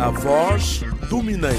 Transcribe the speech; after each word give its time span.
A 0.00 0.10
voz 0.10 0.80
do 1.10 1.20
Mineiro. 1.20 1.58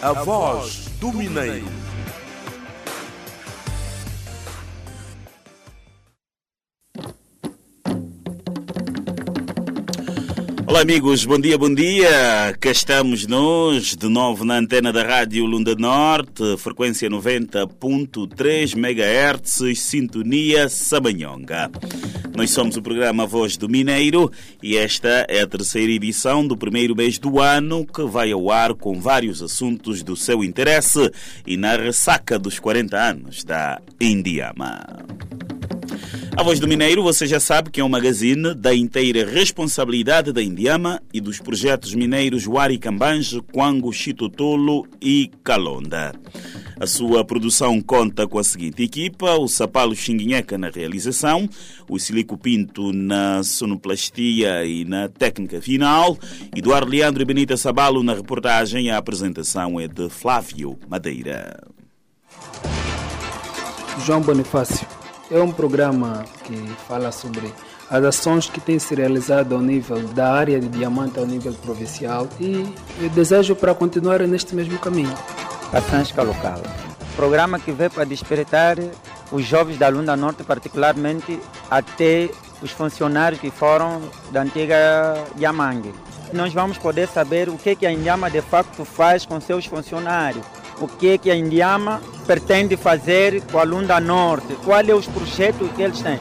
A 0.00 0.12
voz 0.12 0.88
do 1.00 1.12
Mineiro. 1.12 1.66
Olá 10.68 10.82
amigos, 10.82 11.24
bom 11.24 11.40
dia, 11.40 11.58
bom 11.58 11.74
dia. 11.74 12.56
Cá 12.60 12.70
estamos 12.70 13.26
nós, 13.26 13.96
de 13.96 14.08
novo 14.08 14.44
na 14.44 14.58
antena 14.58 14.92
da 14.92 15.02
Rádio 15.02 15.44
Lunda 15.44 15.74
Norte, 15.74 16.56
frequência 16.56 17.10
90.3 17.10 18.76
MHz, 18.76 19.76
sintonia 19.76 20.68
Sabanhonga. 20.68 21.68
Nós 22.36 22.50
somos 22.50 22.76
o 22.76 22.82
programa 22.82 23.26
Voz 23.26 23.56
do 23.56 23.68
Mineiro 23.68 24.30
e 24.60 24.76
esta 24.76 25.24
é 25.28 25.40
a 25.40 25.46
terceira 25.46 25.92
edição 25.92 26.44
do 26.44 26.56
primeiro 26.56 26.96
mês 26.96 27.16
do 27.16 27.38
ano 27.38 27.86
que 27.86 28.02
vai 28.02 28.32
ao 28.32 28.50
ar 28.50 28.74
com 28.74 29.00
vários 29.00 29.40
assuntos 29.40 30.02
do 30.02 30.16
seu 30.16 30.42
interesse 30.42 31.12
e 31.46 31.56
na 31.56 31.76
ressaca 31.76 32.36
dos 32.36 32.58
40 32.58 32.96
anos 32.96 33.44
da 33.44 33.80
Indiama. 34.00 34.84
A 36.36 36.42
Voz 36.42 36.58
do 36.58 36.66
Mineiro, 36.66 37.04
você 37.04 37.24
já 37.24 37.38
sabe 37.38 37.70
que 37.70 37.80
é 37.80 37.84
um 37.84 37.88
magazine 37.88 38.52
da 38.54 38.74
inteira 38.74 39.24
responsabilidade 39.24 40.32
da 40.32 40.42
Indiama 40.42 41.00
e 41.12 41.20
dos 41.20 41.38
projetos 41.38 41.94
mineiros 41.94 42.48
Wari 42.48 42.78
Cambange, 42.78 43.40
Quango, 43.52 43.92
Chitotolo 43.92 44.84
e 45.00 45.30
Calonda. 45.44 46.12
A 46.84 46.86
sua 46.86 47.24
produção 47.24 47.80
conta 47.80 48.28
com 48.28 48.38
a 48.38 48.44
seguinte 48.44 48.82
equipa: 48.82 49.38
o 49.38 49.48
Sapalo 49.48 49.96
Xinguinheca 49.96 50.58
na 50.58 50.68
realização, 50.68 51.48
o 51.88 51.98
Silico 51.98 52.36
Pinto 52.36 52.92
na 52.92 53.42
sonoplastia 53.42 54.66
e 54.66 54.84
na 54.84 55.08
técnica 55.08 55.62
final, 55.62 56.18
Eduardo 56.54 56.90
Leandro 56.90 57.22
e 57.22 57.24
Benita 57.24 57.56
Sabalo 57.56 58.02
na 58.02 58.12
reportagem. 58.12 58.90
A 58.90 58.98
apresentação 58.98 59.80
é 59.80 59.88
de 59.88 60.10
Flávio 60.10 60.78
Madeira. 60.86 61.58
João 64.04 64.20
Bonifácio 64.20 64.86
é 65.30 65.40
um 65.40 65.52
programa 65.52 66.26
que 66.44 66.54
fala 66.86 67.10
sobre 67.10 67.50
as 67.90 68.04
ações 68.04 68.48
que 68.48 68.60
têm 68.60 68.78
se 68.78 68.94
realizado 68.94 69.54
ao 69.54 69.60
nível 69.60 70.00
da 70.08 70.32
área 70.32 70.58
de 70.60 70.68
diamante 70.68 71.18
ao 71.18 71.26
nível 71.26 71.52
provincial 71.54 72.28
e 72.40 72.64
eu 73.00 73.08
desejo 73.10 73.54
para 73.54 73.74
continuar 73.74 74.20
neste 74.20 74.54
mesmo 74.54 74.78
caminho. 74.78 75.14
Paçãsca 75.70 76.22
Local. 76.22 76.60
Programa 77.16 77.58
que 77.58 77.72
veio 77.72 77.90
para 77.90 78.04
despertar 78.04 78.76
os 79.30 79.44
jovens 79.44 79.78
da 79.78 79.88
Lunda 79.88 80.16
Norte, 80.16 80.42
particularmente 80.44 81.38
até 81.70 82.28
os 82.62 82.70
funcionários 82.70 83.40
que 83.40 83.50
foram 83.50 84.00
da 84.30 84.42
antiga 84.42 85.14
Yamangue. 85.38 85.92
Nós 86.32 86.52
vamos 86.52 86.78
poder 86.78 87.06
saber 87.08 87.48
o 87.48 87.56
que, 87.56 87.76
que 87.76 87.86
a 87.86 87.92
Indiama 87.92 88.30
de 88.30 88.40
facto 88.40 88.84
faz 88.84 89.24
com 89.24 89.40
seus 89.40 89.66
funcionários, 89.66 90.44
o 90.80 90.88
que, 90.88 91.18
que 91.18 91.30
a 91.30 91.36
Indiama 91.36 92.00
pretende 92.26 92.76
fazer 92.76 93.42
com 93.52 93.58
a 93.58 93.62
Lunda 93.62 94.00
Norte, 94.00 94.56
quais 94.64 94.86
são 94.86 94.98
os 94.98 95.06
projetos 95.06 95.70
que 95.72 95.82
eles 95.82 96.00
têm. 96.00 96.18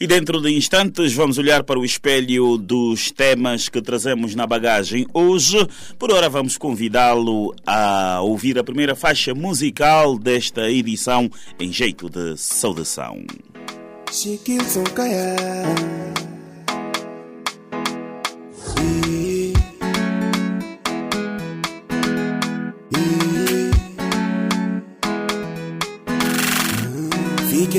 E 0.00 0.06
dentro 0.06 0.40
de 0.40 0.56
instantes 0.56 1.12
vamos 1.12 1.38
olhar 1.38 1.64
para 1.64 1.76
o 1.76 1.84
espelho 1.84 2.56
dos 2.56 3.10
temas 3.10 3.68
que 3.68 3.82
trazemos 3.82 4.32
na 4.32 4.46
bagagem 4.46 5.08
hoje. 5.12 5.58
Por 5.98 6.12
ora 6.12 6.28
vamos 6.28 6.56
convidá-lo 6.56 7.52
a 7.66 8.20
ouvir 8.20 8.60
a 8.60 8.64
primeira 8.64 8.94
faixa 8.94 9.34
musical 9.34 10.16
desta 10.16 10.70
edição 10.70 11.28
em 11.58 11.72
jeito 11.72 12.08
de 12.08 12.36
saudação. 12.36 13.26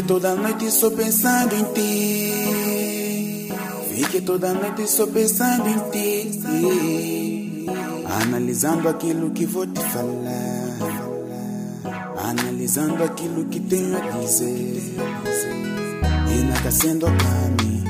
Toda 0.09 0.33
noite 0.33 0.71
só 0.71 0.89
pensando 0.89 1.53
em 1.53 1.63
ti. 1.65 2.33
Fique 3.93 4.21
toda 4.21 4.51
noite 4.55 4.87
só 4.87 5.05
pensando 5.05 5.69
em 5.69 5.77
ti. 5.91 7.67
Analisando 8.23 8.89
aquilo 8.89 9.29
que 9.29 9.45
vou 9.45 9.67
te 9.67 9.79
falar. 9.79 10.79
Analisando 12.27 13.03
aquilo 13.03 13.45
que 13.45 13.59
tenho 13.59 13.97
a 13.97 13.99
dizer. 14.17 14.81
E 16.27 16.41
nada 16.41 16.71
sendo 16.71 17.05
a 17.05 17.11
mim. 17.11 17.83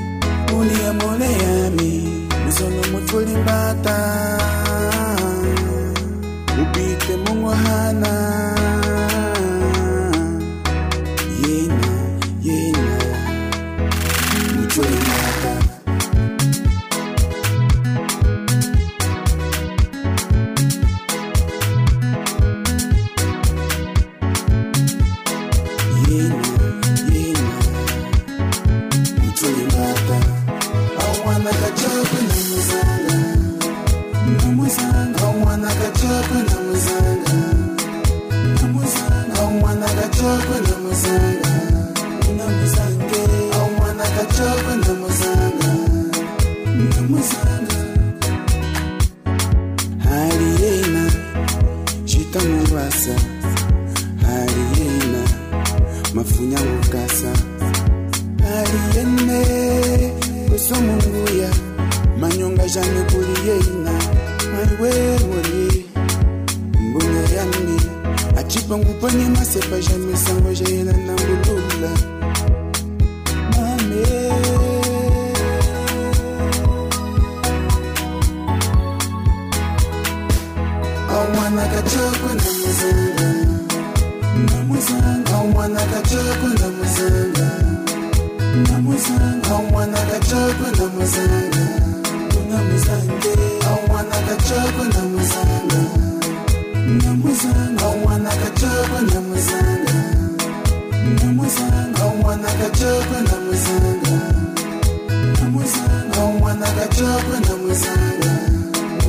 Mulher, 0.52 0.92
mulher, 1.02 1.70
me. 1.70 2.28
Musono 2.44 2.82
muito 2.92 3.18
limbata. 3.18 3.96
Ubite 6.52 7.16
mungohana. 7.30 8.59
bangu 68.70 68.94
kwenye 69.00 69.24
masepa 69.28 69.80
jamais 69.80 70.24
sango 70.24 70.52
jaina 70.52 70.92
na 70.92 71.12
mbulula 71.12 71.90
mame 73.50 74.30
awana 81.16 81.64
kachoko 81.72 82.28
na 82.40 82.48
muzanga 82.60 83.28
na 84.48 84.58
muzanga 84.68 85.34
awana 85.34 85.80
kachoko 85.90 86.46
na 86.60 86.68
muzanga 86.76 87.48
na 88.68 88.78
muzanga 88.84 89.52
awana 89.54 89.98
kachoko 90.10 90.66
na 90.78 90.86
muzanga 90.94 91.64
na 92.50 92.58
awana 93.70 94.16
kachoko 94.28 94.84
na 94.94 95.00
Namuzanga 97.30 97.86
wana 98.04 98.30
kachaba 98.30 99.00
namuzanga 99.00 99.94
Namuzanga 101.22 102.04
wana 102.26 102.48
kachaba 102.58 103.20
namuzanga 103.28 104.14
Namuzanga 105.40 106.20
wana 106.42 106.66
kachaba 106.66 107.40
namuzanga 107.46 108.32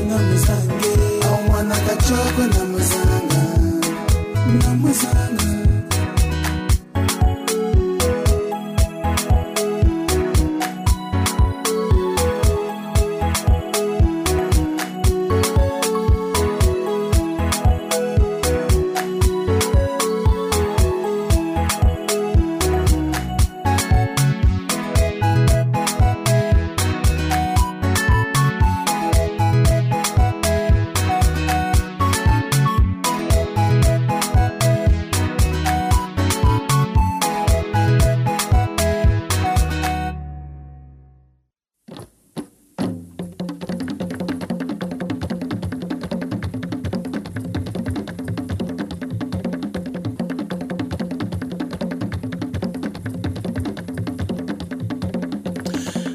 Namuzanga 0.08 1.30
wana 1.52 1.76
kachaba 1.76 2.44
namuzanga 2.48 3.21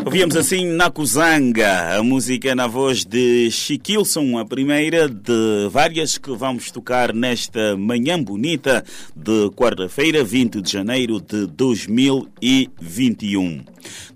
Ouvíamos 0.06 0.36
assim 0.36 0.64
Nakuzanga, 0.66 1.98
a 1.98 2.02
música 2.02 2.54
na 2.54 2.68
voz 2.68 3.04
de 3.04 3.50
Chiquilson, 3.50 4.38
a 4.38 4.44
primeira 4.44 5.08
de 5.08 5.68
várias 5.68 6.16
que 6.16 6.30
vamos 6.30 6.70
tocar 6.70 7.12
nesta 7.12 7.76
manhã 7.76 8.22
bonita 8.22 8.84
de 9.16 9.50
quarta-feira, 9.50 10.22
20 10.22 10.62
de 10.62 10.70
janeiro 10.70 11.20
de 11.20 11.48
2021. 11.48 13.64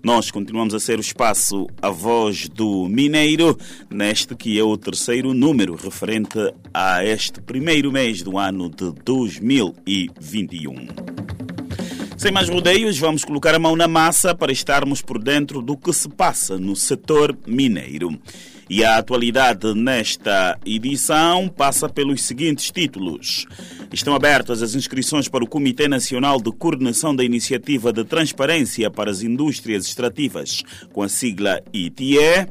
Nós 0.01 0.31
continuamos 0.31 0.73
a 0.73 0.79
ser 0.79 0.97
o 0.97 1.01
espaço 1.01 1.67
A 1.81 1.89
Voz 1.89 2.47
do 2.47 2.87
Mineiro, 2.87 3.57
neste 3.89 4.33
que 4.33 4.57
é 4.57 4.63
o 4.63 4.77
terceiro 4.77 5.33
número 5.33 5.75
referente 5.75 6.39
a 6.73 7.03
este 7.03 7.41
primeiro 7.41 7.91
mês 7.91 8.21
do 8.21 8.37
ano 8.37 8.69
de 8.69 8.93
2021. 9.03 11.21
Sem 12.21 12.31
mais 12.31 12.49
rodeios, 12.49 12.99
vamos 12.99 13.25
colocar 13.25 13.55
a 13.55 13.57
mão 13.57 13.75
na 13.75 13.87
massa 13.87 14.35
para 14.35 14.51
estarmos 14.51 15.01
por 15.01 15.17
dentro 15.17 15.59
do 15.59 15.75
que 15.75 15.91
se 15.91 16.07
passa 16.07 16.55
no 16.59 16.75
setor 16.75 17.35
mineiro. 17.47 18.15
E 18.69 18.83
a 18.83 18.97
atualidade 18.97 19.73
nesta 19.73 20.55
edição 20.63 21.47
passa 21.47 21.89
pelos 21.89 22.21
seguintes 22.21 22.69
títulos. 22.69 23.47
Estão 23.91 24.13
abertas 24.13 24.61
as 24.61 24.75
inscrições 24.75 25.27
para 25.27 25.43
o 25.43 25.47
Comitê 25.47 25.87
Nacional 25.87 26.39
de 26.39 26.51
Coordenação 26.51 27.15
da 27.15 27.23
Iniciativa 27.23 27.91
de 27.91 28.03
Transparência 28.03 28.91
para 28.91 29.09
as 29.09 29.23
Indústrias 29.23 29.87
Extrativas, 29.87 30.61
com 30.93 31.01
a 31.01 31.09
sigla 31.09 31.59
ITE. 31.73 32.45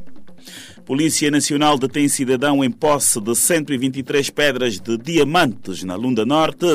Polícia 0.90 1.30
Nacional 1.30 1.78
detém 1.78 2.08
cidadão 2.08 2.64
em 2.64 2.68
posse 2.68 3.20
de 3.20 3.32
123 3.32 4.28
pedras 4.30 4.80
de 4.80 4.98
diamantes 4.98 5.84
na 5.84 5.94
Lunda 5.94 6.26
Norte. 6.26 6.66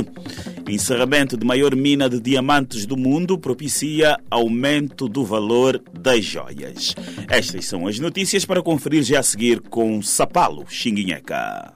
Encerramento 0.70 1.36
de 1.36 1.46
maior 1.46 1.76
mina 1.76 2.08
de 2.08 2.22
diamantes 2.22 2.86
do 2.86 2.96
mundo 2.96 3.38
propicia 3.38 4.18
aumento 4.32 5.10
do 5.10 5.26
valor 5.26 5.84
das 5.92 6.24
joias. 6.24 6.96
Estas 7.28 7.66
são 7.66 7.88
as 7.88 8.00
notícias 8.00 8.46
para 8.46 8.64
conferir 8.64 9.04
já 9.04 9.20
a 9.20 9.24
seguir 9.24 9.60
com 9.60 10.02
Sapalo 10.02 10.64
Xinguinheca. 10.70 11.74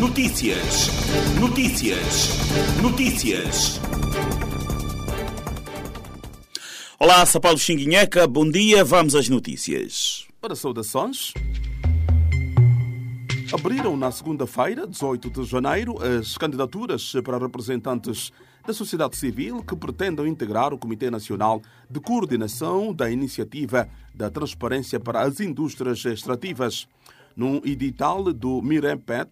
Notícias. 0.00 0.88
Notícias. 1.38 2.30
Notícias. 2.80 3.78
Olá, 6.98 7.26
Sapalo 7.26 7.58
Xinguinheca, 7.58 8.26
bom 8.26 8.50
dia, 8.50 8.82
vamos 8.82 9.14
às 9.14 9.28
notícias. 9.28 10.29
Para 10.40 10.56
saudações. 10.56 11.34
Abriram 13.52 13.94
na 13.94 14.10
segunda-feira, 14.10 14.86
18 14.86 15.28
de 15.28 15.44
janeiro, 15.44 15.96
as 16.02 16.38
candidaturas 16.38 17.12
para 17.22 17.36
representantes 17.36 18.32
da 18.66 18.72
sociedade 18.72 19.18
civil 19.18 19.62
que 19.62 19.76
pretendam 19.76 20.26
integrar 20.26 20.72
o 20.72 20.78
Comitê 20.78 21.10
Nacional 21.10 21.60
de 21.90 22.00
Coordenação 22.00 22.94
da 22.94 23.10
Iniciativa 23.10 23.86
da 24.14 24.30
Transparência 24.30 24.98
para 24.98 25.20
as 25.20 25.40
Indústrias 25.40 26.02
Extrativas. 26.06 26.88
Num 27.36 27.60
edital 27.62 28.32
do 28.32 28.62
Mirempet, 28.62 29.28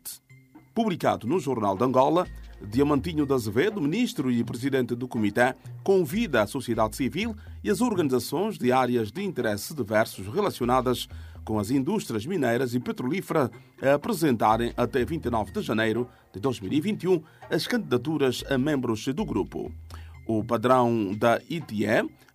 publicado 0.74 1.26
no 1.26 1.40
Jornal 1.40 1.74
de 1.74 1.84
Angola, 1.84 2.26
Diamantinho 2.60 3.24
de 3.24 3.32
Azevedo, 3.32 3.80
ministro 3.80 4.30
e 4.30 4.42
presidente 4.42 4.94
do 4.94 5.06
Comitê, 5.06 5.54
convida 5.82 6.42
a 6.42 6.46
sociedade 6.46 6.96
civil 6.96 7.34
e 7.62 7.70
as 7.70 7.80
organizações 7.80 8.58
de 8.58 8.72
áreas 8.72 9.12
de 9.12 9.22
interesse 9.22 9.74
diversos 9.74 10.26
relacionadas 10.26 11.08
com 11.44 11.58
as 11.58 11.70
indústrias 11.70 12.26
mineiras 12.26 12.74
e 12.74 12.80
petrolíferas 12.80 13.50
a 13.80 13.94
apresentarem 13.94 14.72
até 14.76 15.04
29 15.04 15.52
de 15.52 15.62
janeiro 15.62 16.06
de 16.32 16.40
2021 16.40 17.22
as 17.50 17.66
candidaturas 17.66 18.44
a 18.50 18.58
membros 18.58 19.06
do 19.06 19.24
grupo. 19.24 19.72
O 20.26 20.44
padrão 20.44 21.14
da 21.16 21.40
ITE 21.48 21.86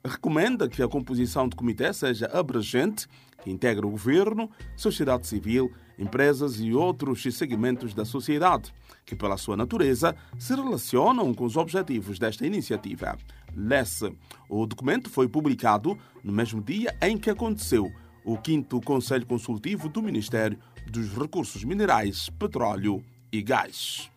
recomenda 0.03 0.67
que 0.67 0.81
a 0.81 0.87
composição 0.87 1.47
do 1.47 1.55
comitê 1.55 1.93
seja 1.93 2.25
abrangente, 2.33 3.07
que 3.43 3.51
integre 3.51 3.85
o 3.85 3.91
governo, 3.91 4.49
sociedade 4.75 5.27
civil, 5.27 5.71
empresas 5.97 6.59
e 6.59 6.73
outros 6.73 7.23
segmentos 7.35 7.93
da 7.93 8.05
sociedade, 8.05 8.73
que, 9.05 9.15
pela 9.15 9.37
sua 9.37 9.57
natureza, 9.57 10.15
se 10.37 10.55
relacionam 10.55 11.33
com 11.33 11.45
os 11.45 11.57
objetivos 11.57 12.17
desta 12.19 12.45
iniciativa. 12.45 13.17
Lesse. 13.55 14.15
O 14.49 14.65
documento 14.65 15.09
foi 15.09 15.27
publicado 15.27 15.97
no 16.23 16.31
mesmo 16.31 16.61
dia 16.61 16.95
em 17.01 17.17
que 17.17 17.29
aconteceu 17.29 17.91
o 18.25 18.37
5 18.43 18.81
Conselho 18.81 19.25
Consultivo 19.25 19.89
do 19.89 20.01
Ministério 20.01 20.57
dos 20.89 21.09
Recursos 21.13 21.63
Minerais, 21.63 22.29
Petróleo 22.39 23.03
e 23.31 23.41
Gás. 23.41 24.09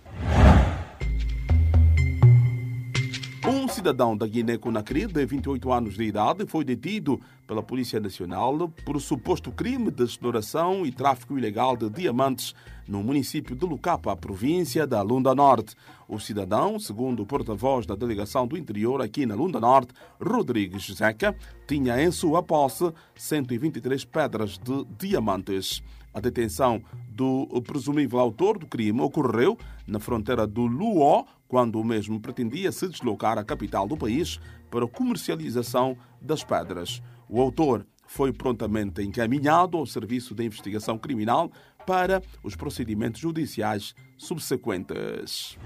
Cidadão 3.87 4.17
da 4.17 4.27
Guiné-Conakry, 4.27 5.07
de 5.07 5.25
28 5.25 5.73
anos 5.73 5.95
de 5.95 6.03
idade, 6.03 6.45
foi 6.45 6.65
detido 6.65 7.21
pela 7.47 7.63
Polícia 7.63 8.01
Nacional 8.01 8.69
por 8.85 9.01
suposto 9.01 9.53
crime 9.53 9.93
de 9.93 10.03
exploração 10.03 10.85
e 10.85 10.91
tráfico 10.91 11.39
ilegal 11.39 11.77
de 11.77 11.89
diamantes 11.89 12.53
no 12.89 13.01
município 13.01 13.55
de 13.55 13.65
Lucapa, 13.65 14.17
província 14.17 14.89
da 14.89 15.01
Lunda 15.03 15.37
Norte. 15.37 15.77
O 16.09 16.19
cidadão, 16.19 16.81
segundo 16.81 17.23
o 17.23 17.27
porta-voz 17.27 17.87
da 17.87 17.95
Delegação 17.95 18.45
do 18.45 18.59
Interior 18.59 19.01
aqui 19.01 19.25
na 19.25 19.37
Lunda 19.37 19.61
Norte, 19.61 19.95
Rodrigues 20.21 20.93
Zeca, 20.93 21.37
tinha 21.69 22.03
em 22.03 22.11
sua 22.11 22.43
posse 22.43 22.93
123 23.15 24.05
pedras 24.05 24.59
de 24.59 24.85
diamantes. 24.99 25.81
A 26.13 26.19
detenção 26.19 26.83
do 27.09 27.47
presumível 27.63 28.19
autor 28.19 28.59
do 28.59 28.67
crime 28.67 29.01
ocorreu 29.01 29.57
na 29.87 30.01
fronteira 30.01 30.47
do 30.47 30.63
Luó, 30.63 31.25
quando 31.49 31.81
o 31.81 31.85
mesmo 31.85 32.21
pretendia 32.21 32.73
se 32.73 32.89
deslocar 32.89 33.39
à 33.39 33.45
capital 33.45 33.87
do 33.87 33.97
país 33.97 34.41
para 34.71 34.85
a 34.85 34.89
comercialização 34.89 35.97
das 36.21 36.43
pedras. 36.43 37.03
O 37.29 37.41
autor 37.41 37.87
foi 38.07 38.33
prontamente 38.33 39.03
encaminhado 39.03 39.77
ao 39.77 39.87
Serviço 39.87 40.35
de 40.35 40.45
Investigação 40.45 40.99
Criminal 40.99 41.51
para 41.87 42.23
os 42.43 42.57
procedimentos 42.57 43.21
judiciais 43.21 43.95
subsequentes. 44.17 45.59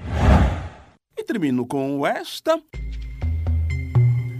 E 1.16 1.24
termino 1.24 1.66
com 1.66 2.06
esta. 2.06 2.60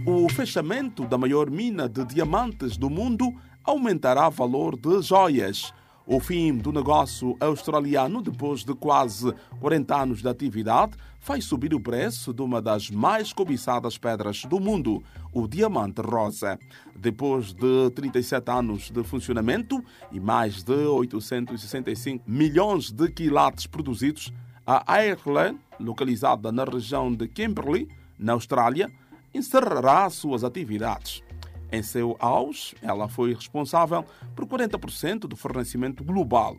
O 0.05 0.27
fechamento 0.29 1.05
da 1.05 1.17
maior 1.17 1.49
mina 1.49 1.87
de 1.87 2.03
diamantes 2.05 2.75
do 2.75 2.89
mundo 2.89 3.31
aumentará 3.63 4.27
o 4.27 4.31
valor 4.31 4.75
de 4.75 5.01
joias. 5.01 5.71
O 6.07 6.19
fim 6.19 6.57
do 6.57 6.71
negócio 6.71 7.37
australiano, 7.39 8.21
depois 8.21 8.63
de 8.65 8.73
quase 8.73 9.31
40 9.59 9.95
anos 9.95 10.21
de 10.21 10.27
atividade, 10.27 10.97
faz 11.21 11.45
subir 11.45 11.73
o 11.73 11.79
preço 11.79 12.33
de 12.33 12.41
uma 12.41 12.59
das 12.61 12.89
mais 12.89 13.31
cobiçadas 13.31 13.97
pedras 13.97 14.43
do 14.43 14.59
mundo, 14.59 15.03
o 15.31 15.47
diamante 15.47 16.01
rosa. 16.01 16.59
Depois 16.95 17.53
de 17.53 17.91
37 17.91 18.49
anos 18.49 18.89
de 18.89 19.03
funcionamento 19.03 19.83
e 20.11 20.19
mais 20.19 20.63
de 20.63 20.73
865 20.73 22.23
milhões 22.29 22.91
de 22.91 23.07
quilates 23.09 23.67
produzidos, 23.67 24.33
a 24.65 24.83
Ireland, 25.03 25.59
localizada 25.79 26.51
na 26.51 26.63
região 26.63 27.13
de 27.13 27.27
Kimberley, 27.27 27.87
na 28.17 28.33
Austrália, 28.33 28.91
encerrará 29.33 30.09
suas 30.09 30.43
atividades. 30.43 31.21
Em 31.71 31.83
seu 31.83 32.17
auge, 32.19 32.75
ela 32.81 33.07
foi 33.07 33.33
responsável 33.33 34.03
por 34.35 34.45
40% 34.45 35.19
do 35.19 35.35
fornecimento 35.35 36.03
global. 36.03 36.57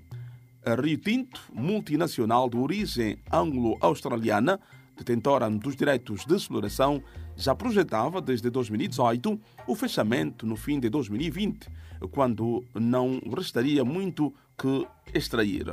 A 0.65 0.77
Rio 0.77 0.97
Tinto, 0.97 1.41
multinacional 1.53 2.49
de 2.49 2.57
origem 2.57 3.19
anglo-australiana, 3.33 4.61
detentora 4.97 5.51
dos 5.51 5.75
direitos 5.75 6.25
de 6.25 6.37
exploração, 6.37 7.03
já 7.37 7.53
projetava 7.53 8.21
desde 8.21 8.49
2018 8.49 9.41
o 9.67 9.75
fechamento 9.75 10.47
no 10.47 10.55
fim 10.55 10.79
de 10.79 10.89
2020, 10.89 11.69
quando 12.13 12.65
não 12.75 13.21
restaria 13.37 13.85
muito 13.85 14.33
que 14.57 14.87
extrair. 15.13 15.67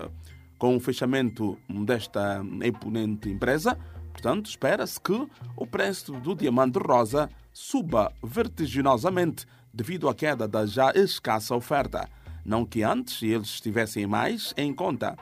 Com 0.58 0.75
o 0.75 0.79
fechamento 0.79 1.55
desta 1.86 2.43
imponente 2.65 3.29
empresa, 3.29 3.77
portanto, 4.12 4.50
espera-se 4.50 5.00
que 5.00 5.27
o 5.55 5.67
preço 5.67 6.13
do 6.13 6.34
diamante 6.34 6.79
rosa 6.79 7.29
suba 7.53 8.12
vertiginosamente 8.24 9.46
devido 9.72 10.10
à 10.10 10.15
queda 10.15 10.48
da 10.48 10.65
já 10.65 10.91
escassa 10.96 11.55
oferta. 11.55 12.10
Não 12.50 12.65
que 12.65 12.82
antes 12.82 13.22
eles 13.22 13.62
tivessem 13.62 14.08
mais 14.08 14.56
em 14.58 14.74
conta. 14.74 15.15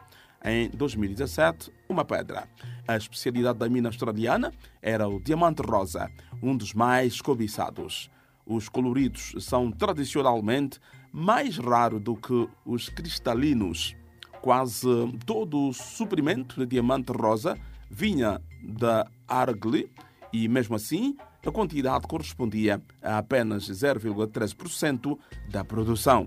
Em 0.45 0.69
2017, 0.69 1.69
uma 1.89 2.05
pedra. 2.05 2.47
A 2.87 2.95
especialidade 2.95 3.59
da 3.59 3.67
mina 3.67 3.89
australiana 3.89 4.53
era 4.81 5.09
o 5.09 5.19
diamante 5.19 5.61
rosa, 5.61 6.09
um 6.41 6.55
dos 6.55 6.73
mais 6.73 7.19
cobiçados. 7.19 8.09
Os 8.45 8.69
coloridos 8.69 9.33
são 9.41 9.69
tradicionalmente 9.69 10.79
mais 11.11 11.57
raros 11.57 11.99
do 11.99 12.15
que 12.15 12.47
os 12.65 12.87
cristalinos. 12.87 13.93
Quase 14.41 14.87
todo 15.25 15.67
o 15.67 15.73
suprimento 15.73 16.57
de 16.57 16.65
diamante 16.65 17.11
rosa 17.11 17.59
vinha 17.91 18.41
da 18.63 19.05
Argley 19.27 19.91
e, 20.31 20.47
mesmo 20.47 20.77
assim, 20.77 21.17
a 21.45 21.51
quantidade 21.51 22.07
correspondia 22.07 22.81
a 23.03 23.17
apenas 23.17 23.69
0,13% 23.69 25.19
da 25.49 25.65
produção. 25.65 26.25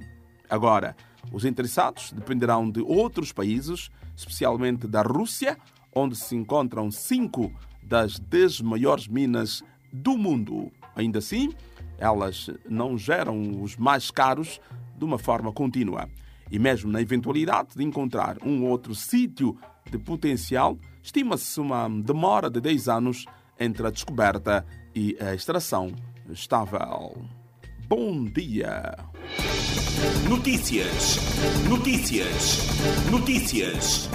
Agora, 0.51 0.97
os 1.33 1.45
interessados 1.45 2.13
dependerão 2.13 2.69
de 2.69 2.81
outros 2.81 3.33
países, 3.33 3.89
especialmente 4.17 4.89
da 4.89 5.03
Rússia, 5.03 5.57
onde 5.95 6.17
se 6.17 6.35
encontram 6.35 6.91
cinco 6.91 7.53
das 7.83 8.19
dez 8.19 8.61
maiores 8.61 9.07
minas 9.07 9.63
do 9.93 10.19
mundo. 10.19 10.71
Ainda 10.97 11.21
assim, 11.21 11.53
elas 11.99 12.51
não 12.69 12.99
geram 12.99 13.63
os 13.63 13.77
mais 13.77 14.11
caros 14.11 14.61
de 14.97 15.05
uma 15.05 15.19
forma 15.19 15.53
contínua. 15.53 16.09
E 16.51 16.59
mesmo 16.59 16.91
na 16.91 17.01
eventualidade 17.01 17.77
de 17.77 17.85
encontrar 17.85 18.37
um 18.45 18.67
outro 18.67 18.95
sítio 18.95 19.57
de 19.89 19.99
potencial, 19.99 20.77
estima-se 21.03 21.61
uma 21.61 21.89
demora 21.89 22.51
de 22.51 22.61
10 22.61 22.89
anos 22.89 23.25
entre 23.59 23.87
a 23.87 23.91
descoberta 23.91 24.67
e 24.95 25.17
a 25.21 25.35
extração 25.35 25.93
estável. 26.29 27.23
Bom 27.87 28.25
dia! 28.25 28.97
Notícias, 30.29 31.19
notícias, 31.69 32.59
notícias. 33.11 34.09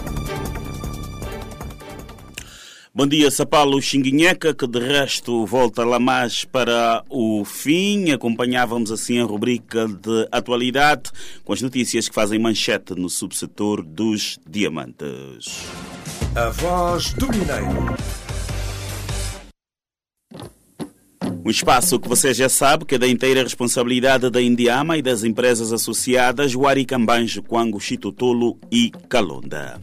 Bom 2.94 3.06
dia, 3.06 3.30
Sapalo 3.30 3.82
Xinguinheca, 3.82 4.54
que 4.54 4.66
de 4.66 4.80
resto 4.80 5.46
volta 5.46 5.84
lá 5.84 6.00
mais 6.00 6.46
para 6.46 7.04
o 7.10 7.44
fim. 7.44 8.12
Acompanhávamos 8.12 8.90
assim 8.90 9.20
a 9.20 9.26
rubrica 9.26 9.86
de 9.86 10.28
atualidade 10.32 11.12
com 11.44 11.52
as 11.52 11.62
notícias 11.62 12.08
que 12.08 12.16
fazem 12.16 12.40
manchete 12.40 12.96
no 12.96 13.10
subsetor 13.10 13.84
dos 13.84 14.40
diamantes. 14.48 15.66
A 16.36 16.50
voz 16.52 17.12
do 17.14 17.28
Mineiro. 17.28 18.25
Um 21.46 21.52
espaço 21.52 22.00
que 22.00 22.10
você 22.10 22.34
já 22.34 22.50
sabe 22.50 22.86
que 22.86 22.96
é 22.96 22.98
da 22.98 23.08
inteira 23.08 23.44
responsabilidade 23.44 24.32
da 24.32 24.42
Indiama 24.42 24.98
e 24.98 25.02
das 25.04 25.24
empresas 25.24 25.72
associadas 25.72 26.56
Huaricambanjo, 26.56 27.44
Quango, 27.44 27.80
Chitotolo 27.80 28.58
e 28.72 28.90
Calonda. 29.08 29.80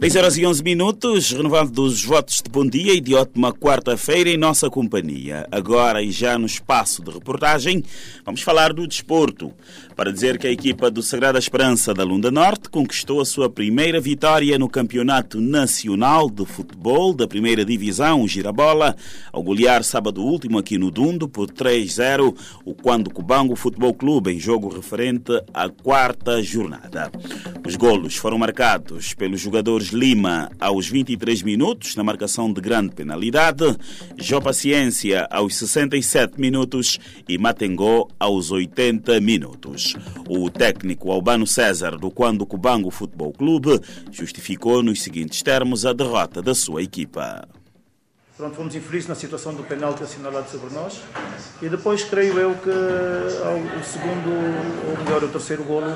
10 0.00 0.16
horas 0.16 0.36
e 0.38 0.44
11 0.44 0.64
minutos, 0.64 1.30
renovando 1.30 1.78
os 1.80 2.02
votos 2.02 2.42
de 2.42 2.50
bom 2.50 2.66
dia 2.66 2.94
e 2.94 3.00
de 3.00 3.14
ótima 3.14 3.52
quarta-feira 3.52 4.28
em 4.28 4.36
nossa 4.36 4.68
companhia. 4.68 5.46
Agora 5.52 6.02
e 6.02 6.10
já 6.10 6.36
no 6.36 6.46
espaço 6.46 7.00
de 7.00 7.12
reportagem, 7.12 7.84
vamos 8.24 8.42
falar 8.42 8.72
do 8.72 8.88
desporto. 8.88 9.52
Para 10.00 10.14
dizer 10.14 10.38
que 10.38 10.46
a 10.46 10.50
equipa 10.50 10.90
do 10.90 11.02
Sagrada 11.02 11.38
Esperança 11.38 11.92
da 11.92 12.02
Lunda 12.02 12.30
Norte 12.30 12.70
conquistou 12.70 13.20
a 13.20 13.24
sua 13.26 13.50
primeira 13.50 14.00
vitória 14.00 14.58
no 14.58 14.66
Campeonato 14.66 15.38
Nacional 15.42 16.30
de 16.30 16.46
Futebol 16.46 17.12
da 17.12 17.28
primeira 17.28 17.66
divisão, 17.66 18.26
Girabola, 18.26 18.96
ao 19.30 19.42
golear 19.42 19.84
sábado 19.84 20.24
último 20.24 20.56
aqui 20.56 20.78
no 20.78 20.90
Dundo 20.90 21.28
por 21.28 21.50
3-0 21.50 22.34
o 22.64 22.74
Quando 22.74 23.10
Cubango 23.10 23.54
Futebol 23.54 23.92
Clube 23.92 24.32
em 24.32 24.40
jogo 24.40 24.74
referente 24.74 25.32
à 25.52 25.68
quarta 25.68 26.42
jornada. 26.42 27.12
Os 27.66 27.76
golos 27.76 28.16
foram 28.16 28.38
marcados 28.38 29.12
pelos 29.12 29.38
jogadores 29.42 29.88
Lima 29.88 30.50
aos 30.58 30.88
23 30.88 31.42
minutos, 31.42 31.94
na 31.94 32.02
marcação 32.02 32.50
de 32.50 32.62
grande 32.62 32.94
penalidade, 32.94 33.76
Jó 34.16 34.40
Paciência 34.40 35.28
aos 35.30 35.56
67 35.56 36.40
minutos 36.40 36.98
e 37.28 37.36
Matengó 37.36 38.08
aos 38.18 38.50
80 38.50 39.20
minutos. 39.20 39.89
O 40.28 40.50
técnico 40.50 41.10
Albano 41.10 41.46
César 41.46 41.96
do 41.96 42.10
Quando 42.10 42.46
Cubango 42.46 42.90
Futebol 42.90 43.32
Clube 43.32 43.80
justificou 44.10 44.82
nos 44.82 45.02
seguintes 45.02 45.42
termos 45.42 45.86
a 45.86 45.92
derrota 45.92 46.42
da 46.42 46.54
sua 46.54 46.82
equipa. 46.82 47.48
Pronto, 48.36 48.56
fomos 48.56 48.74
infelizes 48.74 49.06
na 49.06 49.14
situação 49.14 49.54
do 49.54 49.62
penalti 49.62 50.02
assinalado 50.02 50.48
sobre 50.50 50.74
nós 50.74 51.00
e 51.60 51.68
depois 51.68 52.02
creio 52.04 52.38
eu 52.38 52.54
que 52.54 52.70
o 52.70 53.84
segundo, 53.84 54.30
ou 54.88 55.04
melhor, 55.04 55.22
o 55.24 55.28
terceiro 55.28 55.62
golo 55.62 55.94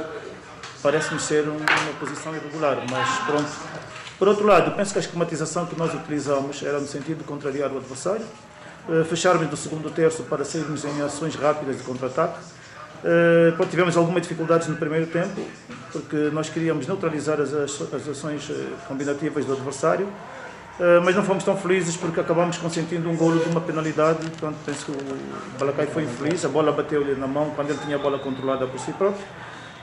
parece-me 0.83 1.19
ser 1.19 1.49
uma 1.49 1.93
posição 1.99 2.37
irregular, 2.37 2.85
mas 2.91 3.09
pronto. 3.25 3.51
Por 4.19 4.29
outro 4.29 4.47
lado, 4.47 4.77
penso 4.77 4.93
que 4.93 4.99
a 4.99 5.01
esquematização 5.01 5.65
que 5.65 5.77
nós 5.77 5.95
utilizamos 5.95 6.63
era 6.63 6.79
no 6.79 6.87
sentido 6.87 7.19
de 7.19 7.25
contrariar 7.25 7.73
o 7.73 7.79
adversário, 7.79 8.27
fecharmos 9.09 9.49
do 9.49 9.57
segundo 9.57 9.91
terço 9.91 10.25
para 10.25 10.45
sairmos 10.45 10.85
em 10.85 11.01
ações 11.01 11.35
rápidas 11.35 11.79
de 11.79 11.83
contra-ataque. 11.83 12.39
Pronto, 13.57 13.71
tivemos 13.71 13.97
algumas 13.97 14.23
dificuldades 14.23 14.67
no 14.67 14.77
primeiro 14.77 15.07
tempo, 15.07 15.41
porque 15.93 16.17
nós 16.33 16.49
queríamos 16.49 16.87
neutralizar 16.87 17.39
as, 17.41 17.53
as 17.53 18.09
ações 18.09 18.51
combinativas 18.89 19.45
do 19.45 19.53
adversário, 19.53 20.09
mas 21.05 21.15
não 21.15 21.23
fomos 21.23 21.45
tão 21.45 21.57
felizes 21.57 21.97
porque 21.97 22.19
acabamos 22.19 22.57
consentindo 22.57 23.09
um 23.11 23.17
golo 23.17 23.39
de 23.39 23.51
uma 23.51 23.61
penalidade. 23.61 24.21
Portanto, 24.31 24.57
penso 24.65 24.87
que 24.87 24.93
o 24.93 25.59
Balacai 25.59 25.87
foi 25.87 26.05
infeliz, 26.05 26.45
a 26.45 26.49
bola 26.49 26.73
bateu-lhe 26.73 27.15
na 27.15 27.27
mão 27.27 27.51
quando 27.55 27.71
ele 27.71 27.79
tinha 27.85 27.97
a 27.97 27.99
bola 27.99 28.19
controlada 28.19 28.67
por 28.67 28.81
si 28.81 28.93
próprio. 28.93 29.25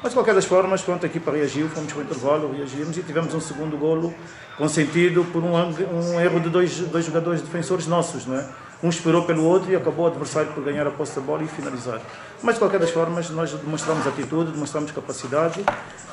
Mas 0.04 0.14
de 0.14 0.16
qualquer 0.16 0.34
das 0.34 0.46
formas, 0.46 0.82
pronto, 0.82 1.06
a 1.06 1.08
equipa 1.08 1.32
reagiu, 1.32 1.70
fomos 1.70 1.94
para 1.94 2.02
o 2.02 2.04
intervalo, 2.04 2.52
reagimos 2.52 2.98
e 2.98 3.04
tivemos 3.04 3.36
um 3.36 3.40
segundo 3.40 3.78
golo 3.78 4.12
consentido 4.58 5.24
por 5.26 5.44
um, 5.44 5.54
um 5.54 6.20
erro 6.20 6.40
de 6.40 6.50
dois, 6.50 6.80
dois 6.80 7.06
jogadores 7.06 7.42
defensores 7.42 7.86
nossos, 7.86 8.26
não 8.26 8.36
é? 8.36 8.50
Um 8.84 8.90
esperou 8.90 9.24
pelo 9.26 9.44
outro 9.44 9.72
e 9.72 9.76
acabou 9.76 10.06
o 10.06 10.08
adversário 10.08 10.52
por 10.54 10.64
ganhar 10.64 10.88
a 10.88 10.92
posse 10.92 11.16
da 11.16 11.22
bola 11.22 11.44
e 11.44 11.48
finalizar. 11.48 12.02
Mas 12.42 12.56
de 12.56 12.60
qualquer 12.60 12.80
das 12.80 12.90
formas, 12.90 13.30
nós 13.30 13.52
demonstramos 13.52 14.08
atitude, 14.08 14.52
demonstramos 14.52 14.92
capacidade, 14.92 15.64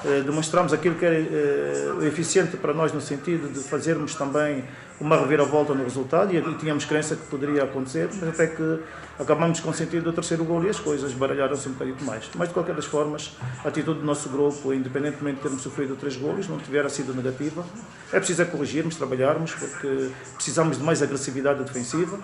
eh, 0.05 0.21
demonstramos 0.21 0.73
aquilo 0.75 0.95
que 0.97 1.07
é 1.07 1.09
eh, 1.09 2.07
eficiente 2.07 2.59
para 2.59 2.75
nós 2.75 2.93
no 2.93 3.01
sentido 3.01 3.49
de 3.49 3.61
fazermos 3.61 4.15
também 4.15 4.65
uma 5.01 5.17
reviravolta 5.17 5.75
no 5.75 5.85
resultado 5.85 6.35
e, 6.35 6.55
tínhamos 6.57 6.85
crença 6.85 7.15
que 7.15 7.25
poderia 7.27 7.63
acontecer, 7.63 8.09
mas 8.15 8.29
até 8.31 8.49
que 8.49 8.81
acabamos 9.19 9.61
consentindo 9.61 10.11
o 10.11 10.13
terceiro 10.13 10.45
gol 10.45 10.65
e 10.65 10.69
as 10.69 10.81
coisas 10.81 11.13
baralharam-se 11.13 11.69
um 11.69 11.73
bocadinho 11.73 11.97
mais. 12.03 12.29
Mas 12.35 12.49
de 12.49 12.55
qualquer 12.55 12.75
das 12.75 12.85
formas, 12.85 13.37
a 13.65 13.69
atitude 13.69 14.01
do 14.01 14.07
nosso 14.07 14.29
grupo, 14.29 14.73
independentemente 14.73 15.37
de 15.37 15.43
termos 15.43 15.63
sofrido 15.63 15.97
três 15.97 16.17
golos, 16.17 16.49
não 16.49 16.59
tivera 16.59 16.89
sido 16.89 17.15
negativa. 17.15 17.65
É 18.13 18.19
preciso 18.19 18.43
é 18.43 18.45
corrigirmos, 18.45 18.97
trabalharmos, 18.97 19.53
porque 19.55 20.11
precisamos 20.35 20.79
de 20.79 20.85
mais 20.85 21.03
agressividade 21.03 21.63
defensiva 21.63 22.19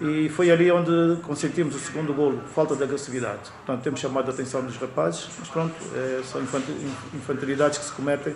e 0.00 0.30
foi 0.30 0.50
ali 0.50 0.70
onde 0.72 1.20
consentimos 1.22 1.74
o 1.74 1.78
segundo 1.78 2.14
golo, 2.14 2.40
falta 2.54 2.74
de 2.74 2.82
agressividade. 2.82 3.50
Portanto, 3.64 3.82
temos 3.82 4.00
chamado 4.00 4.30
a 4.30 4.32
atenção 4.32 4.62
dos 4.62 4.76
rapazes, 4.76 5.28
mas 5.38 5.48
pronto, 5.48 5.74
é, 5.94 6.22
são 6.24 6.40
infantilidades 7.14 7.78
que 7.78 7.84
se 7.84 7.92
cometem, 7.92 8.34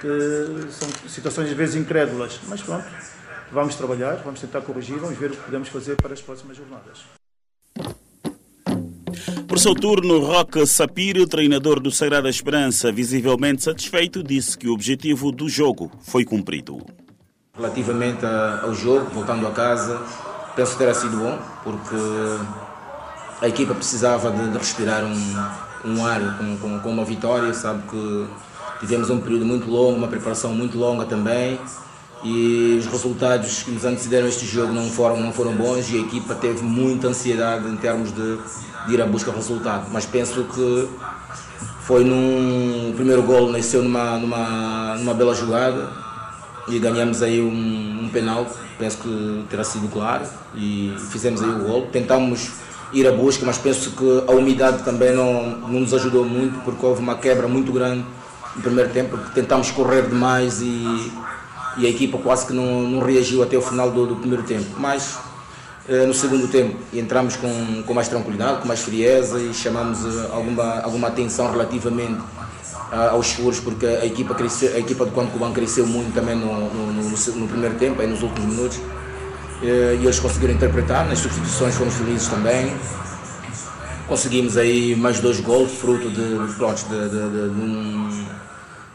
que 0.00 0.72
são 0.72 0.88
situações 1.08 1.50
às 1.50 1.56
vezes 1.56 1.76
incrédulas, 1.76 2.40
mas 2.48 2.62
pronto, 2.62 2.84
vamos 3.54 3.76
trabalhar, 3.76 4.16
vamos 4.16 4.40
tentar 4.40 4.60
corrigir, 4.62 4.98
vamos 4.98 5.16
ver 5.16 5.30
o 5.30 5.36
que 5.36 5.42
podemos 5.42 5.68
fazer 5.68 5.96
para 5.96 6.12
as 6.12 6.20
próximas 6.20 6.56
jornadas. 6.56 6.98
Por 9.46 9.58
seu 9.60 9.74
turno, 9.74 10.18
Roque 10.18 10.66
Sapiro, 10.66 11.28
treinador 11.28 11.78
do 11.78 11.90
Sagrada 11.90 12.28
Esperança, 12.28 12.90
visivelmente 12.90 13.62
satisfeito, 13.62 14.24
disse 14.24 14.58
que 14.58 14.66
o 14.66 14.72
objetivo 14.72 15.30
do 15.30 15.48
jogo 15.48 15.92
foi 16.02 16.24
cumprido. 16.24 16.84
Relativamente 17.56 18.26
ao 18.26 18.74
jogo, 18.74 19.08
voltando 19.10 19.46
a 19.46 19.52
casa, 19.52 20.02
penso 20.56 20.72
que 20.72 20.78
terá 20.78 20.92
sido 20.92 21.16
bom, 21.16 21.38
porque 21.62 21.94
a 23.40 23.46
equipa 23.46 23.74
precisava 23.74 24.32
de, 24.32 24.50
de 24.50 24.58
respirar 24.58 25.04
um, 25.04 25.92
um 25.92 26.04
ar 26.04 26.36
com, 26.36 26.58
com, 26.58 26.80
com, 26.80 26.90
uma 26.90 27.04
vitória. 27.04 27.54
Sabe 27.54 27.82
que 27.88 28.26
tivemos 28.80 29.08
um 29.08 29.20
período 29.20 29.44
muito 29.44 29.70
longo, 29.70 29.96
uma 29.96 30.08
preparação 30.08 30.52
muito 30.52 30.76
longa 30.76 31.04
também, 31.04 31.60
e 32.24 32.78
os 32.78 32.86
resultados 32.86 33.62
que 33.62 33.70
nos 33.70 33.84
antecederam 33.84 34.26
este 34.26 34.46
jogo 34.46 34.72
não 34.72 34.88
foram, 34.88 35.20
não 35.20 35.30
foram 35.30 35.52
bons 35.52 35.90
e 35.90 35.96
a 35.96 36.00
equipa 36.00 36.34
teve 36.34 36.62
muita 36.62 37.08
ansiedade 37.08 37.68
em 37.68 37.76
termos 37.76 38.10
de, 38.12 38.38
de 38.86 38.94
ir 38.94 39.02
à 39.02 39.06
busca 39.06 39.30
do 39.30 39.36
resultado. 39.36 39.88
Mas 39.92 40.06
penso 40.06 40.42
que 40.44 40.88
foi 41.82 42.02
num 42.02 42.90
o 42.90 42.94
primeiro 42.94 43.22
gol 43.22 43.52
nasceu 43.52 43.82
numa, 43.82 44.18
numa, 44.18 44.96
numa 44.96 45.12
bela 45.12 45.34
jogada 45.34 45.92
e 46.66 46.78
ganhamos 46.78 47.22
aí 47.22 47.42
um, 47.42 48.04
um 48.04 48.08
penal, 48.08 48.46
penso 48.78 48.98
que 48.98 49.44
terá 49.50 49.62
sido 49.62 49.86
claro 49.88 50.24
e 50.54 50.94
fizemos 51.10 51.42
aí 51.42 51.50
o 51.50 51.58
gol. 51.58 51.88
Tentámos 51.92 52.52
ir 52.94 53.06
à 53.06 53.12
busca, 53.12 53.44
mas 53.44 53.58
penso 53.58 53.90
que 53.90 54.24
a 54.26 54.32
umidade 54.32 54.82
também 54.82 55.12
não, 55.12 55.58
não 55.58 55.80
nos 55.80 55.92
ajudou 55.92 56.24
muito 56.24 56.58
porque 56.64 56.86
houve 56.86 57.02
uma 57.02 57.16
quebra 57.16 57.46
muito 57.46 57.70
grande 57.70 58.02
no 58.56 58.62
primeiro 58.62 58.90
tempo, 58.90 59.18
porque 59.18 59.38
tentámos 59.38 59.70
correr 59.72 60.08
demais 60.08 60.62
e, 60.62 61.12
e 61.76 61.86
a 61.86 61.88
equipa 61.88 62.18
quase 62.18 62.46
que 62.46 62.52
não, 62.52 62.82
não 62.82 63.00
reagiu 63.00 63.42
até 63.42 63.56
o 63.56 63.62
final 63.62 63.90
do, 63.90 64.06
do 64.06 64.16
primeiro 64.16 64.42
tempo. 64.44 64.66
Mas 64.78 65.18
eh, 65.88 66.06
no 66.06 66.14
segundo 66.14 66.48
tempo 66.48 66.76
entramos 66.92 67.36
com, 67.36 67.82
com 67.82 67.94
mais 67.94 68.08
tranquilidade, 68.08 68.62
com 68.62 68.68
mais 68.68 68.80
frieza 68.80 69.38
e 69.38 69.52
chamamos 69.52 69.98
eh, 70.04 70.28
alguma, 70.32 70.80
alguma 70.80 71.08
atenção 71.08 71.50
relativamente 71.50 72.20
aos 73.10 73.26
seguros, 73.28 73.58
porque 73.58 73.86
a 73.86 74.06
equipa, 74.06 74.34
cresceu, 74.34 74.74
a 74.74 74.78
equipa 74.78 75.04
do 75.04 75.10
Quanto 75.10 75.32
Cuban 75.32 75.52
cresceu 75.52 75.84
muito 75.84 76.14
também 76.14 76.36
no, 76.36 76.46
no, 76.46 76.92
no, 76.92 77.10
no 77.10 77.48
primeiro 77.48 77.74
tempo, 77.74 78.00
aí 78.00 78.06
nos 78.06 78.22
últimos 78.22 78.54
minutos. 78.54 78.80
E 79.62 79.66
eles 79.66 80.20
conseguiram 80.20 80.54
interpretar, 80.54 81.06
nas 81.08 81.18
substituições 81.18 81.74
fomos 81.74 81.94
felizes 81.94 82.28
também. 82.28 82.72
Conseguimos 84.06 84.56
aí 84.56 84.94
mais 84.94 85.18
dois 85.18 85.40
gols, 85.40 85.72
fruto 85.72 86.10
de, 86.10 86.54
pronto, 86.56 86.84
de, 86.88 87.08
de, 87.08 87.30
de, 87.30 87.48
de, 87.48 88.26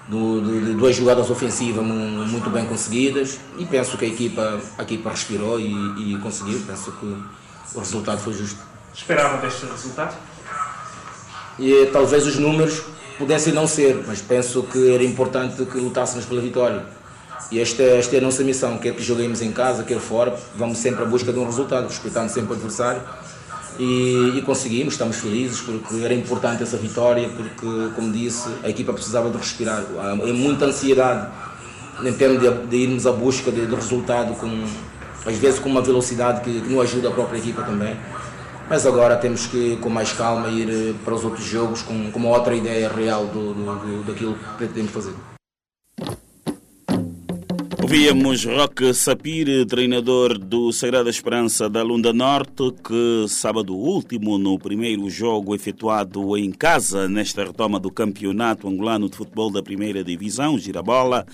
duas 0.09 0.95
jogadas 0.95 1.29
ofensivas 1.29 1.85
muito 1.85 2.49
bem 2.49 2.65
conseguidas 2.65 3.39
e 3.57 3.65
penso 3.65 3.97
que 3.97 4.05
a 4.05 4.07
equipa, 4.07 4.59
a 4.77 4.81
equipa 4.81 5.11
respirou 5.11 5.59
e, 5.59 6.13
e 6.13 6.17
conseguiu, 6.17 6.59
penso 6.65 6.91
que 6.93 7.05
o 7.75 7.79
resultado 7.79 8.19
foi 8.19 8.33
justo. 8.33 8.57
Esperava 8.93 9.37
deste 9.37 9.65
resultado? 9.67 10.17
E 11.59 11.85
talvez 11.93 12.25
os 12.25 12.37
números 12.37 12.81
pudessem 13.19 13.53
não 13.53 13.67
ser, 13.67 14.03
mas 14.07 14.21
penso 14.21 14.63
que 14.63 14.91
era 14.91 15.03
importante 15.03 15.63
que 15.65 15.77
lutássemos 15.77 16.25
pela 16.25 16.41
vitória. 16.41 16.85
E 17.51 17.59
esta, 17.59 17.83
esta 17.83 18.15
é 18.15 18.19
a 18.19 18.21
nossa 18.21 18.43
missão, 18.43 18.77
quer 18.77 18.93
que 18.93 19.03
joguemos 19.03 19.41
em 19.41 19.51
casa, 19.51 19.83
quer 19.83 19.99
fora, 19.99 20.37
vamos 20.55 20.77
sempre 20.77 21.03
à 21.03 21.05
busca 21.05 21.31
de 21.31 21.39
um 21.39 21.45
resultado, 21.45 21.87
respeitando 21.87 22.31
sempre 22.31 22.51
o 22.51 22.55
adversário. 22.55 23.01
E, 23.79 24.37
e, 24.37 24.41
conseguimos, 24.41 24.95
estamos 24.95 25.17
felizes 25.17 25.61
porque 25.61 26.03
era 26.03 26.13
importante 26.13 26.61
essa 26.61 26.75
vitória, 26.75 27.29
porque, 27.29 27.95
como 27.95 28.11
disse, 28.11 28.49
a 28.61 28.69
equipa 28.69 28.91
precisava 28.91 29.29
de 29.29 29.37
respirar. 29.37 29.85
Há 29.97 30.15
muita 30.15 30.65
ansiedade 30.65 31.29
em 32.03 32.13
termos 32.13 32.41
de, 32.41 32.67
de 32.67 32.75
irmos 32.75 33.07
à 33.07 33.11
busca 33.13 33.51
de, 33.51 33.65
de, 33.65 33.73
resultado, 33.73 34.33
com, 34.35 34.65
às 35.25 35.37
vezes 35.37 35.59
com 35.59 35.69
uma 35.69 35.81
velocidade 35.81 36.41
que, 36.41 36.61
que 36.61 36.69
não 36.69 36.81
ajuda 36.81 37.07
a 37.07 37.11
própria 37.11 37.37
equipa 37.37 37.61
também. 37.63 37.95
Mas 38.69 38.85
agora 38.85 39.15
temos 39.15 39.47
que, 39.47 39.77
com 39.77 39.89
mais 39.89 40.11
calma, 40.11 40.49
ir 40.49 40.69
eh, 40.69 40.93
para 41.03 41.15
os 41.15 41.23
outros 41.23 41.45
jogos 41.45 41.81
com, 41.81 42.11
com 42.11 42.19
uma 42.19 42.29
outra 42.29 42.53
ideia 42.53 42.87
real 42.87 43.25
do, 43.25 43.53
do, 43.53 43.63
do 43.63 44.03
daquilo 44.03 44.35
que 44.35 44.57
pretendemos 44.57 44.91
fazer. 44.91 45.13
Ouvíamos 47.89 48.45
Roque 48.45 48.93
Sapir, 48.93 49.65
treinador 49.65 50.37
do 50.37 50.71
Sagrada 50.71 51.09
Esperança 51.09 51.67
da 51.67 51.81
Lunda 51.81 52.13
Norte, 52.13 52.71
que 52.83 53.25
sábado 53.27 53.75
último, 53.75 54.37
no 54.37 54.59
primeiro 54.59 55.09
jogo 55.09 55.55
efetuado 55.55 56.37
em 56.37 56.51
casa, 56.51 57.09
nesta 57.09 57.43
retoma 57.43 57.79
do 57.79 57.89
Campeonato 57.89 58.67
Angolano 58.67 59.09
de 59.09 59.17
Futebol 59.17 59.51
da 59.51 59.63
Primeira 59.63 60.03
Divisão, 60.03 60.59
Girabola, 60.59 61.25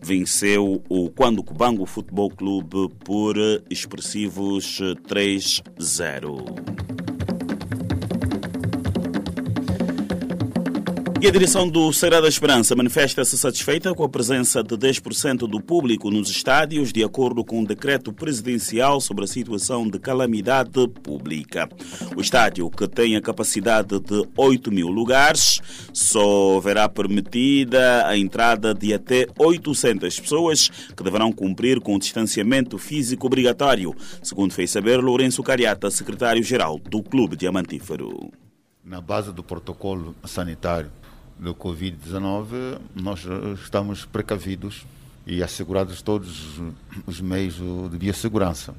venceu 0.00 0.80
o 0.88 1.10
Quando 1.10 1.42
Cubango 1.42 1.84
Futebol 1.84 2.30
Clube 2.30 2.88
por 3.04 3.34
expressivos 3.68 4.80
3-0. 5.08 7.23
E 11.24 11.26
a 11.26 11.30
direção 11.30 11.66
do 11.66 11.90
Sagrada 11.90 12.28
Esperança 12.28 12.76
manifesta-se 12.76 13.38
satisfeita 13.38 13.94
com 13.94 14.04
a 14.04 14.08
presença 14.10 14.62
de 14.62 14.76
10% 14.76 15.48
do 15.48 15.58
público 15.58 16.10
nos 16.10 16.28
estádios, 16.28 16.92
de 16.92 17.02
acordo 17.02 17.42
com 17.42 17.62
o 17.62 17.66
decreto 17.66 18.12
presidencial 18.12 19.00
sobre 19.00 19.24
a 19.24 19.26
situação 19.26 19.88
de 19.88 19.98
calamidade 19.98 20.86
pública. 21.02 21.66
O 22.14 22.20
estádio, 22.20 22.68
que 22.68 22.86
tem 22.86 23.16
a 23.16 23.22
capacidade 23.22 23.98
de 24.00 24.28
8 24.36 24.70
mil 24.70 24.88
lugares, 24.88 25.62
só 25.94 26.60
verá 26.60 26.90
permitida 26.90 28.06
a 28.06 28.18
entrada 28.18 28.74
de 28.74 28.92
até 28.92 29.26
800 29.38 30.20
pessoas, 30.20 30.68
que 30.94 31.02
deverão 31.02 31.32
cumprir 31.32 31.80
com 31.80 31.94
o 31.94 31.98
distanciamento 31.98 32.76
físico 32.76 33.28
obrigatório, 33.28 33.96
segundo 34.22 34.52
fez 34.52 34.70
saber 34.70 35.00
Lourenço 35.00 35.42
Cariata, 35.42 35.90
secretário-geral 35.90 36.78
do 36.78 37.02
Clube 37.02 37.34
Diamantífero. 37.34 38.30
Na 38.84 39.00
base 39.00 39.32
do 39.32 39.42
protocolo 39.42 40.14
sanitário 40.26 40.92
do 41.38 41.54
Covid-19, 41.54 42.78
nós 42.94 43.24
estamos 43.62 44.04
precavidos 44.04 44.86
e 45.26 45.42
assegurados 45.42 46.02
todos 46.02 46.60
os 47.06 47.20
meios 47.20 47.54
de 47.90 47.98
biossegurança. 47.98 48.72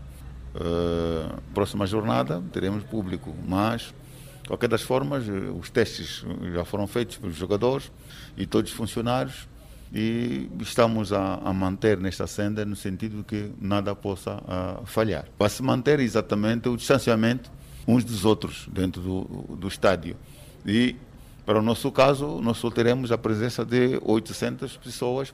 Uh, 0.55 1.41
próxima 1.53 1.85
jornada 1.85 2.41
teremos 2.53 2.83
público, 2.83 3.35
mas, 3.45 3.93
de 4.41 4.47
qualquer 4.47 4.69
das 4.69 4.81
formas, 4.81 5.25
os 5.59 5.69
testes 5.69 6.23
já 6.53 6.63
foram 6.63 6.87
feitos 6.87 7.17
pelos 7.17 7.35
jogadores 7.35 7.91
e 8.37 8.45
todos 8.45 8.71
os 8.71 8.77
funcionários 8.77 9.47
e 9.93 10.49
estamos 10.59 11.11
a, 11.13 11.35
a 11.35 11.53
manter 11.53 11.97
nesta 11.97 12.25
senda 12.25 12.65
no 12.65 12.75
sentido 12.75 13.17
de 13.17 13.23
que 13.23 13.51
nada 13.59 13.95
possa 13.95 14.35
uh, 14.35 14.85
falhar. 14.85 15.25
Para 15.37 15.49
se 15.49 15.61
manter 15.61 15.99
exatamente 15.99 16.69
o 16.69 16.77
distanciamento 16.77 17.51
uns 17.87 18.03
dos 18.03 18.25
outros 18.25 18.67
dentro 18.71 19.01
do, 19.01 19.55
do 19.55 19.67
estádio 19.67 20.15
e 20.65 20.95
para 21.45 21.59
o 21.59 21.61
nosso 21.61 21.91
caso, 21.91 22.41
nós 22.41 22.57
só 22.57 22.71
teremos 22.71 23.11
a 23.11 23.17
presença 23.17 23.63
de 23.63 23.99
800 24.01 24.77
pessoas. 24.77 25.31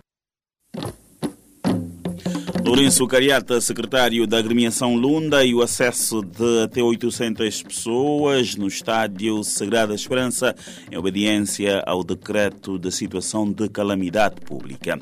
Lourenço 2.63 3.07
Cariata, 3.07 3.59
secretário 3.59 4.27
da 4.27 4.37
agremiação 4.37 4.95
Lunda, 4.95 5.43
e 5.43 5.53
o 5.53 5.63
acesso 5.63 6.21
de 6.21 6.63
até 6.63 6.81
800 6.81 7.63
pessoas 7.63 8.55
no 8.55 8.67
estádio 8.67 9.43
Sagrada 9.43 9.95
Esperança 9.95 10.55
em 10.91 10.95
obediência 10.95 11.83
ao 11.87 12.03
decreto 12.03 12.77
de 12.77 12.91
situação 12.91 13.51
de 13.51 13.67
calamidade 13.67 14.35
pública. 14.41 14.99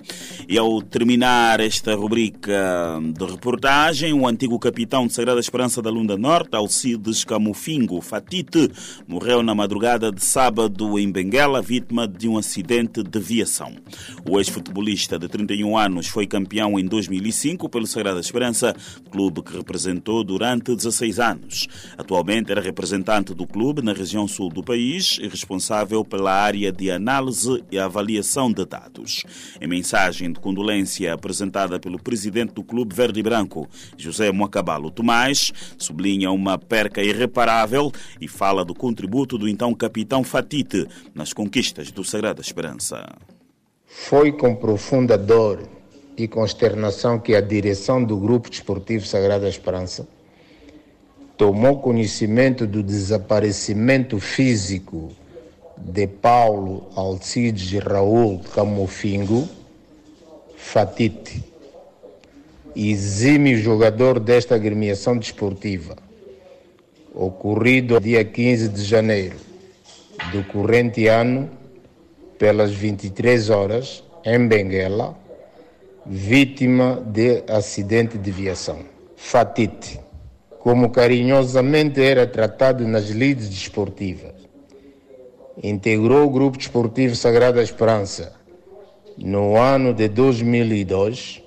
E 0.47 0.57
ao 0.57 0.81
terminar 0.81 1.59
esta 1.59 1.93
rubrica 1.95 2.99
de 3.13 3.25
reportagem, 3.25 4.13
o 4.13 4.25
antigo 4.25 4.57
capitão 4.57 5.05
de 5.05 5.13
Sagrada 5.13 5.39
Esperança 5.39 5.81
da 5.81 5.89
Lunda 5.89 6.17
Norte, 6.17 6.55
Alcides 6.55 7.25
Camufingo 7.25 8.01
Fatite, 8.01 8.69
morreu 9.05 9.43
na 9.43 9.53
madrugada 9.53 10.11
de 10.11 10.23
sábado 10.23 10.97
em 10.97 11.11
Benguela, 11.11 11.61
vítima 11.61 12.07
de 12.07 12.27
um 12.27 12.37
acidente 12.37 13.03
de 13.03 13.19
viação. 13.19 13.75
O 14.27 14.39
ex-futebolista 14.39 15.19
de 15.19 15.27
31 15.27 15.77
anos 15.77 16.07
foi 16.07 16.25
campeão 16.25 16.79
em 16.79 16.85
2005 16.85 17.48
pelo 17.57 17.87
Sagrada 17.87 18.19
Esperança, 18.19 18.75
clube 19.09 19.41
que 19.41 19.55
representou 19.55 20.23
durante 20.23 20.75
16 20.75 21.19
anos. 21.19 21.67
Atualmente 21.97 22.51
era 22.51 22.61
representante 22.61 23.33
do 23.33 23.47
clube 23.47 23.81
na 23.81 23.93
região 23.93 24.27
sul 24.27 24.49
do 24.49 24.63
país 24.63 25.17
e 25.21 25.27
responsável 25.27 26.03
pela 26.03 26.31
área 26.31 26.71
de 26.71 26.91
análise 26.91 27.63
e 27.71 27.79
avaliação 27.79 28.51
de 28.51 28.65
dados. 28.65 29.23
Em 29.59 29.67
mensagem 29.67 30.31
de 30.31 30.39
condolência 30.39 31.13
apresentada 31.13 31.79
pelo 31.79 31.97
presidente 31.97 32.53
do 32.53 32.63
clube 32.63 32.93
verde 32.93 33.19
e 33.19 33.23
branco, 33.23 33.67
José 33.97 34.31
Moacabalo 34.31 34.91
Tomás, 34.91 35.51
sublinha 35.77 36.31
uma 36.31 36.57
perca 36.57 37.01
irreparável 37.01 37.91
e 38.19 38.27
fala 38.27 38.65
do 38.65 38.75
contributo 38.75 39.37
do 39.37 39.47
então 39.47 39.73
capitão 39.73 40.23
Fatite 40.23 40.87
nas 41.15 41.33
conquistas 41.33 41.91
do 41.91 42.03
Sagrada 42.03 42.41
Esperança. 42.41 43.05
Foi 43.85 44.31
com 44.31 44.55
profunda 44.55 45.17
dor 45.17 45.78
e 46.23 46.27
consternação 46.27 47.19
que 47.19 47.35
a 47.35 47.41
direção 47.41 48.03
do 48.03 48.17
Grupo 48.17 48.49
Desportivo 48.49 49.05
Sagrada 49.05 49.47
Esperança 49.47 50.07
tomou 51.37 51.79
conhecimento 51.79 52.67
do 52.67 52.83
desaparecimento 52.83 54.19
físico 54.19 55.09
de 55.77 56.05
Paulo 56.07 56.89
Alcides 56.95 57.71
Raul 57.81 58.41
Camofingo 58.53 59.47
Fatite, 60.57 61.41
exímio 62.75 63.57
jogador 63.57 64.19
desta 64.19 64.55
agremiação 64.55 65.17
desportiva, 65.17 65.95
ocorrido 67.15 67.99
dia 67.99 68.23
15 68.25 68.69
de 68.69 68.83
janeiro 68.83 69.37
do 70.31 70.43
corrente 70.43 71.07
ano, 71.07 71.49
pelas 72.37 72.71
23 72.71 73.49
horas, 73.49 74.03
em 74.25 74.47
Benguela, 74.47 75.17
vítima 76.05 77.03
de 77.05 77.43
acidente 77.47 78.17
de 78.17 78.31
viação. 78.31 78.79
Fatite, 79.15 79.99
como 80.59 80.89
carinhosamente 80.89 82.01
era 82.01 82.25
tratado 82.25 82.87
nas 82.87 83.09
lides 83.09 83.49
desportivas. 83.49 84.33
Integrou 85.61 86.25
o 86.25 86.29
Grupo 86.29 86.57
Desportivo 86.57 87.15
Sagrada 87.15 87.61
Esperança 87.61 88.33
no 89.17 89.57
ano 89.57 89.93
de 89.93 90.07
2002, 90.07 91.43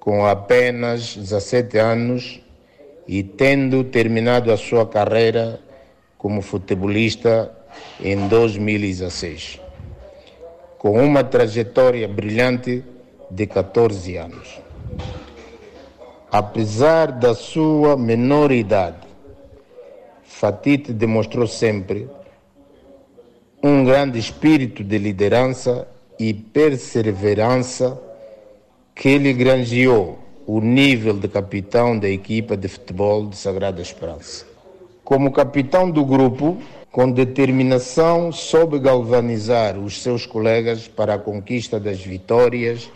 com 0.00 0.26
apenas 0.26 1.16
17 1.16 1.78
anos 1.78 2.40
e 3.06 3.22
tendo 3.22 3.84
terminado 3.84 4.50
a 4.50 4.56
sua 4.56 4.86
carreira 4.86 5.60
como 6.18 6.42
futebolista 6.42 7.52
em 8.00 8.28
2016. 8.28 9.60
Com 10.78 11.00
uma 11.00 11.22
trajetória 11.22 12.08
brilhante 12.08 12.84
de 13.34 13.46
14 13.46 14.16
anos. 14.16 14.60
Apesar 16.30 17.10
da 17.12 17.34
sua 17.34 17.96
menor 17.96 18.52
idade, 18.52 19.08
Fatite 20.22 20.92
demonstrou 20.92 21.46
sempre 21.46 22.08
um 23.62 23.84
grande 23.84 24.18
espírito 24.18 24.84
de 24.84 24.98
liderança 24.98 25.88
e 26.18 26.34
perseverança 26.34 27.98
que 28.94 29.16
lhe 29.16 29.32
granjeou 29.32 30.18
o 30.46 30.60
nível 30.60 31.14
de 31.14 31.28
capitão 31.28 31.98
da 31.98 32.08
equipa 32.08 32.56
de 32.56 32.68
futebol 32.68 33.28
de 33.28 33.36
Sagrada 33.36 33.80
Esperança. 33.80 34.44
Como 35.04 35.32
capitão 35.32 35.90
do 35.90 36.04
grupo, 36.04 36.58
com 36.90 37.10
determinação 37.10 38.30
soube 38.30 38.78
galvanizar 38.78 39.78
os 39.78 40.02
seus 40.02 40.26
colegas 40.26 40.86
para 40.88 41.14
a 41.14 41.18
conquista 41.18 41.80
das 41.80 42.00
vitórias 42.00 42.90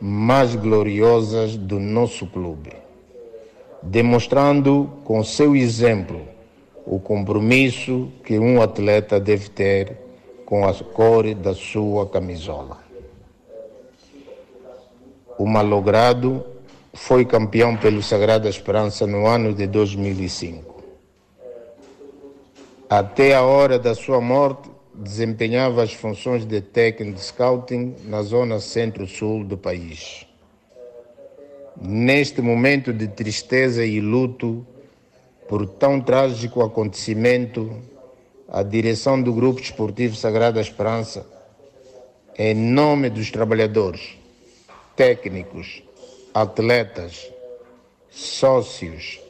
mais 0.00 0.54
gloriosas 0.54 1.56
do 1.56 1.78
nosso 1.78 2.26
clube, 2.26 2.72
demonstrando 3.82 4.90
com 5.04 5.22
seu 5.24 5.56
exemplo 5.56 6.20
o 6.84 7.00
compromisso 7.00 8.08
que 8.24 8.38
um 8.38 8.62
atleta 8.62 9.18
deve 9.18 9.48
ter 9.48 9.96
com 10.44 10.66
a 10.66 10.72
cor 10.72 11.34
da 11.34 11.54
sua 11.54 12.06
camisola. 12.06 12.78
O 15.38 15.44
malogrado 15.44 16.44
foi 16.94 17.24
campeão 17.24 17.76
pelo 17.76 18.02
Sagrada 18.02 18.48
Esperança 18.48 19.06
no 19.06 19.26
ano 19.26 19.52
de 19.52 19.66
2005. 19.66 20.82
Até 22.88 23.34
a 23.34 23.42
hora 23.42 23.78
da 23.78 23.94
sua 23.94 24.20
morte, 24.20 24.70
desempenhava 24.96 25.82
as 25.82 25.92
funções 25.92 26.44
de 26.44 26.60
técnico 26.60 27.18
de 27.18 27.24
scouting 27.24 27.96
na 28.04 28.22
zona 28.22 28.60
centro-sul 28.60 29.44
do 29.44 29.56
país. 29.56 30.26
Neste 31.80 32.40
momento 32.40 32.92
de 32.92 33.06
tristeza 33.06 33.84
e 33.84 34.00
luto, 34.00 34.66
por 35.48 35.66
tão 35.66 36.00
trágico 36.00 36.62
acontecimento, 36.62 37.76
a 38.48 38.62
direção 38.62 39.20
do 39.20 39.32
Grupo 39.32 39.60
Desportivo 39.60 40.16
Sagrada 40.16 40.60
Esperança, 40.60 41.26
em 42.38 42.54
nome 42.54 43.10
dos 43.10 43.30
trabalhadores, 43.30 44.16
técnicos, 44.94 45.82
atletas, 46.32 47.30
sócios, 48.10 49.20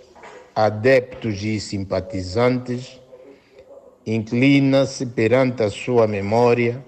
adeptos 0.54 1.42
e 1.42 1.60
simpatizantes, 1.60 3.00
inclina-se 4.06 5.04
perante 5.06 5.64
a 5.64 5.70
sua 5.70 6.06
memória, 6.06 6.84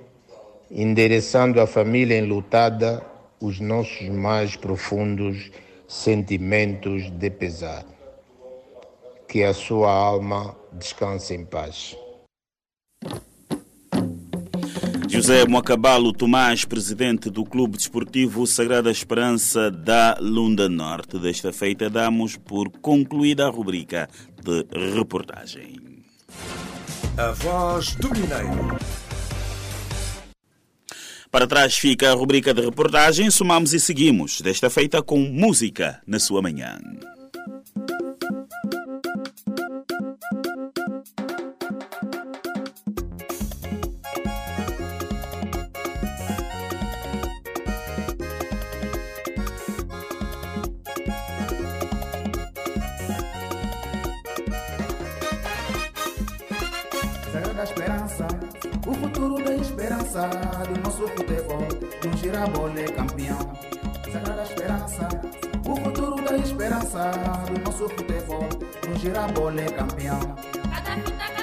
endereçando 0.70 1.60
à 1.60 1.66
família 1.66 2.16
enlutada 2.16 3.04
os 3.40 3.58
nossos 3.58 4.08
mais 4.08 4.54
profundos 4.54 5.50
sentimentos 5.88 7.10
de 7.10 7.30
pesar. 7.30 7.84
Que 9.28 9.42
a 9.42 9.52
sua 9.52 9.92
alma 9.92 10.56
descanse 10.72 11.34
em 11.34 11.44
paz. 11.44 11.96
José 15.08 15.46
Moacabalo 15.46 16.12
Tomás, 16.12 16.64
presidente 16.64 17.28
do 17.28 17.44
Clube 17.44 17.76
Desportivo 17.76 18.46
Sagrada 18.46 18.90
Esperança 18.90 19.70
da 19.70 20.16
Lunda 20.20 20.68
Norte. 20.68 21.18
Desta 21.18 21.52
feita 21.52 21.90
damos 21.90 22.36
por 22.36 22.70
concluída 22.70 23.46
a 23.46 23.50
rubrica 23.50 24.08
de 24.42 24.64
reportagem. 24.94 25.88
A 27.18 27.32
voz 27.32 27.96
do 27.96 28.10
Mineiro. 28.10 28.78
Para 31.32 31.48
trás 31.48 31.74
fica 31.74 32.12
a 32.12 32.14
rubrica 32.14 32.54
de 32.54 32.60
reportagem, 32.60 33.28
somamos 33.28 33.74
e 33.74 33.80
seguimos, 33.80 34.40
desta 34.40 34.70
feita 34.70 35.02
com 35.02 35.18
música 35.18 36.00
na 36.06 36.20
sua 36.20 36.40
manhã. 36.40 36.78
Esperança 60.08 60.64
do 60.66 60.80
nosso 60.80 61.08
futebol, 61.08 61.68
de 62.00 62.08
um 62.08 62.16
girabole 62.16 62.84
campeão. 62.84 63.38
Sagrada 64.10 64.42
Esperança, 64.42 65.08
o 65.66 65.76
futuro 65.76 66.22
da 66.22 66.36
esperança 66.38 67.10
do 67.52 67.60
nosso 67.60 67.88
futebol, 67.90 68.48
de 68.82 68.88
um 68.88 68.96
girabole 68.96 69.64
campeão. 69.72 71.37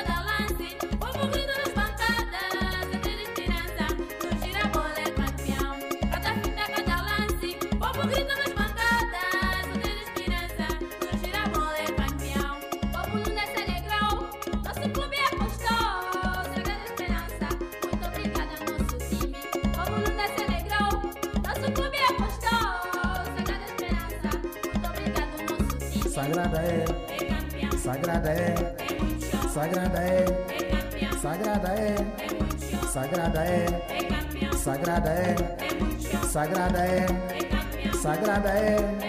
Sagrada 29.66 30.00
é, 30.00 30.26
é 30.50 30.66
campeão, 30.66 31.20
sagrada 31.20 31.70
é, 31.70 31.96
é 32.20 32.34
muito 32.34 32.66
show, 32.66 32.88
sagrada 32.88 33.44
é, 33.44 33.66
é 33.90 34.04
campeão, 34.04 34.54
sagrada 34.54 35.10
é, 35.10 35.36
é 35.60 35.74
muito 35.74 36.04
show, 36.04 36.24
sagrada 36.24 36.80
é, 36.80 36.98
é 37.00 37.44
campeão. 37.44 37.94
sagrada 37.96 38.50
é. 38.50 39.05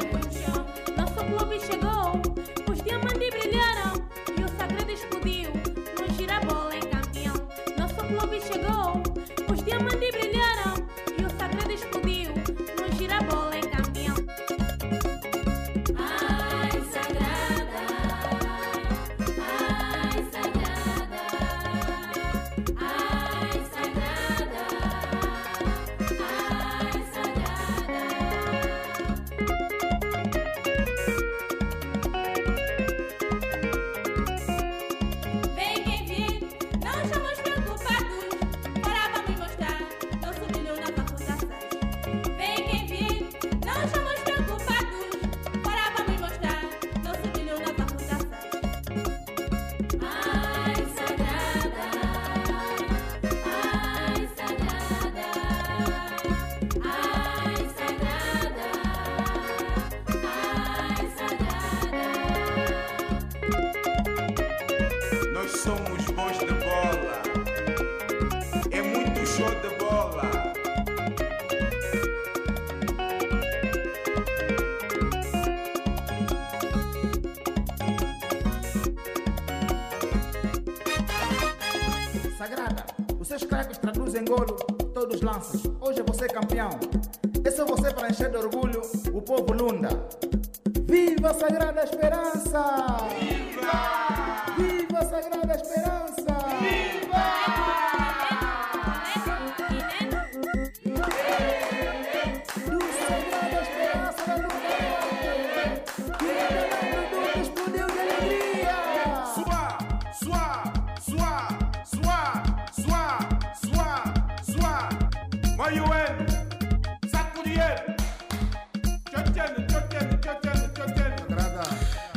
Golo, 84.24 84.56
todos 84.94 85.20
lanças. 85.20 85.62
Hoje 85.80 86.00
é 86.00 86.02
você 86.02 86.26
campeão. 86.26 86.70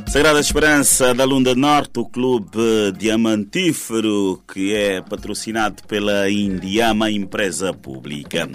Sagrada 0.09 0.39
Esperança 0.39 1.13
da 1.13 1.23
Lunda 1.23 1.53
Norte, 1.53 1.99
o 1.99 2.05
clube 2.05 2.91
diamantífero 2.97 4.41
que 4.51 4.73
é 4.73 5.01
patrocinado 5.01 5.83
pela 5.83 6.27
Indiama 6.27 7.11
Empresa 7.11 7.71
Pública. 7.71 8.49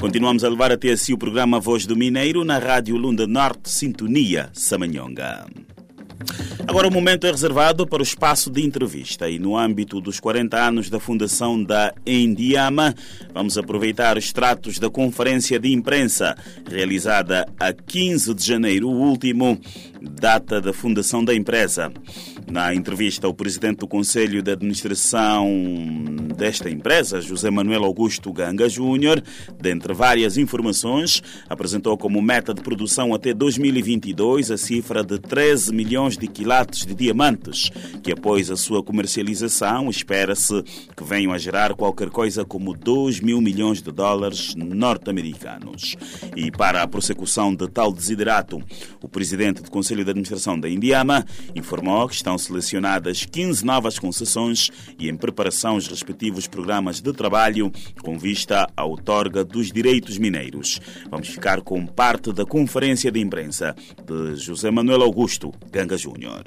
Continuamos 0.00 0.44
a 0.44 0.48
levar 0.48 0.70
até 0.70 0.94
si 0.94 1.12
o 1.12 1.18
programa 1.18 1.58
Voz 1.58 1.86
do 1.86 1.96
Mineiro 1.96 2.44
na 2.44 2.56
Rádio 2.58 2.96
Lunda 2.96 3.26
Norte, 3.26 3.68
Sintonia 3.68 4.48
Samanhonga. 4.52 5.44
Agora 6.66 6.86
o 6.86 6.90
momento 6.90 7.26
é 7.26 7.30
reservado 7.30 7.86
para 7.86 8.00
o 8.00 8.02
espaço 8.02 8.50
de 8.50 8.64
entrevista 8.64 9.28
e 9.28 9.38
no 9.38 9.56
âmbito 9.56 10.00
dos 10.00 10.20
40 10.20 10.56
anos 10.56 10.88
da 10.88 11.00
fundação 11.00 11.62
da 11.62 11.92
Endiama, 12.06 12.94
vamos 13.34 13.58
aproveitar 13.58 14.16
os 14.16 14.32
tratos 14.32 14.78
da 14.78 14.88
conferência 14.88 15.58
de 15.58 15.72
imprensa 15.72 16.36
realizada 16.70 17.46
a 17.58 17.72
15 17.72 18.32
de 18.34 18.46
janeiro 18.46 18.88
último, 18.88 19.60
data 20.00 20.60
da 20.60 20.72
fundação 20.72 21.24
da 21.24 21.34
empresa. 21.34 21.92
Na 22.52 22.74
entrevista, 22.74 23.26
o 23.26 23.32
presidente 23.32 23.78
do 23.78 23.88
Conselho 23.88 24.42
de 24.42 24.50
Administração 24.50 25.48
desta 26.36 26.68
empresa, 26.68 27.18
José 27.18 27.50
Manuel 27.50 27.82
Augusto 27.82 28.30
Ganga 28.30 28.68
Júnior, 28.68 29.22
dentre 29.58 29.94
várias 29.94 30.36
informações, 30.36 31.22
apresentou 31.48 31.96
como 31.96 32.20
meta 32.20 32.52
de 32.52 32.60
produção 32.60 33.14
até 33.14 33.32
2022 33.32 34.50
a 34.50 34.58
cifra 34.58 35.02
de 35.02 35.18
13 35.18 35.72
milhões 35.72 36.18
de 36.18 36.26
quilates 36.26 36.84
de 36.84 36.94
diamantes, 36.94 37.70
que 38.02 38.12
após 38.12 38.50
a 38.50 38.56
sua 38.56 38.82
comercialização 38.82 39.88
espera-se 39.88 40.62
que 40.94 41.04
venham 41.04 41.32
a 41.32 41.38
gerar 41.38 41.72
qualquer 41.74 42.10
coisa 42.10 42.44
como 42.44 42.74
2 42.74 43.20
mil 43.20 43.40
milhões 43.40 43.80
de 43.80 43.90
dólares 43.90 44.54
norte-americanos. 44.54 45.96
E 46.36 46.50
para 46.50 46.82
a 46.82 46.86
prossecução 46.86 47.54
de 47.54 47.66
tal 47.66 47.90
desiderato, 47.90 48.62
o 49.00 49.08
presidente 49.08 49.62
do 49.62 49.70
Conselho 49.70 50.04
de 50.04 50.10
Administração 50.10 50.60
da 50.60 50.68
Indiama 50.68 51.24
informou 51.56 52.06
que 52.08 52.14
estão 52.14 52.41
selecionadas 52.44 53.24
15 53.24 53.64
novas 53.64 53.98
concessões 53.98 54.70
e 54.98 55.08
em 55.08 55.16
preparação 55.16 55.76
os 55.76 55.86
respectivos 55.88 56.46
programas 56.46 57.00
de 57.00 57.12
trabalho 57.12 57.70
com 58.02 58.18
vista 58.18 58.66
à 58.76 58.84
outorga 58.84 59.44
dos 59.44 59.72
direitos 59.72 60.18
mineiros. 60.18 60.80
Vamos 61.10 61.28
ficar 61.28 61.60
com 61.60 61.86
parte 61.86 62.32
da 62.32 62.44
conferência 62.44 63.10
de 63.10 63.20
imprensa 63.20 63.74
de 64.04 64.36
José 64.36 64.70
Manuel 64.70 65.02
Augusto 65.02 65.52
Ganga 65.70 65.96
Júnior. 65.96 66.44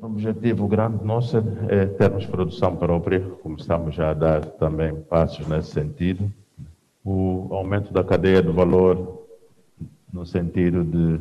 O 0.00 0.06
objetivo 0.06 0.68
grande 0.68 1.02
nosso 1.02 1.38
é 1.68 1.86
termos 1.86 2.26
produção 2.26 2.76
própria, 2.76 3.20
começamos 3.42 3.94
já 3.94 4.10
a 4.10 4.14
dar 4.14 4.44
também 4.44 4.94
passos 4.94 5.46
nesse 5.46 5.70
sentido. 5.70 6.30
O 7.02 7.48
aumento 7.52 7.92
da 7.92 8.04
cadeia 8.04 8.42
de 8.42 8.52
valor, 8.52 9.26
no 10.12 10.26
sentido 10.26 10.84
de 10.84 11.20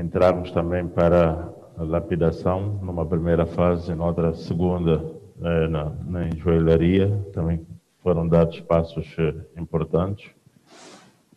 entrarmos 0.00 0.50
também 0.52 0.86
para 0.86 1.52
lapidação, 1.76 2.78
numa 2.82 3.04
primeira 3.04 3.46
fase, 3.46 3.94
noutra 3.94 4.34
segunda, 4.34 5.04
eh, 5.42 5.68
na, 5.68 5.90
na 6.06 6.30
joalharia, 6.30 7.08
também 7.32 7.66
foram 8.02 8.26
dados 8.26 8.60
passos 8.60 9.06
eh, 9.18 9.34
importantes. 9.60 10.30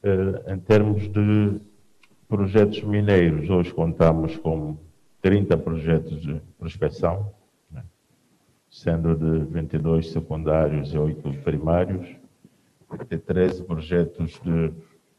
Eh, 0.02 0.54
em 0.54 0.60
termos 0.60 1.08
de 1.10 1.60
projetos 2.28 2.82
mineiros, 2.84 3.50
hoje 3.50 3.74
contamos 3.74 4.38
com 4.38 4.78
30 5.22 5.58
projetos 5.58 6.22
de 6.22 6.42
prospecção, 6.58 7.32
né, 7.70 7.84
sendo 8.70 9.16
de 9.16 9.46
22 9.52 10.12
secundários 10.12 10.94
e 10.94 10.98
8 10.98 11.34
primários, 11.44 12.08
e 13.12 13.18
13 13.18 13.64
projetos 13.64 14.40
de 14.44 14.72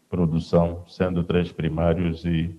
produção, 0.08 0.84
sendo 0.88 1.22
3 1.22 1.52
primários 1.52 2.24
e, 2.24 2.56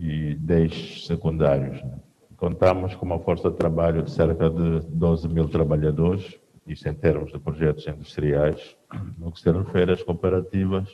e 0.00 0.34
10 0.34 1.06
secundários. 1.06 1.82
Né. 1.82 1.98
Contamos 2.38 2.94
com 2.94 3.04
uma 3.04 3.18
força 3.18 3.50
de 3.50 3.56
trabalho 3.56 4.02
de 4.02 4.10
cerca 4.10 4.48
de 4.48 4.80
12 4.88 5.28
mil 5.28 5.46
trabalhadores, 5.46 6.40
isso 6.66 6.88
em 6.88 6.94
termos 6.94 7.30
de 7.30 7.38
projetos 7.38 7.86
industriais. 7.86 8.76
No 9.18 9.30
que 9.30 9.40
se 9.40 9.50
refere 9.50 9.92
às 9.92 10.02
cooperativas, 10.02 10.88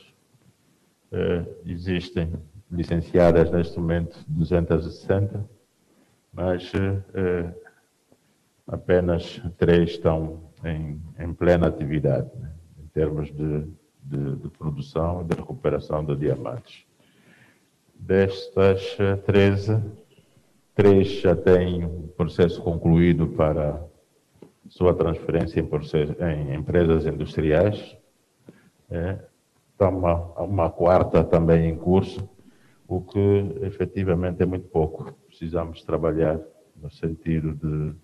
eh, 1.09 1.45
existem 1.65 2.33
licenciadas 2.69 3.49
neste 3.49 3.79
momento 3.79 4.17
260, 4.27 5.49
mas 6.33 6.69
eh, 6.75 7.53
apenas 8.67 9.41
três 9.57 9.91
estão 9.91 10.41
em, 10.65 11.01
em 11.17 11.33
plena 11.33 11.67
atividade, 11.67 12.29
né, 12.37 12.51
em 12.83 12.87
termos 12.87 13.33
de, 13.33 13.65
de, 14.03 14.35
de 14.35 14.49
produção 14.49 15.21
e 15.21 15.23
de 15.23 15.35
recuperação 15.35 16.03
de 16.03 16.13
diamantes. 16.17 16.86
Destas 17.99 18.97
13, 19.25 19.81
três 20.73 21.07
já 21.19 21.35
têm 21.35 21.85
o 21.85 22.07
processo 22.15 22.61
concluído 22.61 23.27
para 23.27 23.83
sua 24.69 24.93
transferência 24.93 25.59
em, 25.59 25.65
processo, 25.65 26.15
em 26.23 26.53
empresas 26.55 27.05
industriais. 27.05 27.97
É, 28.89 29.19
está 29.71 29.89
uma, 29.89 30.13
uma 30.41 30.69
quarta 30.69 31.23
também 31.23 31.69
em 31.69 31.75
curso, 31.75 32.29
o 32.87 33.01
que 33.01 33.55
efetivamente 33.61 34.41
é 34.41 34.45
muito 34.45 34.67
pouco. 34.69 35.13
Precisamos 35.27 35.83
trabalhar 35.83 36.39
no 36.75 36.89
sentido 36.89 37.53
de 37.53 37.95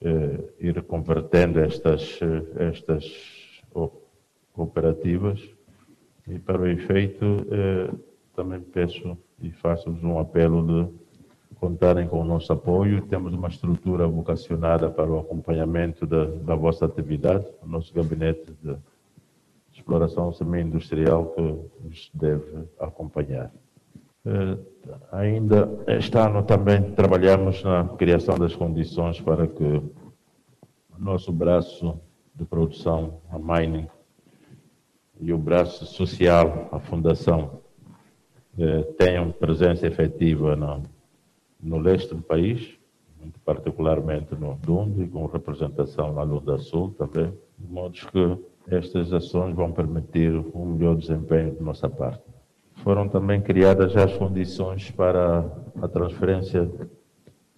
eh, 0.00 0.44
ir 0.60 0.82
convertendo 0.82 1.60
estas, 1.60 2.18
estas 2.56 3.04
cooperativas 4.52 5.40
e 6.26 6.38
para 6.38 6.60
o 6.60 6.66
efeito 6.66 7.46
eh, 7.50 7.90
também 8.34 8.60
peço 8.60 9.16
e 9.40 9.50
faço-vos 9.50 10.02
um 10.02 10.18
apelo 10.18 10.66
de 10.66 11.04
contarem 11.56 12.06
com 12.08 12.20
o 12.20 12.24
nosso 12.24 12.52
apoio. 12.52 13.02
Temos 13.02 13.32
uma 13.32 13.48
estrutura 13.48 14.06
vocacionada 14.06 14.90
para 14.90 15.10
o 15.10 15.18
acompanhamento 15.18 16.06
da, 16.06 16.24
da 16.26 16.54
vossa 16.54 16.84
atividade, 16.84 17.46
o 17.62 17.66
nosso 17.66 17.94
gabinete 17.94 18.52
de 18.62 18.76
exploração 19.72 20.32
semi-industrial 20.32 21.26
que 21.26 21.42
nos 21.42 22.10
deve 22.14 22.68
acompanhar. 22.78 23.50
Uh, 24.24 24.58
ainda 25.12 25.68
este 25.86 26.16
ano 26.16 26.42
também 26.42 26.92
trabalhamos 26.92 27.62
na 27.62 27.88
criação 27.88 28.38
das 28.38 28.56
condições 28.56 29.20
para 29.20 29.46
que 29.46 29.62
o 29.62 30.98
nosso 30.98 31.30
braço 31.32 32.00
de 32.34 32.44
produção, 32.44 33.20
a 33.30 33.38
mining, 33.38 33.86
e 35.20 35.32
o 35.32 35.38
braço 35.38 35.84
social, 35.86 36.68
a 36.72 36.78
fundação, 36.78 37.60
tenham 38.96 39.30
presença 39.32 39.86
efetiva 39.86 40.54
no, 40.54 40.82
no 41.60 41.78
leste 41.78 42.14
do 42.14 42.22
país, 42.22 42.78
muito 43.18 43.40
particularmente 43.40 44.34
no 44.34 44.54
Dundo, 44.56 45.02
e 45.02 45.08
com 45.08 45.26
representação 45.26 46.12
na 46.12 46.22
Lunda 46.22 46.58
Sul 46.58 46.94
também, 46.96 47.32
de 47.58 47.72
modo 47.72 47.94
que 47.94 48.38
estas 48.74 49.12
ações 49.12 49.54
vão 49.54 49.72
permitir 49.72 50.32
um 50.54 50.66
melhor 50.66 50.96
desempenho 50.96 51.54
de 51.54 51.62
nossa 51.62 51.88
parte. 51.88 52.22
Foram 52.76 53.08
também 53.08 53.40
criadas 53.40 53.92
já 53.92 54.04
as 54.04 54.16
condições 54.16 54.90
para 54.90 55.50
a 55.80 55.88
transferência 55.88 56.70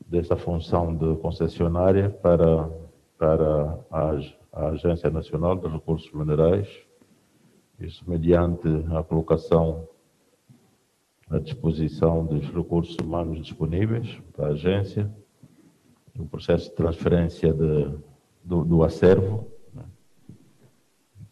desta 0.07 0.37
função 0.37 0.95
de 0.95 1.17
concessionária 1.17 2.11
para, 2.11 2.71
para 3.19 3.79
a, 3.91 4.21
a 4.53 4.69
Agência 4.69 5.11
Nacional 5.11 5.57
de 5.57 5.67
Recursos 5.67 6.11
Minerais, 6.13 6.69
isso 7.81 8.09
mediante 8.09 8.69
a 8.95 9.03
colocação 9.03 9.89
à 11.31 11.39
disposição 11.39 12.25
dos 12.25 12.49
recursos 12.51 12.97
humanos 12.97 13.43
disponíveis 13.43 14.19
para 14.35 14.47
a 14.47 14.51
agência, 14.51 15.11
o 16.19 16.25
processo 16.27 16.71
de 16.71 16.77
transferência 16.77 17.53
de, 17.53 17.91
do, 18.43 18.65
do 18.65 18.83
acervo, 18.83 19.47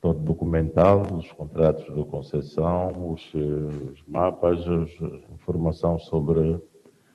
todo 0.00 0.20
documental, 0.20 1.02
os 1.14 1.32
contratos 1.32 1.86
de 1.94 2.04
concessão, 2.04 3.12
os, 3.12 3.32
os 3.32 4.02
mapas, 4.06 4.60
a 4.68 5.32
informação 5.32 5.98
sobre 5.98 6.60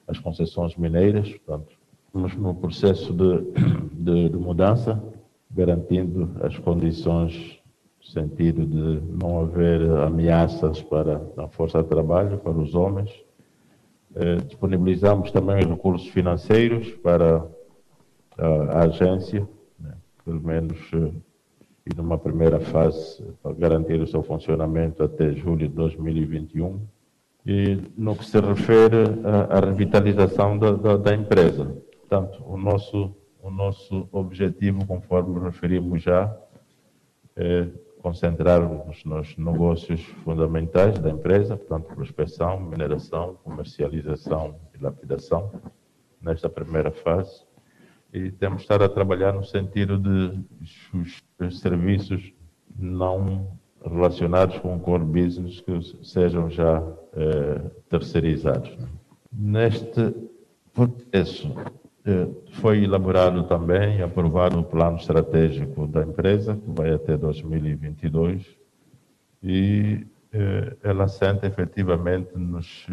as 0.07 0.17
concessões 0.17 0.75
mineiras. 0.75 1.29
Portanto, 1.29 1.77
estamos 2.07 2.35
no 2.35 2.55
processo 2.55 3.13
de, 3.13 3.41
de, 3.93 4.29
de 4.29 4.37
mudança, 4.37 4.99
garantindo 5.51 6.31
as 6.43 6.57
condições 6.57 7.58
no 7.99 8.05
sentido 8.05 8.65
de 8.65 9.01
não 9.17 9.41
haver 9.41 9.81
ameaças 9.91 10.81
para 10.81 11.21
a 11.37 11.47
força 11.47 11.83
de 11.83 11.89
trabalho, 11.89 12.37
para 12.39 12.51
os 12.51 12.73
homens. 12.73 13.11
Eh, 14.15 14.37
disponibilizamos 14.37 15.31
também 15.31 15.59
os 15.59 15.65
recursos 15.65 16.07
financeiros 16.07 16.91
para 16.95 17.45
a, 18.37 18.47
a 18.47 18.83
agência, 18.85 19.47
né, 19.79 19.93
pelo 20.25 20.41
menos 20.41 20.77
eh, 20.93 21.11
e 21.85 21.95
numa 21.95 22.17
primeira 22.17 22.59
fase 22.59 23.23
para 23.41 23.53
garantir 23.53 23.99
o 23.99 24.07
seu 24.07 24.21
funcionamento 24.23 25.03
até 25.03 25.31
julho 25.33 25.67
de 25.67 25.73
2021. 25.73 26.79
E 27.45 27.77
no 27.97 28.15
que 28.15 28.25
se 28.25 28.39
refere 28.39 28.97
à, 29.23 29.57
à 29.57 29.59
revitalização 29.59 30.57
da, 30.57 30.71
da, 30.71 30.97
da, 30.97 31.15
empresa, 31.15 31.65
portanto, 31.99 32.43
o 32.45 32.57
nosso, 32.57 33.15
o 33.41 33.49
nosso 33.49 34.07
objetivo, 34.11 34.85
conforme 34.85 35.39
referimos 35.39 36.03
já, 36.03 36.35
é 37.35 37.67
concentrarmos 38.01 39.03
nos 39.03 39.37
negócios 39.37 40.01
fundamentais 40.23 40.97
da 40.99 41.09
empresa, 41.09 41.57
portanto, 41.57 41.93
prospecção, 41.93 42.59
mineração, 42.59 43.37
comercialização 43.43 44.55
e 44.73 44.83
lapidação, 44.83 45.51
nesta 46.21 46.49
primeira 46.49 46.91
fase 46.91 47.47
e 48.13 48.31
temos 48.31 48.61
estar 48.61 48.81
a 48.81 48.89
trabalhar 48.89 49.33
no 49.33 49.43
sentido 49.43 49.97
de 49.97 50.39
os 50.93 51.59
serviços 51.59 52.33
não 52.77 53.57
relacionados 53.83 54.57
com 54.59 54.75
o 54.75 54.79
core 54.79 55.03
business 55.03 55.61
que 55.61 55.79
sejam 56.03 56.49
já 56.49 56.81
eh, 57.13 57.61
terceirizados. 57.87 58.75
Neste 59.31 60.13
processo 60.73 61.53
foi 62.53 62.83
elaborado 62.83 63.43
também 63.43 64.01
aprovado 64.01 64.59
o 64.59 64.63
plano 64.63 64.97
estratégico 64.97 65.85
da 65.87 66.01
empresa, 66.03 66.55
que 66.55 66.71
vai 66.71 66.93
até 66.93 67.17
2022, 67.17 68.57
e 69.43 70.05
eh, 70.33 70.77
ela 70.83 71.05
assenta 71.05 71.45
efetivamente 71.47 72.37
nos 72.37 72.87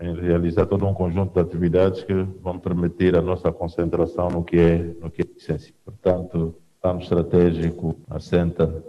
em 0.00 0.14
realizar 0.14 0.66
todo 0.66 0.86
um 0.86 0.94
conjunto 0.94 1.34
de 1.34 1.40
atividades 1.40 2.02
que 2.02 2.14
vão 2.42 2.58
permitir 2.58 3.14
a 3.14 3.20
nossa 3.20 3.52
concentração 3.52 4.30
no 4.30 4.42
que 4.42 4.56
é, 4.58 4.78
no 4.98 5.10
que 5.10 5.22
é 5.22 5.26
essencial. 5.36 5.76
Portanto, 5.84 6.54
o 6.78 6.80
plano 6.80 7.00
estratégico 7.00 7.96
assenta 8.08 8.82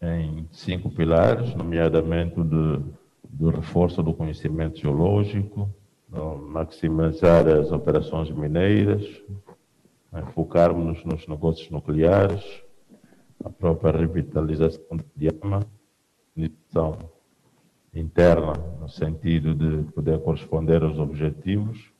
em 0.00 0.46
cinco 0.52 0.88
pilares, 0.90 1.52
nomeadamente 1.54 2.38
o 2.38 2.44
de, 2.44 2.80
do 3.28 3.50
reforço 3.50 4.02
do 4.02 4.14
conhecimento 4.14 4.78
geológico, 4.78 5.68
maximizar 6.12 7.48
as 7.48 7.72
operações 7.72 8.30
mineiras, 8.30 9.02
né, 10.12 10.22
focarmos 10.34 11.02
nos 11.04 11.26
negócios 11.26 11.70
nucleares, 11.70 12.44
a 13.42 13.50
própria 13.50 13.92
revitalização 13.92 14.96
do 14.96 15.04
Diama, 15.16 15.60
missão 16.36 16.98
interna, 17.94 18.52
no 18.80 18.88
sentido 18.88 19.54
de 19.54 19.90
poder 19.92 20.20
corresponder 20.20 20.82
aos 20.82 20.98
objetivos, 20.98 21.90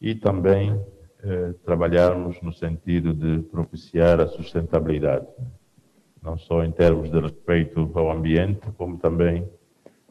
e 0.00 0.14
também 0.14 0.78
eh, 1.22 1.54
trabalharmos 1.64 2.40
no 2.42 2.52
sentido 2.52 3.14
de 3.14 3.42
propiciar 3.48 4.20
a 4.20 4.28
sustentabilidade, 4.28 5.26
não 6.22 6.36
só 6.38 6.62
em 6.62 6.70
termos 6.70 7.10
de 7.10 7.20
respeito 7.20 7.90
ao 7.94 8.10
ambiente, 8.10 8.70
como 8.76 8.98
também 8.98 9.48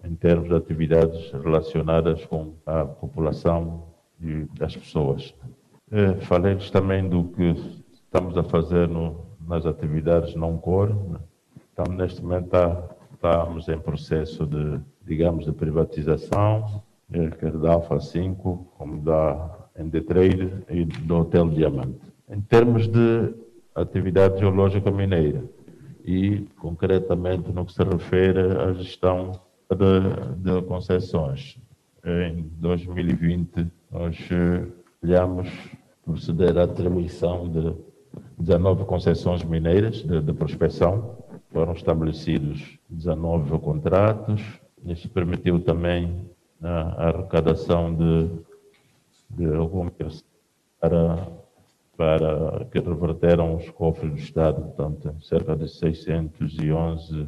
em 0.06 0.16
termos 0.16 0.48
de 0.50 0.56
atividades 0.56 1.32
relacionadas 1.32 2.24
com 2.26 2.54
a 2.66 2.86
população 2.86 3.84
e 4.22 4.46
as 4.62 4.76
pessoas. 4.76 5.34
Eh, 5.92 6.14
Falei-lhes 6.22 6.70
também 6.72 7.08
do 7.08 7.26
que 7.26 7.56
estamos 7.94 8.38
a 8.38 8.44
fazer 8.44 8.88
no, 8.88 9.26
nas 9.48 9.66
atividades 9.66 10.36
não 10.36 10.58
core. 10.58 10.94
né? 10.94 11.20
Estamos, 11.70 11.98
neste 11.98 12.22
momento, 12.22 12.50
tá- 12.50 12.84
estamos 13.14 13.68
em 13.68 13.78
processo 13.80 14.46
de, 14.46 14.80
digamos, 15.06 15.46
de 15.46 15.52
privatização, 15.52 16.82
eh, 17.12 17.30
quer 17.40 17.52
da 17.58 17.74
Alfa 17.74 18.00
5, 18.00 18.68
como 18.78 19.02
da 19.02 19.50
ND 19.78 20.02
Trade 20.02 20.52
e 20.70 20.86
do 20.86 21.18
Hotel 21.18 21.50
Diamante. 21.50 22.00
Em 22.30 22.42
termos 22.42 22.88
de 22.88 23.34
atividade 23.76 24.40
geológica 24.40 24.90
mineira 24.90 25.44
e, 26.06 26.48
concretamente, 26.60 27.52
no 27.52 27.66
que 27.66 27.74
se 27.74 27.84
refere 27.84 28.40
à 28.40 28.72
gestão 28.74 29.34
de, 29.70 30.36
de 30.44 30.62
concessões. 30.68 31.58
Em 32.04 32.44
2020, 32.60 33.68
nós 33.92 34.18
eh, 34.32 34.68
olhamos 35.04 35.50
proceder 36.04 36.58
à 36.58 36.64
atribuição 36.64 37.50
de 37.50 37.76
19 38.38 38.86
concessões 38.86 39.44
mineiras 39.44 40.04
de, 40.04 40.22
de 40.22 40.34
prospecção. 40.34 41.18
Foram 41.52 41.74
estabelecidos 41.74 42.78
19 42.90 43.58
contratos. 43.60 44.42
Isso 44.86 45.10
permitiu 45.10 45.60
também 45.60 46.30
a 46.62 47.08
arrecadação 47.08 47.96
de, 47.96 48.30
de 49.32 49.56
algum 49.56 49.90
para, 50.80 51.28
para 51.98 52.66
que 52.66 52.80
reverteram 52.80 53.56
os 53.56 53.70
cofres 53.72 54.12
do 54.12 54.18
Estado, 54.18 54.62
portanto, 54.62 55.16
cerca 55.22 55.56
de 55.56 55.68
611 55.68 57.28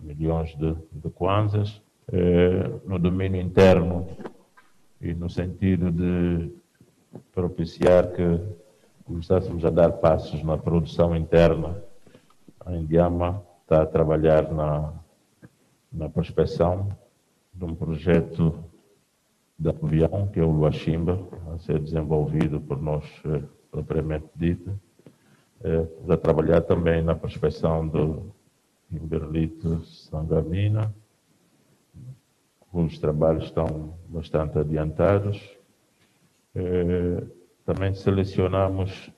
milhões 0.00 0.54
de, 0.56 0.74
de 0.92 1.10
kwanzas. 1.10 1.80
Eh, 2.10 2.70
no 2.86 2.98
domínio 2.98 3.40
interno 3.40 4.08
e 4.98 5.12
no 5.12 5.28
sentido 5.28 5.92
de 5.92 6.50
propiciar 7.34 8.12
que 8.12 8.40
começássemos 9.04 9.62
a 9.64 9.70
dar 9.70 9.92
passos 9.92 10.42
na 10.42 10.56
produção 10.56 11.14
interna, 11.14 11.82
a 12.64 12.74
Indiama 12.74 13.42
está 13.62 13.82
a 13.82 13.86
trabalhar 13.86 14.50
na, 14.50 14.94
na 15.92 16.08
prospecção 16.08 16.88
de 17.52 17.64
um 17.64 17.74
projeto 17.74 18.54
de 19.58 19.68
avião, 19.68 20.28
que 20.28 20.40
é 20.40 20.42
o 20.42 20.50
Luachimba, 20.50 21.18
a 21.52 21.58
ser 21.58 21.78
desenvolvido 21.78 22.58
por 22.58 22.80
nós 22.80 23.04
eh, 23.26 23.42
propriamente 23.70 24.28
dito. 24.34 24.78
Eh, 25.62 25.86
a 26.08 26.16
trabalhar 26.16 26.62
também 26.62 27.02
na 27.02 27.14
prospecção 27.14 27.86
do 27.86 28.32
Kimberlito 28.88 29.84
Sangamina. 29.84 30.94
Os 32.72 32.98
trabalhos 32.98 33.44
estão 33.44 33.94
bastante 34.08 34.58
adiantados. 34.58 35.40
Eh, 36.54 37.22
Também 37.64 37.94
selecionamos 37.94 39.10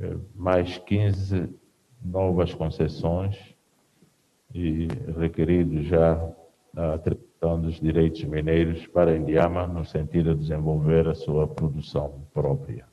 eh, 0.00 0.16
mais 0.34 0.78
15 0.78 1.48
novas 2.02 2.54
concessões 2.54 3.36
e 4.54 4.88
requerido 5.18 5.82
já 5.82 6.14
a 6.74 6.94
atribuição 6.94 7.60
dos 7.60 7.78
direitos 7.80 8.24
mineiros 8.24 8.86
para 8.86 9.16
Indiama 9.16 9.66
no 9.66 9.84
sentido 9.84 10.34
de 10.34 10.40
desenvolver 10.40 11.06
a 11.06 11.14
sua 11.14 11.46
produção 11.46 12.26
própria. 12.32 12.86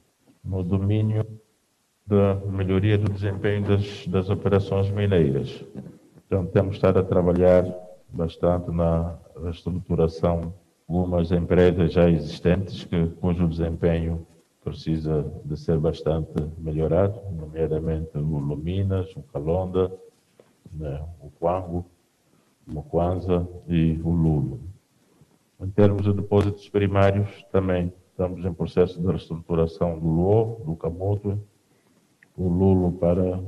No 0.44 0.64
domínio 0.64 1.26
da 2.12 2.36
melhoria 2.46 2.98
do 2.98 3.10
desempenho 3.10 3.66
das, 3.66 4.06
das 4.06 4.30
operações 4.30 4.92
mineiras. 4.92 5.64
Então, 6.28 6.46
temos 6.46 6.76
estado 6.76 7.00
a 7.00 7.04
trabalhar 7.04 7.64
bastante 8.10 8.70
na 8.70 9.18
reestruturação 9.42 10.42
de 10.42 10.48
algumas 10.90 11.32
empresas 11.32 11.94
já 11.94 12.10
existentes, 12.10 12.84
que, 12.84 13.08
cujo 13.22 13.48
desempenho 13.48 14.28
precisa 14.62 15.26
de 15.46 15.56
ser 15.58 15.80
bastante 15.80 16.34
melhorado, 16.58 17.18
nomeadamente 17.32 18.18
o 18.18 18.40
Luminas, 18.40 19.16
o 19.16 19.24
Calonda, 19.24 19.90
né, 20.70 21.02
o 21.22 21.32
Quango, 21.40 21.86
o 22.68 22.74
Mukwanza 22.74 23.48
e 23.70 24.02
o 24.04 24.10
Lulo. 24.10 24.60
Em 25.62 25.70
termos 25.70 26.04
de 26.04 26.12
depósitos 26.12 26.68
primários, 26.68 27.30
também 27.54 27.94
estamos 28.10 28.44
em 28.44 28.54
processo 28.54 29.00
de 29.00 29.08
reestruturação 29.08 29.98
do 29.98 30.08
Luo, 30.08 30.62
do 30.66 30.76
Camoto, 30.76 31.40
o 32.42 32.50
Lulo 32.50 32.92
para 32.94 33.40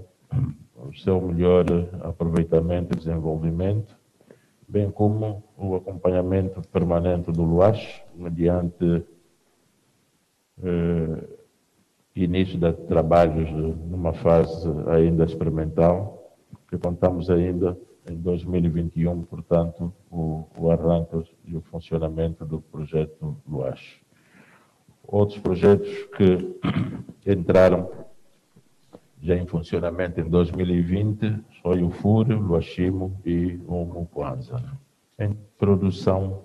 o 0.76 0.94
seu 0.96 1.20
melhor 1.20 1.66
aproveitamento 2.02 2.94
e 2.94 2.98
desenvolvimento, 2.98 3.98
bem 4.68 4.92
como 4.92 5.44
o 5.58 5.76
acompanhamento 5.76 6.62
permanente 6.70 7.32
do 7.32 7.44
Luache, 7.44 8.04
mediante 8.16 9.04
eh, 10.64 11.24
início 12.16 12.60
de 12.60 12.72
trabalhos 12.88 13.50
numa 13.52 14.14
fase 14.14 14.70
ainda 14.88 15.24
experimental, 15.26 16.38
que 16.70 16.78
contamos 16.78 17.30
ainda 17.30 17.78
em 18.08 18.16
2021, 18.18 19.24
portanto, 19.24 19.92
o, 20.12 20.46
o 20.58 20.70
arranque 20.70 21.24
e 21.46 21.56
o 21.56 21.62
funcionamento 21.62 22.46
do 22.46 22.62
projeto 22.62 23.38
Luache. 23.48 24.02
Outros 25.04 25.40
projetos 25.40 25.90
que 26.16 26.60
entraram 27.32 27.90
já 29.24 29.38
em 29.38 29.46
funcionamento 29.46 30.20
em 30.20 30.30
2020 30.30 31.40
foi 31.62 31.82
o 31.82 31.90
Fúrio, 31.90 32.38
o 32.38 32.42
Luachimo 32.42 33.18
e 33.26 33.58
o 33.68 33.86
Mukwanza. 33.86 34.62
Em 35.18 35.34
produção 35.58 36.42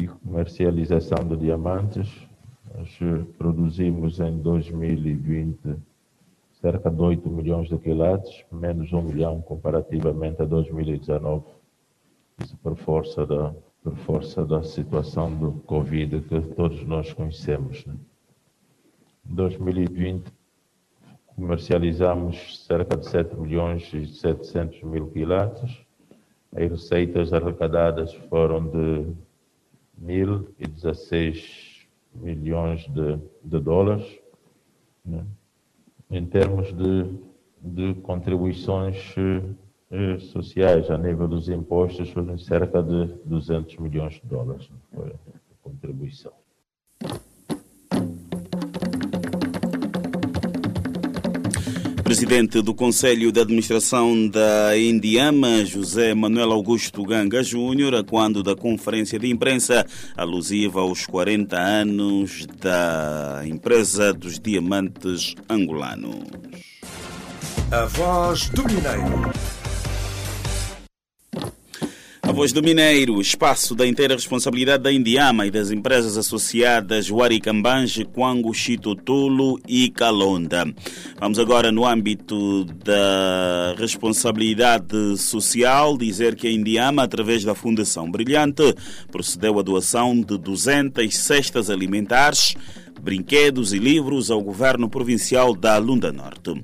e 0.00 0.08
comercialização 0.08 1.24
de 1.28 1.36
diamantes, 1.36 2.26
nós 2.74 2.98
eh, 3.00 3.24
produzimos 3.38 4.18
em 4.18 4.38
2020 4.38 5.76
cerca 6.60 6.90
de 6.90 7.00
8 7.00 7.30
milhões 7.30 7.68
de 7.68 7.78
quilates, 7.78 8.44
menos 8.50 8.92
1 8.92 9.02
milhão 9.02 9.40
comparativamente 9.40 10.42
a 10.42 10.44
2019. 10.44 11.44
Isso 12.42 12.56
por 12.56 12.76
força 12.76 13.24
da, 13.24 13.54
por 13.84 13.94
força 13.98 14.44
da 14.44 14.64
situação 14.64 15.32
do 15.32 15.52
Covid 15.64 16.20
que 16.22 16.40
todos 16.56 16.84
nós 16.84 17.12
conhecemos. 17.12 17.86
Né? 17.86 17.94
Em 19.30 19.34
2020, 19.34 20.24
comercializamos 21.36 22.64
cerca 22.64 22.96
de 22.96 23.06
7 23.06 23.36
milhões 23.36 23.92
e 23.92 24.06
700 24.06 24.82
mil 24.82 25.08
quilates. 25.08 25.78
As 26.50 26.70
receitas 26.70 27.32
arrecadadas 27.32 28.14
foram 28.30 28.66
de 28.66 29.12
1.016 30.02 31.86
milhões 32.14 32.86
de, 32.88 33.18
de 33.44 33.60
dólares. 33.60 34.18
né? 35.04 35.24
Em 36.10 36.24
termos 36.24 36.72
de, 36.72 37.18
de 37.60 37.94
contribuições 38.00 39.14
eh, 39.18 39.42
eh, 39.90 40.18
sociais 40.18 40.90
a 40.90 40.96
nível 40.96 41.28
dos 41.28 41.48
impostos, 41.50 42.08
foram 42.10 42.38
cerca 42.38 42.82
de 42.82 43.06
200 43.24 43.76
milhões 43.76 44.14
de 44.14 44.22
dólares. 44.24 44.70
né? 44.70 44.76
Foi 44.94 45.08
a 45.08 45.12
contribuição. 45.62 46.32
Presidente 52.06 52.62
do 52.62 52.72
Conselho 52.72 53.32
de 53.32 53.40
Administração 53.40 54.28
da 54.28 54.78
Indiama, 54.78 55.64
José 55.64 56.14
Manuel 56.14 56.52
Augusto 56.52 57.02
Ganga 57.02 57.42
Júnior, 57.42 58.04
quando 58.04 58.44
da 58.44 58.54
conferência 58.54 59.18
de 59.18 59.28
imprensa 59.28 59.84
alusiva 60.16 60.82
aos 60.82 61.04
40 61.04 61.58
anos 61.58 62.46
da 62.62 63.42
empresa 63.44 64.12
dos 64.12 64.38
diamantes 64.38 65.34
angolanos. 65.50 66.26
A 67.72 67.86
voz 67.86 68.50
do 68.50 68.62
Mineiro. 68.62 69.55
Voz 72.36 72.52
do 72.52 72.62
Mineiro, 72.62 73.18
espaço 73.18 73.74
da 73.74 73.86
inteira 73.86 74.14
responsabilidade 74.14 74.82
da 74.82 74.92
Indiama 74.92 75.46
e 75.46 75.50
das 75.50 75.70
empresas 75.70 76.18
associadas 76.18 77.10
Waricambange, 77.10 78.04
Quango, 78.04 78.52
Chitotulo 78.52 79.58
e 79.66 79.88
Calonda. 79.88 80.70
Vamos 81.18 81.38
agora 81.38 81.72
no 81.72 81.86
âmbito 81.86 82.64
da 82.84 83.74
responsabilidade 83.78 85.16
social 85.16 85.96
dizer 85.96 86.36
que 86.36 86.46
a 86.46 86.52
Indiama, 86.52 87.04
através 87.04 87.42
da 87.42 87.54
Fundação 87.54 88.10
Brilhante, 88.10 88.74
procedeu 89.10 89.58
à 89.58 89.62
doação 89.62 90.14
de 90.20 90.36
200 90.36 91.16
cestas 91.16 91.70
alimentares 91.70 92.54
brinquedos 93.00 93.72
e 93.72 93.78
livros 93.78 94.30
ao 94.30 94.42
Governo 94.42 94.88
Provincial 94.88 95.54
da 95.54 95.76
Lunda 95.78 96.12
Norte. 96.12 96.62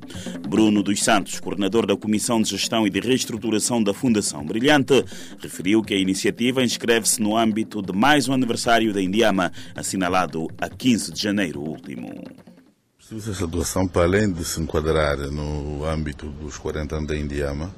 Bruno 0.48 0.82
dos 0.82 1.02
Santos, 1.02 1.40
coordenador 1.40 1.86
da 1.86 1.96
Comissão 1.96 2.40
de 2.42 2.50
Gestão 2.50 2.86
e 2.86 2.90
de 2.90 3.00
Reestruturação 3.00 3.82
da 3.82 3.94
Fundação 3.94 4.44
Brilhante, 4.44 5.04
referiu 5.40 5.82
que 5.82 5.94
a 5.94 5.98
iniciativa 5.98 6.62
inscreve-se 6.62 7.20
no 7.20 7.36
âmbito 7.36 7.82
de 7.82 7.92
mais 7.92 8.28
um 8.28 8.32
aniversário 8.32 8.92
da 8.92 9.02
Indiama, 9.02 9.52
assinalado 9.74 10.48
a 10.58 10.68
15 10.68 11.12
de 11.12 11.22
janeiro 11.22 11.60
último. 11.60 12.22
Essa 13.14 13.46
doação, 13.46 13.86
para 13.86 14.04
além 14.04 14.32
de 14.32 14.42
se 14.44 14.60
enquadrar 14.60 15.18
no 15.30 15.84
âmbito 15.84 16.26
dos 16.30 16.56
40 16.56 16.96
anos 16.96 17.08
da 17.08 17.16
Indiama, 17.16 17.70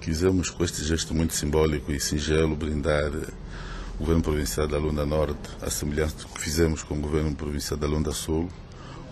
quisemos 0.00 0.50
com 0.50 0.62
este 0.62 0.84
gesto 0.84 1.12
muito 1.14 1.34
simbólico 1.34 1.90
e 1.90 1.98
singelo 1.98 2.54
brindar 2.54 3.10
Governo 3.98 4.22
Provincial 4.22 4.68
da 4.68 4.78
Lunda 4.78 5.04
Norte, 5.04 5.50
a 5.60 5.70
semelhança 5.70 6.16
do 6.18 6.26
que 6.28 6.40
fizemos 6.40 6.82
com 6.82 6.94
o 6.94 7.00
Governo 7.00 7.34
Provincial 7.34 7.78
da 7.78 7.86
Lunda 7.86 8.12
Sul, 8.12 8.48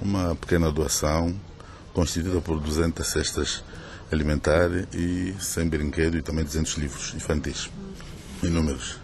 uma 0.01 0.35
pequena 0.37 0.71
doação 0.71 1.35
constituída 1.93 2.41
por 2.41 2.61
200 2.61 3.05
cestas 3.07 3.65
alimentares 4.13 4.87
e 4.95 5.35
100 5.41 5.69
brinquedos 5.69 6.21
e 6.21 6.23
também 6.23 6.45
200 6.45 6.75
livros 6.75 7.15
infantis, 7.15 7.69
inúmeros. 8.43 8.99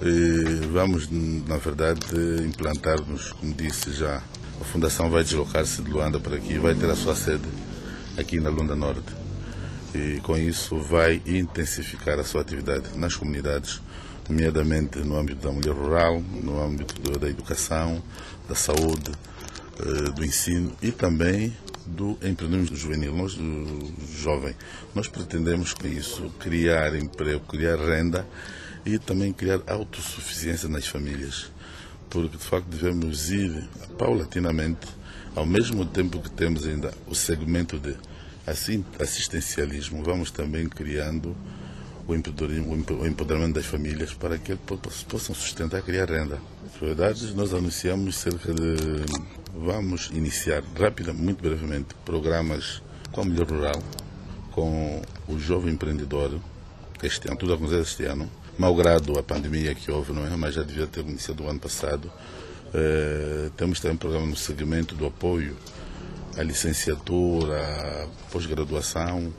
E 0.00 0.66
vamos, 0.72 1.08
na 1.10 1.56
verdade, 1.56 2.00
implantar-nos, 2.46 3.32
como 3.32 3.52
disse 3.52 3.92
já, 3.92 4.22
a 4.60 4.64
Fundação 4.64 5.10
vai 5.10 5.24
deslocar-se 5.24 5.82
de 5.82 5.90
Luanda 5.90 6.20
para 6.20 6.36
aqui, 6.36 6.58
vai 6.58 6.74
ter 6.74 6.88
a 6.88 6.94
sua 6.94 7.16
sede 7.16 7.48
aqui 8.16 8.38
na 8.38 8.48
Lunda 8.48 8.76
Norte. 8.76 9.12
E 9.94 10.20
com 10.20 10.36
isso 10.36 10.78
vai 10.78 11.20
intensificar 11.26 12.18
a 12.18 12.24
sua 12.24 12.42
atividade 12.42 12.96
nas 12.96 13.16
comunidades, 13.16 13.82
nomeadamente 14.30 15.00
no 15.00 15.16
âmbito 15.18 15.46
da 15.46 15.52
mulher 15.52 15.74
rural, 15.74 16.22
no 16.42 16.62
âmbito 16.62 17.18
da 17.18 17.28
educação, 17.28 18.00
da 18.48 18.54
saúde, 18.54 19.10
do 20.14 20.24
ensino 20.24 20.72
e 20.80 20.92
também 20.92 21.56
do 21.84 22.12
empreendedorismo 22.22 22.76
juvenil, 22.76 23.14
nós, 23.16 23.36
jovem. 24.22 24.54
Nós 24.94 25.08
pretendemos 25.08 25.74
com 25.74 25.88
isso 25.88 26.30
criar 26.38 26.94
emprego, 26.94 27.40
criar 27.40 27.76
renda 27.76 28.26
e 28.86 28.98
também 28.98 29.32
criar 29.32 29.60
autossuficiência 29.66 30.68
nas 30.68 30.86
famílias, 30.86 31.50
porque 32.08 32.36
de 32.36 32.44
facto 32.44 32.68
devemos 32.68 33.30
ir 33.30 33.68
paulatinamente, 33.98 34.86
ao 35.34 35.46
mesmo 35.46 35.84
tempo 35.84 36.20
que 36.20 36.30
temos 36.30 36.66
ainda 36.66 36.92
o 37.06 37.14
segmento 37.14 37.78
de 37.78 37.96
assistencialismo, 38.98 40.02
vamos 40.02 40.30
também 40.30 40.68
criando 40.68 41.36
o 42.10 43.06
empoderamento 43.06 43.54
das 43.54 43.66
famílias 43.66 44.12
para 44.12 44.36
que 44.36 44.52
eles 44.52 45.02
possam 45.08 45.34
sustentar, 45.34 45.82
criar 45.82 46.10
renda. 46.10 46.38
Verdade, 46.80 47.32
nós 47.34 47.54
anunciamos 47.54 48.16
cerca 48.16 48.52
de. 48.52 49.04
Vamos 49.54 50.10
iniciar 50.12 50.62
rapidamente, 50.78 51.22
muito 51.22 51.42
brevemente, 51.42 51.94
programas 52.04 52.82
com 53.12 53.20
a 53.20 53.24
mulher 53.24 53.46
rural, 53.46 53.82
com 54.52 55.02
o 55.28 55.38
jovem 55.38 55.74
empreendedor, 55.74 56.40
este 57.02 57.28
ano, 57.28 57.36
tudo 57.36 57.54
aconteceu 57.54 57.82
este 57.82 58.04
ano, 58.04 58.30
malgrado 58.58 59.18
a 59.18 59.22
pandemia 59.22 59.74
que 59.74 59.90
houve, 59.90 60.12
não 60.12 60.26
é? 60.26 60.30
Mas 60.36 60.54
já 60.54 60.62
devia 60.62 60.86
ter 60.86 61.00
iniciado 61.00 61.44
o 61.44 61.48
ano 61.48 61.58
passado. 61.58 62.10
Eh, 62.72 63.50
temos 63.56 63.80
também 63.80 63.94
um 63.94 63.98
programa 63.98 64.26
no 64.26 64.36
segmento 64.36 64.94
do 64.94 65.06
apoio 65.06 65.56
à 66.36 66.42
licenciatura, 66.42 67.58
à 68.04 68.06
pós-graduação 68.30 69.32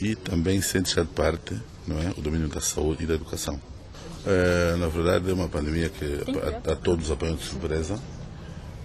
e 0.00 0.14
também 0.14 0.60
sem 0.60 0.82
deixar 0.82 1.02
de 1.02 1.10
parte 1.10 1.60
não 1.86 1.98
é? 1.98 2.12
o 2.16 2.20
domínio 2.20 2.48
da 2.48 2.60
saúde 2.60 3.04
e 3.04 3.06
da 3.06 3.14
educação. 3.14 3.60
É, 4.26 4.76
na 4.76 4.88
verdade, 4.88 5.30
é 5.30 5.34
uma 5.34 5.48
pandemia 5.48 5.90
que 5.90 6.04
a, 6.66 6.72
a 6.72 6.76
todos 6.76 7.10
apanhou 7.10 7.36
de 7.36 7.44
surpresa, 7.44 8.00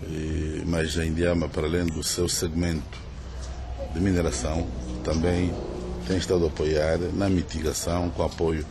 e, 0.03 0.63
mas 0.65 0.97
a 0.97 1.05
Indiama, 1.05 1.47
para 1.47 1.65
além 1.65 1.85
do 1.85 2.03
seu 2.03 2.27
segmento 2.27 2.99
de 3.93 3.99
mineração, 3.99 4.67
também 5.03 5.53
tem 6.07 6.17
estado 6.17 6.43
a 6.43 6.47
apoiar 6.47 6.97
na 7.13 7.29
mitigação, 7.29 8.09
com 8.09 8.23
apoio 8.23 8.65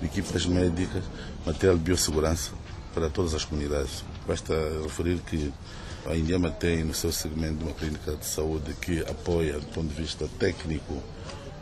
de 0.00 0.06
equipas 0.06 0.46
médicas, 0.46 1.04
material 1.46 1.76
de 1.76 1.82
biossegurança 1.84 2.52
para 2.92 3.08
todas 3.08 3.34
as 3.34 3.44
comunidades. 3.44 4.02
Basta 4.26 4.54
referir 4.82 5.18
que 5.20 5.52
a 6.06 6.16
Indiama 6.16 6.50
tem 6.50 6.82
no 6.84 6.94
seu 6.94 7.12
segmento 7.12 7.64
uma 7.64 7.74
clínica 7.74 8.16
de 8.16 8.24
saúde 8.24 8.74
que 8.80 9.00
apoia, 9.00 9.54
do 9.54 9.66
ponto 9.66 9.88
de 9.88 10.00
vista 10.00 10.28
técnico 10.38 11.00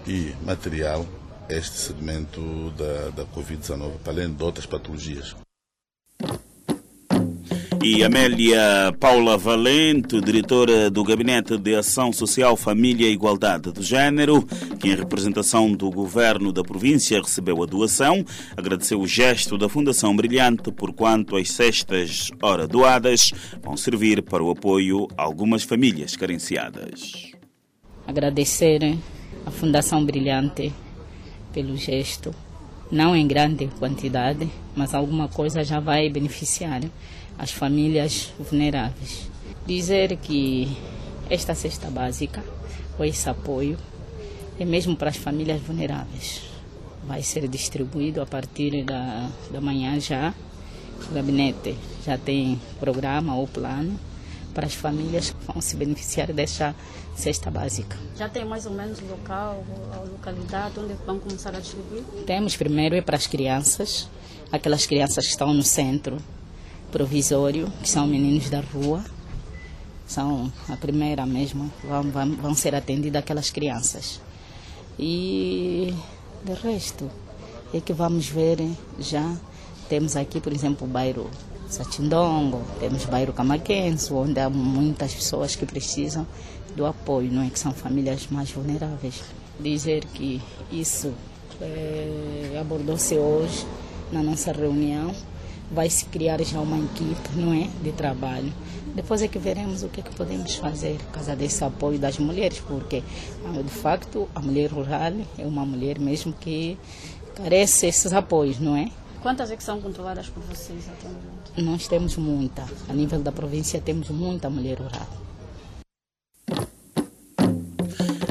e 0.06 0.32
material, 0.44 1.06
este 1.48 1.76
segmento 1.78 2.70
da, 2.76 3.10
da 3.10 3.24
Covid-19, 3.24 3.98
para 4.02 4.12
além 4.12 4.32
de 4.32 4.42
outras 4.42 4.66
patologias. 4.66 5.34
E 7.82 8.02
Amélia 8.02 8.92
Paula 8.98 9.38
Valente, 9.38 10.20
diretora 10.20 10.90
do 10.90 11.04
Gabinete 11.04 11.56
de 11.56 11.76
Ação 11.76 12.12
Social, 12.12 12.56
Família 12.56 13.06
e 13.06 13.12
Igualdade 13.12 13.70
de 13.70 13.80
Gênero, 13.80 14.42
que 14.80 14.88
em 14.88 14.96
representação 14.96 15.72
do 15.72 15.88
governo 15.88 16.52
da 16.52 16.64
província 16.64 17.20
recebeu 17.20 17.62
a 17.62 17.66
doação, 17.66 18.24
agradeceu 18.56 19.00
o 19.00 19.06
gesto 19.06 19.56
da 19.56 19.68
Fundação 19.68 20.16
Brilhante 20.16 20.72
por 20.72 20.92
quanto 20.92 21.36
as 21.36 21.52
cestas 21.52 22.28
ora 22.42 22.66
doadas 22.66 23.32
vão 23.62 23.76
servir 23.76 24.20
para 24.20 24.42
o 24.42 24.50
apoio 24.50 25.06
a 25.16 25.22
algumas 25.22 25.62
famílias 25.62 26.16
carenciadas. 26.16 27.30
Agradecer 28.04 28.98
a 29.46 29.50
Fundação 29.50 30.04
Brilhante 30.04 30.74
pelo 31.52 31.76
gesto, 31.76 32.34
não 32.90 33.14
em 33.14 33.26
grande 33.26 33.68
quantidade, 33.78 34.50
mas 34.74 34.92
alguma 34.92 35.28
coisa 35.28 35.62
já 35.62 35.78
vai 35.78 36.10
beneficiar 36.10 36.82
as 37.38 37.52
famílias 37.52 38.32
vulneráveis. 38.38 39.30
Dizer 39.64 40.16
que 40.16 40.76
esta 41.30 41.54
cesta 41.54 41.88
básica, 41.88 42.42
ou 42.98 43.04
esse 43.04 43.28
apoio, 43.28 43.78
é 44.58 44.64
mesmo 44.64 44.96
para 44.96 45.10
as 45.10 45.16
famílias 45.16 45.60
vulneráveis. 45.60 46.42
Vai 47.06 47.22
ser 47.22 47.46
distribuído 47.46 48.20
a 48.20 48.26
partir 48.26 48.84
da, 48.84 49.30
da 49.50 49.60
manhã 49.60 49.98
já. 50.00 50.34
O 51.08 51.14
gabinete 51.14 51.76
já 52.04 52.18
tem 52.18 52.60
programa 52.80 53.36
ou 53.36 53.46
plano 53.46 53.98
para 54.52 54.66
as 54.66 54.74
famílias 54.74 55.30
vão 55.46 55.60
se 55.60 55.76
beneficiar 55.76 56.32
desta 56.32 56.74
cesta 57.14 57.50
básica. 57.50 57.96
Já 58.16 58.28
tem 58.28 58.44
mais 58.44 58.66
ou 58.66 58.72
menos 58.72 59.00
local, 59.00 59.64
a 59.92 59.98
localidade 60.00 60.78
onde 60.78 60.94
vão 61.06 61.18
começar 61.18 61.54
a 61.54 61.60
distribuir? 61.60 62.02
Temos 62.26 62.56
primeiro 62.56 62.94
é 62.94 63.00
para 63.00 63.16
as 63.16 63.26
crianças, 63.26 64.08
aquelas 64.52 64.86
crianças 64.86 65.24
que 65.24 65.30
estão 65.30 65.52
no 65.54 65.62
centro 65.62 66.18
provisório, 66.92 67.70
que 67.82 67.88
são 67.88 68.06
meninos 68.06 68.50
da 68.50 68.60
rua. 68.60 69.04
São 70.06 70.52
a 70.68 70.76
primeira 70.76 71.26
mesmo, 71.26 71.72
vão, 71.82 72.02
vão, 72.04 72.36
vão 72.36 72.54
ser 72.54 72.74
atendidas 72.76 73.18
aquelas 73.18 73.50
crianças. 73.50 74.20
E 74.98 75.92
de 76.44 76.52
resto, 76.54 77.10
é 77.74 77.80
que 77.80 77.92
vamos 77.92 78.28
ver 78.28 78.58
já. 79.00 79.36
Temos 79.88 80.16
aqui, 80.16 80.40
por 80.40 80.52
exemplo, 80.52 80.86
o 80.86 80.90
bairro 80.90 81.28
Satindongo, 81.68 82.62
temos 82.78 83.04
bairro 83.06 83.32
Camaquense, 83.32 84.12
onde 84.12 84.38
há 84.38 84.48
muitas 84.48 85.14
pessoas 85.14 85.56
que 85.56 85.66
precisam 85.66 86.26
do 86.76 86.86
apoio, 86.86 87.32
não 87.32 87.42
é? 87.42 87.50
Que 87.50 87.58
são 87.58 87.72
famílias 87.72 88.28
mais 88.30 88.50
vulneráveis. 88.50 89.22
Dizer 89.58 90.04
que 90.06 90.40
isso 90.70 91.12
é, 91.60 92.58
abordou-se 92.60 93.16
hoje 93.16 93.66
na 94.12 94.22
nossa 94.22 94.52
reunião, 94.52 95.12
vai 95.70 95.90
se 95.90 96.04
criar 96.04 96.40
já 96.42 96.60
uma 96.60 96.78
equipe, 96.78 97.30
não 97.34 97.52
é, 97.52 97.68
de 97.82 97.90
trabalho. 97.92 98.52
Depois 98.94 99.20
é 99.20 99.28
que 99.28 99.38
veremos 99.38 99.82
o 99.82 99.88
que 99.88 100.00
é 100.00 100.02
que 100.02 100.14
podemos 100.14 100.54
fazer 100.54 100.96
por 100.96 101.14
causa 101.14 101.34
desse 101.34 101.62
apoio 101.64 101.98
das 101.98 102.18
mulheres, 102.18 102.60
porque 102.60 103.02
de 103.02 103.70
facto 103.70 104.28
a 104.34 104.40
mulher 104.40 104.70
rural 104.70 105.12
é 105.36 105.44
uma 105.44 105.66
mulher 105.66 105.98
mesmo 105.98 106.32
que 106.32 106.78
carece 107.34 107.86
esses 107.86 108.12
apoios, 108.12 108.58
não 108.58 108.76
é? 108.76 108.90
Quantas 109.26 109.50
é 109.50 109.56
que 109.56 109.64
são 109.64 109.80
controladas 109.80 110.28
por 110.28 110.40
vocês 110.44 110.88
até 110.88 111.08
o 111.08 111.10
momento? 111.10 111.60
Nós 111.60 111.88
temos 111.88 112.16
muita. 112.16 112.64
A 112.88 112.92
nível 112.92 113.20
da 113.20 113.32
província 113.32 113.80
temos 113.80 114.08
muita 114.08 114.48
mulher 114.48 114.78
rural. 114.78 115.08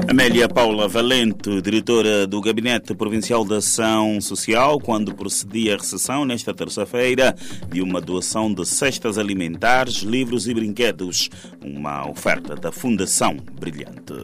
Amélia 0.08 0.48
Paula 0.48 0.88
Valente, 0.88 1.60
diretora 1.60 2.26
do 2.26 2.40
Gabinete 2.40 2.94
Provincial 2.94 3.44
de 3.44 3.56
Ação 3.56 4.18
Social, 4.22 4.80
quando 4.80 5.14
procedia 5.14 5.74
à 5.74 5.76
recepção 5.76 6.24
nesta 6.24 6.54
terça-feira 6.54 7.36
de 7.68 7.82
uma 7.82 8.00
doação 8.00 8.50
de 8.50 8.64
cestas 8.64 9.18
alimentares, 9.18 9.96
livros 9.96 10.48
e 10.48 10.54
brinquedos, 10.54 11.28
uma 11.62 12.08
oferta 12.08 12.56
da 12.56 12.72
Fundação 12.72 13.36
Brilhante. 13.36 14.14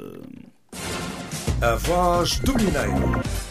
A 1.60 1.74
voz 1.74 2.38
do 2.38 2.54
Mineiro. 2.54 3.41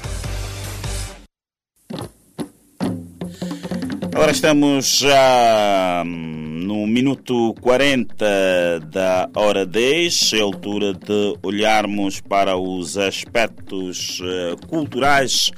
Ora, 4.13 4.31
estamos 4.31 4.99
já 4.99 6.03
hum, 6.05 6.63
no 6.65 6.85
minuto 6.85 7.55
40 7.61 8.81
da 8.91 9.29
hora 9.33 9.65
10, 9.65 10.33
é 10.33 10.39
a 10.39 10.43
altura 10.43 10.93
de 10.93 11.37
olharmos 11.41 12.19
para 12.19 12.57
os 12.57 12.97
aspectos 12.97 14.21
eh, 14.21 14.55
culturais 14.67 15.49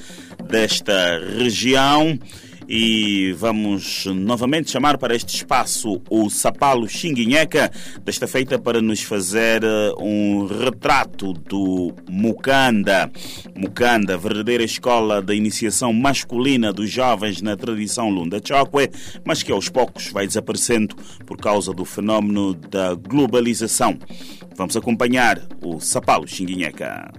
desta 0.48 1.20
região 1.36 2.18
e 2.68 3.34
vamos 3.34 4.06
novamente 4.06 4.72
chamar 4.72 4.98
para 4.98 5.16
este 5.16 5.36
espaço 5.36 6.02
o 6.10 6.30
Sapalo 6.30 6.88
Xinguinheca, 6.88 7.72
desta 8.04 8.28
feita 8.28 8.58
para 8.58 8.82
nos 8.82 9.02
fazer 9.02 9.64
eh, 9.64 9.94
um 10.00 10.46
retrato 10.46 11.34
do 11.34 11.94
Mukanda. 12.10 13.12
Mukanda, 13.56 14.18
verdadeira 14.18 14.64
escola 14.64 15.22
da 15.22 15.34
iniciação 15.34 15.94
masculina 15.94 16.72
dos 16.72 16.90
jovens 16.90 17.42
na 17.42 17.56
tradição 17.56 18.10
Lunda 18.10 18.42
Chokwe, 18.44 18.90
mas 19.26 19.44
que 19.44 19.52
aos 19.52 19.70
poucos 19.70 20.08
vai 20.08 20.28
desaparecendo 20.28 20.96
por 21.26 21.38
causa 21.38 21.74
do 21.74 21.86
fenómeno 21.86 22.54
da 22.54 22.96
globalização. 22.96 23.98
Vamos 24.56 24.78
acompanhar 24.78 25.42
o 25.62 25.80
Sapalo 25.80 26.28
Xinguinheca. 26.28 27.12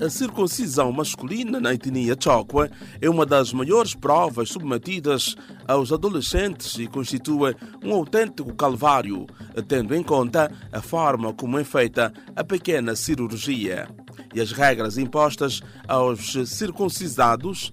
A 0.00 0.08
circuncisão 0.08 0.90
masculina 0.90 1.60
na 1.60 1.74
etnia 1.74 2.16
Chokwe 2.18 2.70
é 3.00 3.08
uma 3.08 3.26
das 3.26 3.52
maiores 3.52 3.94
provas 3.94 4.48
submetidas 4.48 5.36
aos 5.68 5.92
adolescentes 5.92 6.78
e 6.78 6.86
constitui 6.86 7.54
um 7.84 7.92
autêntico 7.92 8.54
calvário, 8.54 9.26
tendo 9.68 9.94
em 9.94 10.02
conta 10.02 10.50
a 10.72 10.80
forma 10.80 11.32
como 11.34 11.58
é 11.58 11.64
feita 11.64 12.12
a 12.34 12.42
pequena 12.42 12.96
cirurgia 12.96 13.88
e 14.34 14.40
as 14.40 14.50
regras 14.50 14.96
impostas 14.96 15.60
aos 15.86 16.32
circuncisados 16.46 17.70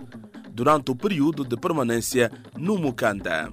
durante 0.51 0.91
o 0.91 0.95
período 0.95 1.45
de 1.45 1.55
permanência 1.55 2.31
no 2.57 2.77
Mukanda. 2.77 3.49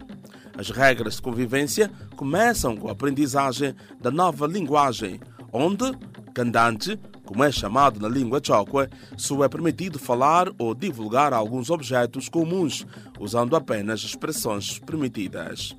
As 0.58 0.70
regras 0.70 1.16
de 1.16 1.22
convivência 1.22 1.90
começam 2.16 2.76
com 2.76 2.88
a 2.88 2.92
aprendizagem 2.92 3.74
da 4.00 4.10
nova 4.10 4.46
linguagem, 4.46 5.20
onde 5.52 5.92
Kandante 6.34 6.98
como 7.26 7.44
é 7.44 7.50
chamado 7.50 8.00
na 8.00 8.08
língua 8.08 8.40
chokwe, 8.42 8.88
só 9.16 9.44
é 9.44 9.48
permitido 9.48 9.98
falar 9.98 10.48
ou 10.58 10.74
divulgar 10.74 11.34
alguns 11.34 11.68
objetos 11.68 12.28
comuns, 12.28 12.86
usando 13.18 13.56
apenas 13.56 14.00
expressões 14.02 14.78
permitidas. 14.78 15.76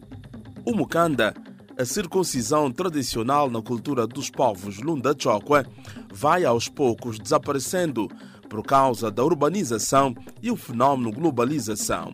O 0.65 0.75
mukanda, 0.75 1.33
a 1.79 1.85
circuncisão 1.85 2.69
tradicional 2.69 3.49
na 3.49 3.61
cultura 3.61 4.05
dos 4.05 4.29
povos 4.29 4.79
Lunda 4.79 5.15
Chokwe, 5.17 5.65
vai 6.13 6.43
aos 6.43 6.67
poucos 6.67 7.17
desaparecendo 7.17 8.09
por 8.49 8.63
causa 8.63 9.09
da 9.09 9.23
urbanização 9.23 10.13
e 10.41 10.51
o 10.51 10.55
fenómeno 10.55 11.11
globalização. 11.11 12.13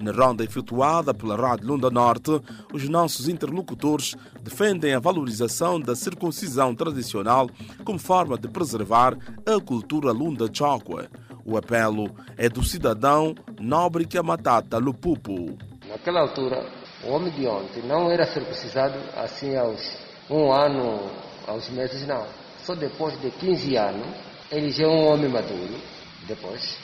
Na 0.00 0.12
ronda 0.12 0.42
efetuada 0.42 1.12
pela 1.12 1.36
Rádio 1.36 1.66
Lunda 1.66 1.90
Norte, 1.90 2.40
os 2.72 2.88
nossos 2.88 3.28
interlocutores 3.28 4.16
defendem 4.40 4.94
a 4.94 4.98
valorização 4.98 5.78
da 5.78 5.94
circuncisão 5.94 6.74
tradicional 6.74 7.50
como 7.84 7.98
forma 7.98 8.38
de 8.38 8.48
preservar 8.48 9.14
a 9.44 9.60
cultura 9.60 10.10
Lunda 10.10 10.48
Chokwe. 10.50 11.06
O 11.44 11.54
apelo 11.54 12.10
é 12.38 12.48
do 12.48 12.64
cidadão 12.64 13.34
Nóbrica 13.60 14.22
Matata 14.22 14.78
Lupupu. 14.78 15.58
Naquela 15.86 16.20
altura, 16.22 16.66
o 17.04 17.10
homem 17.10 17.30
de 17.34 17.46
ontem 17.46 17.82
não 17.86 18.10
era 18.10 18.24
circuncisado 18.24 18.98
assim 19.16 19.54
aos 19.54 19.98
um 20.30 20.50
ano, 20.50 21.10
aos 21.46 21.68
meses, 21.68 22.06
não. 22.06 22.24
Só 22.64 22.74
depois 22.74 23.20
de 23.20 23.30
15 23.32 23.76
anos, 23.76 24.06
ele 24.50 24.70
já 24.70 24.84
é 24.84 24.88
um 24.88 25.12
homem 25.12 25.28
maduro. 25.28 25.78
Depois, 26.26 26.78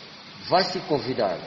vai 0.50 0.64
se 0.64 0.80
convidar 0.80 1.38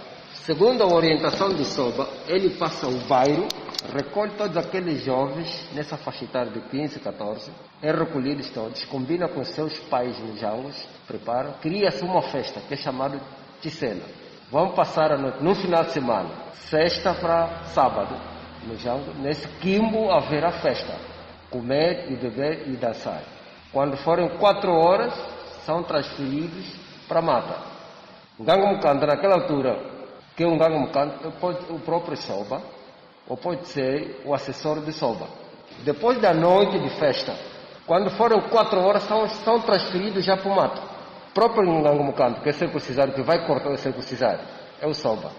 Segundo 0.46 0.84
a 0.84 0.88
orientação 0.88 1.50
de 1.50 1.66
Soba, 1.66 2.08
ele 2.28 2.52
passa 2.52 2.88
o 2.88 2.98
bairro, 3.08 3.48
recolhe 3.94 4.32
todos 4.32 4.58
aqueles 4.58 5.04
jovens 5.04 5.70
nessa 5.74 5.98
faixa 5.98 6.24
etária 6.24 6.52
de 6.52 6.62
15, 6.62 7.00
14, 7.00 7.52
é 7.82 7.92
recolhidos 7.92 8.50
todos, 8.50 8.84
combina 8.86 9.28
com 9.28 9.44
seus 9.44 9.78
pais 9.82 10.18
nos 10.20 10.40
jangos, 10.40 10.76
prepara, 11.06 11.54
cria-se 11.62 12.04
uma 12.04 12.22
festa 12.22 12.62
que 12.62 12.74
é 12.74 12.78
chamada 12.78 13.20
Ticena. 13.62 14.02
Vão 14.50 14.72
passar 14.72 15.12
a 15.12 15.18
noite, 15.18 15.44
no 15.44 15.54
final 15.54 15.84
de 15.84 15.92
semana, 15.92 16.30
sexta 16.70 17.14
para 17.14 17.66
sábado, 17.66 18.16
no 18.66 18.76
jango, 18.78 19.14
nesse 19.20 19.48
quimbo 19.60 20.10
haverá 20.10 20.52
festa, 20.54 20.96
comer 21.52 22.12
e 22.12 22.16
beber 22.16 22.68
e 22.68 22.76
dançar. 22.76 23.22
Quando 23.72 23.98
forem 23.98 24.30
quatro 24.38 24.72
horas, 24.72 25.14
são 25.66 25.84
transferidos 25.84 26.66
para 27.08 27.22
mata. 27.22 27.56
Gango 28.40 28.68
Mukanda, 28.68 29.06
naquela 29.06 29.36
altura, 29.36 29.89
que 30.40 30.46
um 30.46 30.58
gangue 30.58 30.80
mukanda 30.80 31.16
pode 31.32 31.70
o 31.70 31.80
próprio 31.80 32.16
Soba, 32.16 32.62
ou 33.28 33.36
pode 33.36 33.68
ser 33.68 34.22
o 34.24 34.34
assessor 34.34 34.80
de 34.86 34.94
Soba. 34.94 35.28
Depois 35.84 36.18
da 36.22 36.34
noite 36.34 36.80
de 36.80 36.90
festa, 36.98 37.36
quando 37.86 38.10
forem 38.12 38.40
quatro 38.44 38.80
horas, 38.80 39.04
são, 39.04 39.28
são 39.28 39.60
transferidos 39.60 40.24
já 40.24 40.38
para 40.38 40.50
o 40.50 40.56
mato. 40.56 40.82
O 41.30 41.34
próprio 41.34 41.70
Ngango 41.70 42.06
Mukanda, 42.06 42.40
que 42.40 42.48
é 42.48 42.54
circuncisado, 42.54 43.12
que 43.12 43.22
vai 43.22 43.46
cortar 43.46 43.70
o 43.70 43.78
circuncisado, 43.78 44.42
é 44.80 44.88
o 44.88 44.94
Soba. 44.94 45.30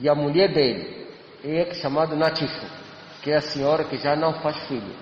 E 0.00 0.08
a 0.08 0.14
mulher 0.14 0.54
dele 0.54 1.08
é 1.42 1.74
chamada 1.74 2.14
Natifu, 2.14 2.66
que 3.22 3.32
é 3.32 3.38
a 3.38 3.40
senhora 3.40 3.82
que 3.82 3.96
já 3.96 4.14
não 4.14 4.34
faz 4.34 4.56
filho. 4.68 4.94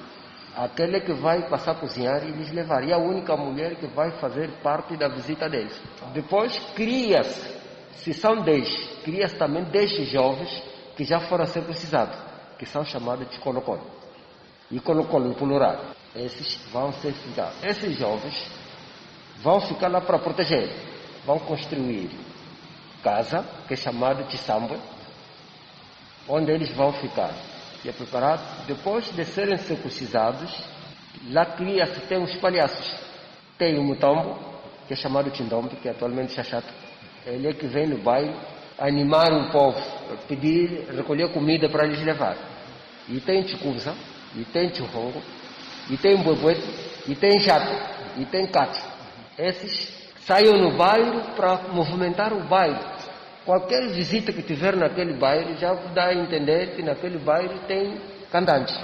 Aquele 0.56 0.98
que 1.02 1.12
vai 1.12 1.46
passar 1.46 1.72
a 1.72 1.74
cozinhar 1.74 2.26
e 2.26 2.30
lhes 2.30 2.50
levar. 2.52 2.84
E 2.84 2.92
a 2.92 2.96
única 2.96 3.36
mulher 3.36 3.76
que 3.76 3.86
vai 3.86 4.12
fazer 4.12 4.48
parte 4.62 4.96
da 4.96 5.08
visita 5.08 5.46
deles. 5.46 5.78
Depois 6.14 6.58
cria-se 6.74 7.59
se 7.96 8.14
são 8.14 8.42
10, 8.42 9.02
cria-se 9.04 9.36
também 9.36 9.64
10 9.64 10.08
jovens 10.08 10.62
que 10.96 11.04
já 11.04 11.20
foram 11.20 11.46
circuncisados, 11.46 12.16
que 12.58 12.66
são 12.66 12.84
chamados 12.84 13.28
de 13.30 13.38
colocolo. 13.38 13.82
E 14.70 14.78
colocolo 14.80 15.34
plural. 15.34 15.80
Esses 16.14 16.56
vão 16.70 16.92
ser. 16.92 17.14
Esses 17.62 17.96
jovens 17.96 18.50
vão 19.42 19.60
ficar 19.60 19.88
lá 19.88 20.00
para 20.00 20.18
proteger. 20.18 20.70
Vão 21.24 21.38
construir 21.40 22.10
casa, 23.02 23.44
que 23.66 23.74
é 23.74 23.76
chamada 23.76 24.24
de 24.24 24.36
samba, 24.38 24.78
onde 26.28 26.50
eles 26.52 26.70
vão 26.74 26.92
ficar. 26.92 27.32
E 27.84 27.88
é 27.88 27.92
preparado, 27.92 28.66
depois 28.66 29.10
de 29.12 29.24
serem 29.24 29.56
circuncisados, 29.56 30.54
lá 31.30 31.44
cria-se, 31.46 32.00
tem 32.02 32.22
os 32.22 32.34
palhaços. 32.36 32.94
Tem 33.58 33.78
o 33.78 33.82
mutombo, 33.82 34.38
que 34.86 34.94
é 34.94 34.96
chamado 34.96 35.30
tindombe, 35.30 35.76
que 35.76 35.88
é 35.88 35.90
atualmente 35.90 36.32
chachata 36.32 36.89
ele 37.26 37.48
é 37.48 37.52
que 37.52 37.66
vem 37.66 37.86
no 37.86 37.98
bairro 37.98 38.34
animar 38.80 39.30
o 39.30 39.52
povo, 39.52 39.78
pedir, 40.26 40.86
recolher 40.96 41.30
comida 41.32 41.68
para 41.68 41.86
eles 41.86 42.02
levar. 42.02 42.36
E 43.08 43.20
tem 43.20 43.46
chicursa, 43.46 43.94
e 44.34 44.44
tem 44.44 44.74
churrongo, 44.74 45.20
e 45.90 45.96
tem 45.98 46.22
boibuete, 46.22 46.62
e 47.06 47.14
tem 47.14 47.38
jato, 47.40 47.70
e 48.16 48.24
tem 48.24 48.46
cato. 48.46 48.80
Esses 49.38 49.92
saiam 50.26 50.56
no 50.56 50.76
bairro 50.78 51.34
para 51.36 51.68
movimentar 51.72 52.32
o 52.32 52.42
bairro. 52.48 52.80
Qualquer 53.44 53.88
visita 53.90 54.32
que 54.32 54.42
tiver 54.42 54.76
naquele 54.76 55.14
bairro 55.14 55.56
já 55.56 55.74
dá 55.94 56.06
a 56.06 56.14
entender 56.14 56.74
que 56.74 56.82
naquele 56.82 57.18
bairro 57.18 57.58
tem 57.66 58.00
cantantes. 58.30 58.78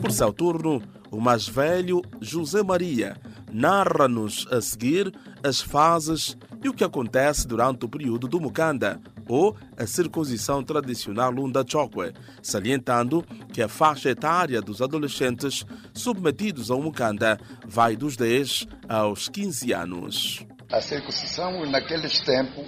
Por 0.00 0.10
seu 0.10 0.32
turno, 0.32 0.82
o 1.10 1.20
mais 1.20 1.48
velho, 1.48 2.02
José 2.20 2.62
Maria, 2.62 3.16
narra-nos 3.50 4.46
a 4.50 4.60
seguir 4.60 5.12
as 5.42 5.60
fases 5.60 6.36
e 6.62 6.68
o 6.68 6.74
que 6.74 6.84
acontece 6.84 7.46
durante 7.46 7.84
o 7.84 7.88
período 7.88 8.26
do 8.26 8.40
Mukanda, 8.40 9.00
ou 9.28 9.56
a 9.76 9.86
circuncisão 9.86 10.62
tradicional 10.62 11.30
Lunda 11.30 11.64
Chokwe, 11.66 12.12
salientando 12.42 13.24
que 13.52 13.62
a 13.62 13.68
faixa 13.68 14.10
etária 14.10 14.60
dos 14.60 14.80
adolescentes 14.80 15.64
submetidos 15.92 16.70
ao 16.70 16.80
Mukanda 16.80 17.38
vai 17.66 17.94
dos 17.94 18.16
10 18.16 18.66
aos 18.88 19.28
15 19.28 19.72
anos. 19.72 20.46
A 20.72 20.80
circuncisão 20.80 21.64
naqueles 21.70 22.20
tempos, 22.20 22.66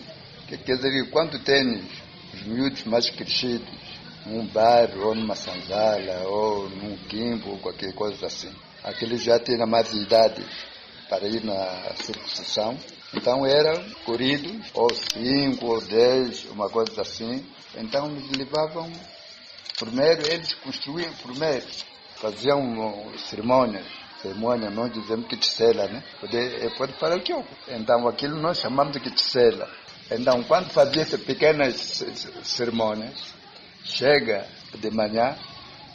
que 0.48 0.56
quer 0.58 0.76
dizer, 0.76 1.10
quando 1.10 1.38
tem 1.44 1.82
os 2.34 2.42
miúdos 2.46 2.84
mais 2.84 3.08
crescidos, 3.10 3.68
num 4.26 4.46
bar 4.48 4.90
ou 4.98 5.14
numa 5.14 5.34
sanzala 5.34 6.28
ou 6.28 6.68
num 6.68 6.96
quimbo 7.08 7.50
ou 7.50 7.58
qualquer 7.58 7.92
coisa 7.94 8.26
assim, 8.26 8.50
aqueles 8.84 9.22
já 9.22 9.38
têm 9.38 9.58
mais 9.66 9.92
idade 9.92 10.44
para 11.08 11.26
ir 11.26 11.42
na 11.44 11.94
circuncisão, 11.96 12.78
então 13.12 13.44
eram 13.44 13.82
corridos, 14.04 14.66
ou 14.72 14.88
cinco, 14.94 15.66
ou 15.66 15.80
dez, 15.80 16.44
uma 16.50 16.68
coisa 16.68 17.02
assim. 17.02 17.44
Então 17.76 18.06
eles 18.10 18.30
levavam, 18.36 18.90
primeiro 19.78 20.26
eles 20.26 20.54
construíam 20.54 21.12
primeiro, 21.14 21.66
faziam 22.16 23.12
cerimônias, 23.18 23.84
cerimônia, 24.22 24.70
nós 24.70 24.92
dizemos 24.92 25.26
que 25.26 25.36
ticela, 25.36 25.88
né? 25.88 26.04
Pode, 26.20 26.76
pode 26.76 26.92
falar 26.94 27.16
o 27.16 27.22
que 27.22 27.32
eu. 27.32 27.44
Então 27.68 28.06
aquilo 28.06 28.40
nós 28.40 28.58
chamamos 28.58 28.92
de 28.92 29.10
ticela. 29.10 29.68
Então 30.10 30.42
quando 30.44 30.70
fazia 30.70 31.02
essas 31.02 31.20
pequenas 31.22 32.04
cerimônias, 32.44 33.34
chega 33.82 34.46
de 34.78 34.90
manhã, 34.90 35.36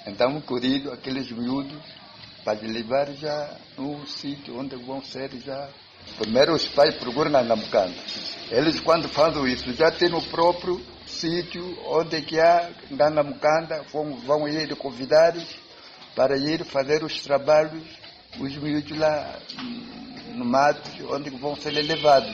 então 0.05 0.41
corrido, 0.41 0.91
aqueles 0.91 1.32
miúdos, 1.32 1.82
para 2.43 2.59
levar 2.61 3.11
já 3.13 3.57
no 3.78 4.05
sítio 4.05 4.59
onde 4.59 4.76
vão 4.76 5.01
ser 5.01 5.32
já 5.39 5.70
Primeiro 6.18 6.53
os 6.53 6.66
pais 6.68 6.95
procuram 6.95 7.32
Nganamukanda. 7.32 7.95
Eles 8.49 8.80
quando 8.80 9.10
fazem 9.10 9.45
isso 9.47 9.74
já 9.74 9.91
têm 9.91 10.14
o 10.14 10.22
próprio 10.22 10.82
sítio 11.06 11.78
onde 11.86 12.22
que 12.22 12.39
há 12.39 12.70
Nganamukanda, 12.91 13.84
vão, 13.91 14.16
vão 14.18 14.47
ir 14.47 14.76
convidados 14.76 15.45
para 16.16 16.38
ir 16.38 16.64
fazer 16.64 17.03
os 17.03 17.20
trabalhos, 17.22 17.84
os 18.39 18.56
miúdos 18.58 18.97
lá 18.97 19.38
hum, 19.60 20.36
no 20.36 20.45
mato, 20.45 20.89
onde 21.12 21.30
vão 21.30 21.56
ser 21.56 21.72
levados, 21.72 22.34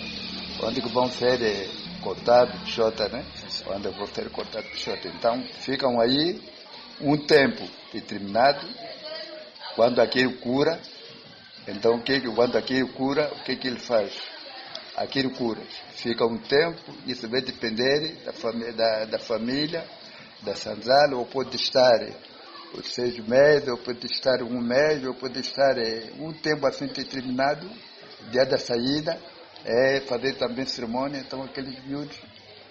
onde 0.63 0.81
vão 0.81 1.09
ser 1.09 1.41
eh, 1.41 1.67
cortados, 2.01 2.59
pichota, 2.61 3.07
né? 3.09 3.25
Onde 3.67 3.89
vão 3.89 4.07
ser 4.07 4.29
cortados, 4.29 4.69
pichota. 4.69 5.07
Então 5.07 5.43
ficam 5.61 5.99
aí 5.99 6.41
um 6.99 7.17
tempo 7.17 7.67
determinado, 7.91 8.67
quando 9.75 9.99
aquilo 9.99 10.33
cura, 10.37 10.79
então 11.67 11.95
o 11.95 12.03
que, 12.03 12.19
quando 12.21 12.57
aquilo 12.57 12.89
cura, 12.93 13.31
o 13.33 13.43
que, 13.43 13.55
que 13.55 13.67
ele 13.67 13.79
faz? 13.79 14.11
Aquilo 14.95 15.31
cura. 15.31 15.61
Fica 15.95 16.25
um 16.25 16.37
tempo, 16.37 16.79
isso 17.05 17.29
vai 17.29 17.41
depender 17.41 18.23
da, 18.25 18.33
fami 18.33 18.71
da, 18.73 19.05
da 19.05 19.19
família, 19.19 19.85
da 20.41 20.55
sanzala, 20.55 21.15
ou 21.15 21.25
pode 21.25 21.55
estar 21.55 21.99
seis 22.83 23.17
meses, 23.19 23.67
ou 23.67 23.77
pode 23.77 24.05
estar 24.07 24.41
um 24.41 24.61
mês, 24.61 25.03
ou 25.05 25.13
pode 25.13 25.39
estar 25.39 25.77
eh, 25.77 26.11
um 26.19 26.31
tempo 26.33 26.65
assim 26.65 26.87
determinado, 26.87 27.69
dia 28.31 28.45
da 28.45 28.57
saída, 28.57 29.19
é 29.63 29.99
fazer 30.01 30.35
também 30.35 30.65
cerimônia, 30.65 31.19
então 31.19 31.43
aqueles 31.43 31.83
miúdos 31.85 32.17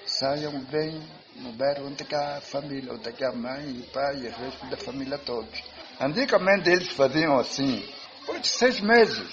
saiam 0.06 0.58
bem 0.64 1.00
no 1.36 1.52
bairro 1.52 1.86
onde 1.86 2.04
há 2.14 2.38
a 2.38 2.40
família, 2.40 2.92
onde 2.92 3.08
há 3.08 3.28
a 3.28 3.32
mãe 3.32 3.70
o 3.78 3.92
pai 3.92 4.16
e 4.16 4.26
o 4.26 4.30
resto 4.30 4.66
da 4.66 4.76
família 4.76 5.18
todos. 5.18 5.62
Antigamente 6.00 6.70
eles 6.70 6.88
faziam 6.88 7.38
assim, 7.38 7.84
por 8.26 8.44
seis 8.44 8.80
meses, 8.80 9.28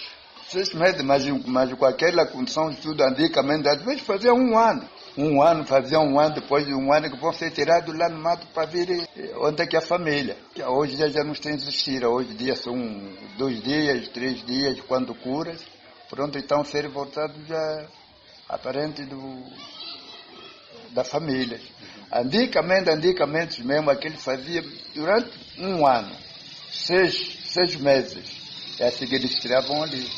seis 0.49 0.73
meses, 0.73 1.01
mas, 1.01 1.25
mas 1.45 1.73
com 1.73 1.85
aquela 1.85 2.25
condição 2.25 2.69
de 2.69 2.77
tudo, 2.77 3.03
antigamente, 3.03 3.67
às 3.67 3.81
vezes 3.83 4.01
faziam 4.01 4.35
um 4.35 4.57
ano. 4.57 4.87
Um 5.17 5.41
ano, 5.41 5.65
faziam 5.65 6.03
um 6.05 6.19
ano, 6.19 6.35
depois 6.35 6.65
de 6.65 6.73
um 6.75 6.93
ano 6.93 7.09
que 7.09 7.19
vão 7.19 7.33
ser 7.33 7.49
tirados 7.49 7.97
lá 7.97 8.07
no 8.07 8.21
mato 8.21 8.45
para 8.53 8.67
vir 8.67 8.87
eh, 8.91 9.33
onde 9.37 9.63
é 9.63 9.65
que 9.65 9.75
é 9.75 9.79
a 9.79 9.81
família. 9.81 10.37
Que 10.53 10.61
Hoje 10.63 10.95
já, 10.95 11.07
já 11.07 11.23
não 11.23 11.33
tem 11.33 11.55
existir, 11.55 12.05
hoje 12.05 12.35
dia 12.35 12.55
são 12.55 12.75
dois 13.35 13.61
dias, 13.63 14.07
três 14.09 14.45
dias, 14.45 14.79
quando 14.81 15.15
curas, 15.15 15.59
pronto, 16.07 16.37
então 16.37 16.63
ser 16.63 16.87
voltado 16.87 17.33
já 17.47 17.87
aparente 18.47 19.03
do, 19.05 19.43
da 20.91 21.03
família. 21.03 21.59
Antigamente, 22.11 22.89
antigamente 22.89 23.63
mesmo, 23.63 23.89
aquele 23.89 24.17
fazia 24.17 24.63
durante 24.93 25.31
um 25.57 25.85
ano, 25.85 26.15
seis, 26.71 27.39
seis 27.47 27.75
meses, 27.75 28.36
é 28.79 28.87
assim 28.87 29.07
que 29.07 29.15
eles 29.15 29.33
tiravam 29.35 29.83
ali. 29.83 30.09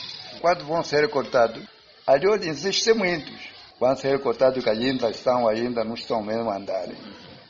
Quando 0.41 0.65
vão 0.65 0.83
ser 0.83 1.07
cortados, 1.09 1.61
ali 2.07 2.27
hoje 2.27 2.49
existem 2.49 2.93
muitos. 2.93 3.35
Vão 3.79 3.95
ser 3.95 4.19
cortados 4.19 4.63
que 4.63 4.69
ainda 4.69 5.09
estão, 5.09 5.47
ainda 5.47 5.83
não 5.83 5.93
estão 5.93 6.21
mesmo 6.21 6.49
a 6.49 6.57
andar. 6.57 6.87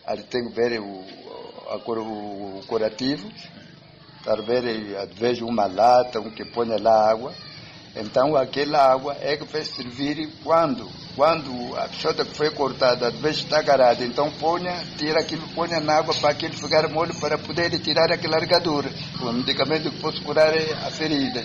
Ali 0.06 0.24
tem 0.24 0.48
que 0.48 0.54
ver 0.56 0.80
o, 0.80 1.04
a 1.72 1.80
cur- 1.80 2.00
o 2.00 2.62
curativo, 2.68 3.30
talvez 4.24 4.64
vezes 5.18 5.42
uma 5.42 5.66
lata, 5.66 6.20
um 6.20 6.30
que 6.30 6.46
põe 6.46 6.68
lá 6.80 7.10
água. 7.12 7.34
Então 8.02 8.36
aquela 8.38 8.80
água 8.94 9.16
é 9.20 9.36
que 9.36 9.46
vai 9.52 9.64
servir 9.64 10.30
quando, 10.44 10.90
quando 11.16 11.76
a 11.78 11.90
pichota 11.90 12.24
que 12.24 12.36
foi 12.36 12.50
cortada, 12.52 13.08
às 13.10 13.20
vezes 13.20 13.42
está 13.42 13.62
garada, 13.62 14.04
então 14.06 14.32
ponha, 14.32 14.82
tira 14.98 15.20
aquilo, 15.20 15.46
ponha 15.50 15.80
na 15.82 16.00
água 16.00 16.16
para 16.16 16.32
aquele 16.32 16.56
ficar 16.56 16.88
molho 16.90 17.14
para 17.20 17.38
poder 17.38 17.70
tirar 17.80 18.10
aquela 18.12 18.38
largadura. 18.38 18.90
O 19.22 19.34
medicamento 19.34 19.92
que 19.92 20.00
possa 20.02 20.24
curar 20.24 20.54
é 20.56 20.72
a 20.88 20.90
ferida. 20.92 21.44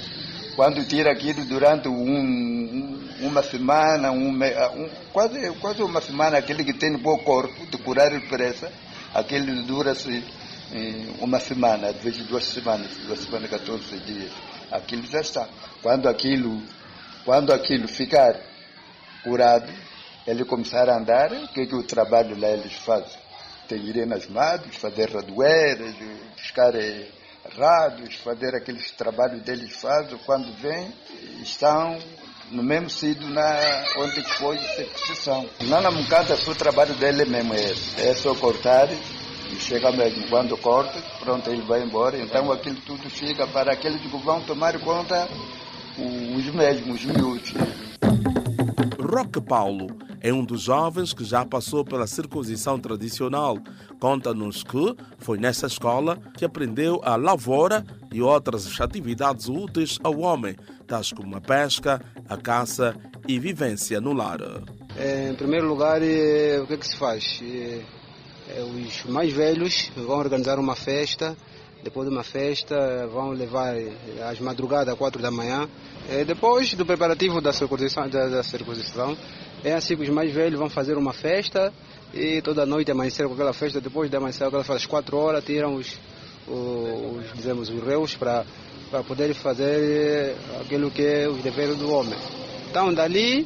Quando 0.55 0.85
tira 0.87 1.11
aquilo 1.11 1.45
durante 1.47 1.89
um, 1.89 1.93
um- 1.93 3.09
uma 3.27 3.43
semana, 3.43 4.13
um, 4.13 4.31
me- 4.31 4.55
um- 4.77 4.91
quase, 5.13 5.37
quase 5.61 5.83
uma 5.83 6.01
semana, 6.01 6.39
aquele 6.39 6.63
que 6.65 6.73
tem 6.75 6.97
bom 6.99 7.17
corpo 7.25 7.67
de 7.67 7.77
curar 7.79 8.09
depressa, 8.11 8.71
aquele 9.13 9.63
dura-se 9.63 10.25
uma 11.21 11.39
semana, 11.39 11.89
às 11.89 11.97
vezes 11.97 12.27
duas 12.27 12.45
semanas, 12.45 12.91
duas 13.07 13.21
semanas, 13.21 13.51
14 13.51 13.99
dias. 14.01 14.33
Aquilo 14.71 15.07
já 15.07 15.21
está. 15.21 15.49
Quando 15.83 16.09
aquilo, 16.09 16.63
quando 17.25 17.53
aquilo 17.53 17.87
ficar 17.87 18.41
curado, 19.23 19.73
ele 20.27 20.45
começar 20.45 20.89
a 20.89 20.97
andar, 20.97 21.33
o 21.33 21.49
que, 21.49 21.67
que 21.67 21.75
o 21.75 21.83
trabalho 21.83 22.39
lá 22.39 22.49
eles 22.49 22.73
fazem? 22.73 23.19
Tem 23.69 23.79
ir 23.79 24.07
nas 24.07 24.27
matas, 24.27 24.75
fazer 24.77 25.11
radoeiras, 25.11 25.95
buscar 26.37 26.75
eh, 26.75 27.09
rádios, 27.57 28.17
fazer 28.17 28.55
aqueles 28.55 28.91
trabalhos 28.91 29.43
deles 29.43 29.75
fazem, 29.81 30.19
quando 30.27 30.53
vêm, 30.61 30.93
estão 31.43 31.99
no 32.51 32.63
mesmo 32.63 32.91
sítio 32.91 33.27
na, 33.29 33.85
onde 33.99 34.23
foi 34.39 34.59
a 34.59 34.83
exposição. 34.83 35.49
Lá 35.63 35.81
na 35.81 35.91
Mucata, 35.91 36.35
o 36.35 36.55
trabalho 36.55 36.95
dele 36.95 37.25
mesmo 37.25 37.55
é 37.55 37.71
esse, 37.71 38.01
é 38.01 38.15
só 38.15 38.35
cortar, 38.35 38.89
e 39.51 39.57
chega 39.57 39.93
mesmo, 39.93 40.29
quando 40.29 40.57
corta, 40.59 41.03
pronto, 41.21 41.49
ele 41.51 41.63
vai 41.63 41.83
embora, 41.83 42.19
então 42.19 42.51
aquilo 42.53 42.77
tudo 42.87 43.09
fica 43.11 43.47
para 43.47 43.73
aqueles 43.73 44.01
que 44.01 44.09
vão 44.09 44.41
tomar 44.43 44.79
conta, 44.81 45.29
os 45.99 46.47
mesmos, 46.55 47.05
os 47.05 47.05
miúdos. 47.05 47.55
Roque 49.01 49.41
Paulo 49.41 49.87
é 50.21 50.33
um 50.33 50.45
dos 50.45 50.63
jovens 50.63 51.13
que 51.13 51.23
já 51.23 51.45
passou 51.45 51.85
pela 51.85 52.07
circuncisão 52.07 52.81
tradicional. 52.81 53.59
Conta-nos 54.01 54.65
que 54.65 54.97
foi 55.19 55.39
nessa 55.39 55.67
escola 55.67 56.19
que 56.37 56.45
aprendeu 56.45 57.01
a 57.05 57.15
lavoura 57.15 57.85
e 58.11 58.23
outras 58.23 58.81
atividades 58.81 59.49
úteis 59.49 59.99
ao 60.03 60.19
homem, 60.19 60.57
tais 60.87 61.13
como 61.13 61.37
a 61.37 61.41
pesca, 61.41 62.01
a 62.29 62.37
caça 62.37 62.97
e 63.29 63.39
vivência 63.39 64.01
no 64.01 64.13
lar. 64.15 64.41
É, 64.97 65.29
em 65.29 65.35
primeiro 65.35 65.69
lugar, 65.69 66.03
é, 66.03 66.59
o 66.61 66.67
que, 66.67 66.73
é 66.73 66.77
que 66.77 66.89
se 66.89 66.99
faz? 66.99 67.41
É, 67.43 67.83
os 68.61 69.05
mais 69.05 69.33
velhos 69.33 69.91
vão 69.97 70.19
organizar 70.19 70.59
uma 70.59 70.77
festa. 70.77 71.37
Depois 71.83 72.09
de 72.09 72.15
uma 72.15 72.25
festa, 72.25 73.07
vão 73.09 73.31
levar 73.31 73.77
é, 73.77 73.93
às 74.23 74.41
madrugadas, 74.41 74.97
quatro 74.97 75.21
da 75.21 75.31
manhã. 75.31 75.69
É, 76.09 76.25
depois 76.25 76.73
do 76.75 76.87
preparativo 76.87 77.43
da 77.43 77.53
circuncisão, 77.53 78.09
da, 78.09 78.29
da 78.29 78.43
circuncisão, 78.43 79.17
é 79.63 79.75
assim 79.75 79.95
que 79.95 80.03
os 80.03 80.09
mais 80.09 80.33
velhos 80.33 80.59
vão 80.59 80.71
fazer 80.71 80.97
uma 80.97 81.13
festa 81.13 81.73
e 82.13 82.41
toda 82.41 82.65
noite 82.65 82.91
amanhecer 82.91 83.27
com 83.27 83.35
aquela 83.35 83.53
festa. 83.53 83.81
Depois 83.81 84.11
de 84.11 84.17
amanhecer 84.17 84.45
aquela 84.45 84.65
festa, 84.65 84.77
às 84.77 84.87
quatro 84.87 85.19
horas, 85.19 85.45
tiram 85.45 85.75
os, 85.75 85.99
os, 86.49 87.35
dizemos, 87.35 87.69
os 87.69 87.83
reus 87.83 88.15
para 88.15 88.47
para 88.95 89.03
poder 89.03 89.35
fazer 89.35 90.37
aquilo 90.61 90.89
que 90.89 91.03
é 91.03 91.29
os 91.29 91.43
deveres 91.43 91.77
do 91.77 91.91
homem. 91.91 92.17
Então, 92.71 92.95
dali, 92.95 93.45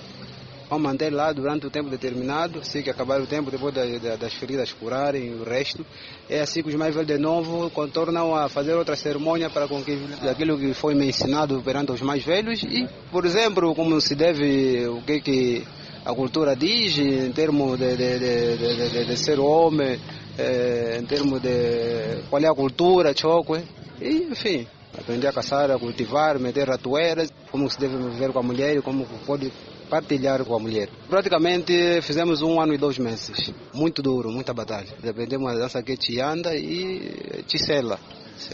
vão 0.69 0.79
manter 0.79 1.11
lá 1.11 1.33
durante 1.33 1.67
o 1.67 1.71
tempo 1.71 1.89
determinado, 1.89 2.59
assim 2.61 2.83
que 2.83 2.91
acabar 2.91 3.21
o 3.21 3.27
tempo, 3.27 3.51
depois 3.51 3.75
da- 3.75 3.85
da- 3.87 4.17
das 4.17 4.35
feridas 4.35 4.73
curarem 4.73 5.35
o 5.35 5.45
resto. 5.45 5.85
É 6.29 6.41
assim 6.41 6.63
que 6.63 6.69
os 6.69 6.75
mais 6.75 6.95
velhos 6.95 7.09
de 7.09 7.19
novo 7.19 7.71
contornam 7.71 8.35
a 8.35 8.49
fazer 8.49 8.75
outra 8.75 8.95
cerimônia 8.97 9.49
para 9.49 9.67
com 9.67 9.83
que 9.83 9.99
aquilo 10.29 10.59
que 10.59 10.75
foi 10.75 10.95
me 10.95 11.07
ensinado 11.07 11.63
perante 11.63 11.93
os 11.93 12.03
mais 12.03 12.25
velhos 12.25 12.63
e, 12.63 12.87
por 13.11 13.25
exemplo, 13.25 13.75
como 13.75 14.01
se 14.01 14.15
deve, 14.15 14.87
o 14.89 15.01
que 15.03 15.21
que 15.21 15.65
a 16.05 16.15
cultura 16.15 16.55
diz 16.55 16.99
em 16.99 17.33
termos 17.33 17.79
de, 17.79 17.97
de, 17.97 18.19
de, 18.19 19.05
de, 19.07 19.17
ser 19.17 19.39
homem, 19.39 19.99
eh, 20.39 20.99
em 21.01 21.05
termos 21.07 21.41
de 21.41 22.23
qual 22.31 22.43
é 22.43 22.47
a 22.49 22.55
cultura, 22.55 23.15
choque, 23.17 23.63
e 24.01 24.29
enfim, 24.31 24.67
aprender 24.97 25.27
a 25.27 25.33
caçar, 25.33 25.71
a 25.71 25.79
cultivar, 25.79 26.39
meter 26.39 26.69
ratoeiras, 26.69 27.31
como 27.51 27.69
se 27.69 27.79
deve 27.79 27.97
viver 27.97 28.33
com 28.33 28.39
a 28.39 28.43
mulher 28.43 28.81
como 28.83 29.07
pode 29.27 29.53
partilhar 29.89 30.45
com 30.45 30.55
a 30.55 30.59
mulher. 30.59 30.89
Praticamente 31.09 32.01
fizemos 32.03 32.43
um 32.43 32.61
ano 32.61 32.75
e 32.75 32.79
dois 32.79 32.99
meses. 32.99 33.53
Muito 33.73 34.03
duro, 34.03 34.31
muita 34.31 34.53
batalha. 34.55 34.89
Aprendemos 35.09 35.51
a 35.51 35.55
dança 35.55 35.83
que 35.83 36.21
anda 36.21 36.55
e. 36.55 37.45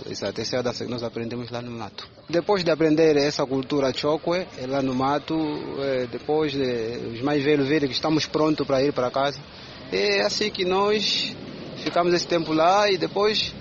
Exato, 0.09 0.41
essa 0.41 0.57
é 0.57 0.59
a 0.59 0.63
dança 0.63 0.85
que 0.85 0.91
nós 0.91 1.03
aprendemos 1.03 1.51
lá 1.51 1.61
no 1.61 1.71
mato. 1.71 2.09
Depois 2.29 2.65
de 2.65 2.71
aprender 2.71 3.17
essa 3.17 3.45
cultura 3.45 3.93
chokwe, 3.93 4.47
é 4.59 4.67
lá 4.67 4.81
no 4.81 4.95
mato, 4.95 5.35
eh, 5.79 6.07
depois 6.11 6.53
de 6.53 7.13
os 7.13 7.21
mais 7.21 7.45
velhos 7.45 7.69
verem 7.69 7.89
que 7.89 7.95
estamos 7.95 8.25
prontos 8.25 8.67
para 8.67 8.83
ir 8.83 8.95
para 8.95 9.11
casa, 9.11 9.39
é 9.93 10.23
assim 10.23 10.51
que 10.51 10.65
nós 10.65 11.37
ficamos 11.77 12.15
esse 12.15 12.27
tempo 12.27 12.53
lá 12.55 12.91
e 12.91 12.97
depois 12.97 13.55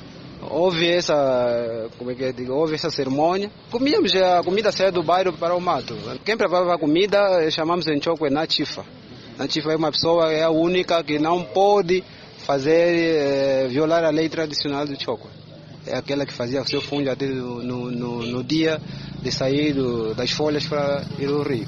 houve 0.50 0.89
essa, 0.89 1.89
como 1.98 2.12
é 2.12 2.16
que 2.16 2.32
digo, 2.34 2.54
houve 2.54 2.76
essa 2.76 2.89
cerimônia. 2.89 3.50
Comíamos 3.72 4.14
a 4.16 4.41
comida 4.44 4.72
saía 4.72 4.91
do 4.91 5.04
bairro 5.04 5.34
para 5.34 5.56
o 5.56 5.60
mato. 5.62 5.96
Quem 6.26 6.36
preparava 6.38 6.74
a 6.76 6.78
comida 6.80 7.18
eh, 7.44 7.52
chamamos 7.52 7.88
em 7.88 8.02
chokwe 8.02 8.30
Natifa. 8.30 8.84
Natifa 9.38 9.72
é 9.72 9.76
uma 9.76 9.91
pessoa, 9.91 10.32
é 10.32 10.44
a 10.44 10.50
única 10.50 11.04
que 11.04 11.18
não 11.20 11.44
pode 11.44 12.04
fazer, 12.46 13.66
eh, 13.66 13.68
violar 13.70 14.04
a 14.04 14.10
lei 14.10 14.30
tradicional 14.30 14.86
do 14.86 14.96
chokwe. 15.02 15.30
É 15.86 15.96
aquela 15.98 16.26
que 16.26 16.34
fazia 16.34 16.62
o 16.62 16.68
seu 16.68 16.82
fundo 16.82 17.10
até 17.10 17.26
no, 17.26 17.62
no- 17.91 18.26
no 18.26 18.44
dia 18.44 18.80
de 19.22 19.32
sair 19.32 19.74
do- 19.74 20.14
das 20.16 20.32
folhas 20.32 20.66
para 20.66 21.04
ir 21.20 21.28
ao 21.28 21.41
rio. 21.41 21.68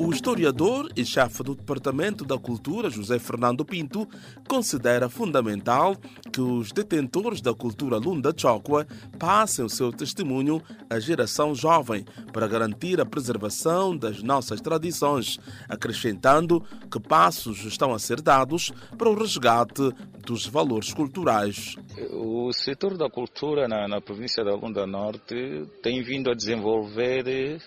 O 0.00 0.12
historiador 0.12 0.88
e 0.96 1.04
chefe 1.04 1.42
do 1.42 1.56
Departamento 1.56 2.24
da 2.24 2.38
Cultura, 2.38 2.88
José 2.88 3.18
Fernando 3.18 3.64
Pinto, 3.64 4.06
considera 4.48 5.08
fundamental 5.08 5.96
que 6.32 6.40
os 6.40 6.70
detentores 6.70 7.40
da 7.40 7.52
cultura 7.52 7.96
Lunda 7.96 8.32
Chokwa 8.34 8.86
passem 9.18 9.64
o 9.64 9.68
seu 9.68 9.90
testemunho 9.90 10.62
à 10.88 11.00
geração 11.00 11.52
jovem 11.52 12.04
para 12.32 12.46
garantir 12.46 13.00
a 13.00 13.04
preservação 13.04 13.96
das 13.96 14.22
nossas 14.22 14.60
tradições, 14.60 15.40
acrescentando 15.68 16.62
que 16.88 17.00
passos 17.00 17.64
estão 17.64 17.92
a 17.92 17.98
ser 17.98 18.20
dados 18.20 18.70
para 18.96 19.10
o 19.10 19.18
resgate 19.18 19.92
dos 20.24 20.46
valores 20.46 20.94
culturais. 20.94 21.74
O 22.12 22.52
setor 22.52 22.96
da 22.96 23.10
cultura 23.10 23.66
na, 23.66 23.88
na 23.88 24.00
província 24.00 24.44
da 24.44 24.54
Lunda 24.54 24.86
Norte 24.86 25.66
tem 25.82 26.02
vindo 26.04 26.30
a 26.30 26.34
desenvolver 26.34 27.26
eh, 27.26 27.58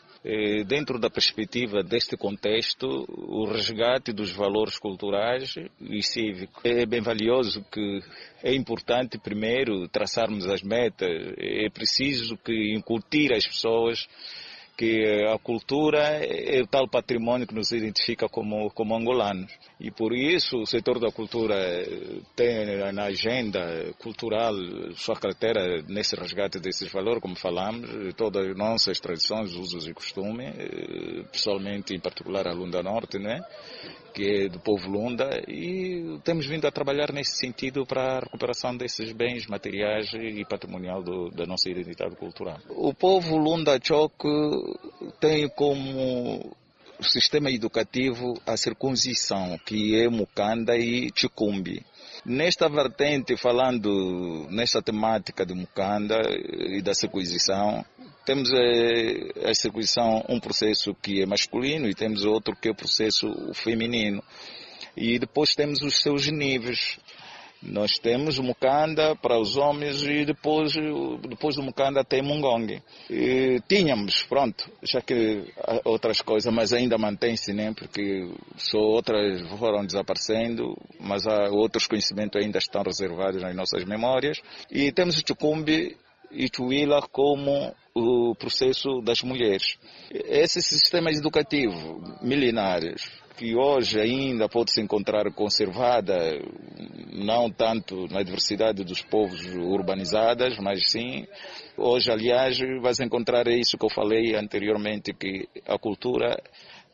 dentro 0.68 1.00
da 1.00 1.10
perspectiva 1.10 1.82
deste 1.82 2.16
contexto, 2.16 3.06
o 3.10 3.46
resgate 3.46 4.14
dos 4.14 4.32
valores 4.32 4.78
culturais 4.78 5.56
e 5.80 6.04
cívicos. 6.04 6.64
É 6.64 6.86
bem 6.86 7.02
valioso 7.02 7.66
que 7.72 8.00
é 8.44 8.54
importante 8.54 9.18
primeiro 9.18 9.88
traçarmos 9.88 10.46
as 10.46 10.62
metas, 10.62 11.10
é 11.38 11.70
preciso 11.70 12.38
que 12.38 12.74
incutir 12.76 13.34
as 13.34 13.48
pessoas 13.48 14.08
que 14.78 15.26
a 15.28 15.38
cultura 15.38 16.00
é 16.00 16.62
o 16.62 16.68
tal 16.68 16.88
patrimônio 16.88 17.46
que 17.46 17.54
nos 17.54 17.72
identifica 17.72 18.28
como, 18.28 18.70
como 18.72 18.96
angolanos. 18.96 19.52
E 19.84 19.90
por 19.90 20.14
isso 20.14 20.58
o 20.58 20.66
setor 20.66 21.00
da 21.00 21.12
cultura 21.12 21.56
tem 22.36 22.94
na 22.94 23.06
agenda 23.06 23.92
cultural 23.98 24.54
sua 24.94 25.16
carteira 25.16 25.82
nesse 25.88 26.16
resgate 26.16 26.60
desses 26.60 26.92
valores, 26.92 27.20
como 27.20 27.36
falamos, 27.36 27.90
todas 28.16 28.48
as 28.48 28.56
nossas 28.56 29.00
tradições, 29.00 29.56
usos 29.56 29.88
e 29.88 29.94
costumes, 29.94 30.54
pessoalmente 31.32 31.96
em 31.96 32.00
particular 32.00 32.48
a 32.48 32.54
Lunda 32.54 32.84
Norte, 32.84 33.18
né? 33.18 33.42
que 34.14 34.46
é 34.46 34.50
do 34.50 34.60
povo 34.60 34.90
Lunda, 34.90 35.42
e 35.48 36.20
temos 36.24 36.46
vindo 36.46 36.68
a 36.68 36.72
trabalhar 36.72 37.12
nesse 37.12 37.38
sentido 37.38 37.86
para 37.86 38.18
a 38.18 38.20
recuperação 38.20 38.76
desses 38.76 39.12
bens 39.14 39.48
materiais 39.48 40.12
e 40.14 40.46
patrimonial 40.46 41.02
do, 41.02 41.30
da 41.30 41.46
nossa 41.46 41.70
identidade 41.70 42.16
cultural. 42.18 42.58
O 42.70 42.94
povo 42.94 43.38
Lunda 43.38 43.80
Choque 43.82 44.28
tem 45.20 45.50
como 45.50 46.56
sistema 47.04 47.52
educativo 47.52 48.40
a 48.46 48.56
circuncisão, 48.56 49.58
que 49.66 49.96
é 49.96 50.10
Mukanda 50.10 50.78
e 50.78 51.10
Chicumbi. 51.16 51.86
Nesta 52.26 52.70
vertente, 52.70 53.36
falando 53.36 54.48
nesta 54.50 54.82
temática 54.82 55.46
de 55.46 55.54
Mukanda 55.54 56.22
e 56.70 56.82
da 56.82 56.94
circuncisão, 56.94 57.84
temos 58.26 58.52
a, 58.54 59.50
a 59.50 59.54
circuncisão 59.56 60.24
um 60.30 60.40
processo 60.40 60.94
que 60.94 61.22
é 61.22 61.26
masculino 61.26 61.90
e 61.90 61.96
temos 61.96 62.24
outro 62.24 62.56
que 62.56 62.68
é 62.68 62.72
o 62.72 62.76
processo 62.76 63.28
feminino. 63.54 64.24
E 64.96 65.18
depois 65.18 65.56
temos 65.56 65.82
os 65.82 66.00
seus 66.02 66.28
níveis. 66.28 67.00
Nós 67.62 68.00
temos 68.00 68.40
o 68.40 68.44
Mukanda 68.44 69.16
para 69.16 69.40
os 69.40 69.56
homens 69.56 70.02
e 70.02 70.26
depois, 70.26 70.74
depois 71.30 71.56
do 71.56 71.62
Mukanda 71.62 72.04
tem 72.04 72.22
Mungongue. 72.22 72.82
E 73.10 73.62
tínhamos, 73.68 74.24
pronto, 74.24 74.68
já 74.82 75.00
que 75.00 75.44
outras 75.86 76.22
coisas, 76.22 76.52
mas 76.52 76.74
ainda 76.74 76.98
mantém-se, 76.98 77.54
né? 77.54 77.72
Porque 77.78 78.34
só 78.58 78.80
outras 78.80 79.48
foram 79.60 79.86
desaparecendo, 79.86 80.76
mas 81.00 81.28
há 81.28 81.50
outros 81.52 81.86
conhecimentos 81.86 82.42
ainda 82.42 82.58
estão 82.58 82.82
reservados 82.82 83.42
nas 83.42 83.56
nossas 83.56 83.84
memórias. 83.86 84.42
E 84.72 84.92
temos 84.92 85.18
o 85.18 85.24
Chukumbi 85.28 85.96
e 86.32 86.50
Chuila 86.54 87.02
como 87.12 87.76
o 87.94 88.34
processo 88.36 89.02
das 89.02 89.22
mulheres. 89.22 89.78
Esses 90.10 90.66
sistemas 90.66 91.18
educativos 91.18 91.78
milenares, 92.22 93.21
que 93.38 93.56
hoje 93.56 94.00
ainda 94.00 94.48
pode 94.48 94.72
se 94.72 94.82
encontrar 94.82 95.32
conservada, 95.34 96.16
não 97.14 97.50
tanto 97.50 98.08
na 98.08 98.22
diversidade 98.24 98.84
dos 98.84 99.02
povos 99.02 99.46
urbanizados, 99.56 100.58
mas 100.60 100.90
sim, 100.90 101.26
hoje, 101.78 102.12
aliás, 102.12 102.58
vais 102.82 103.00
encontrar 103.00 103.48
isso 103.48 103.78
que 103.78 103.86
eu 103.86 103.90
falei 103.90 104.36
anteriormente, 104.36 105.14
que 105.14 105.48
a 105.66 105.78
cultura, 105.78 106.42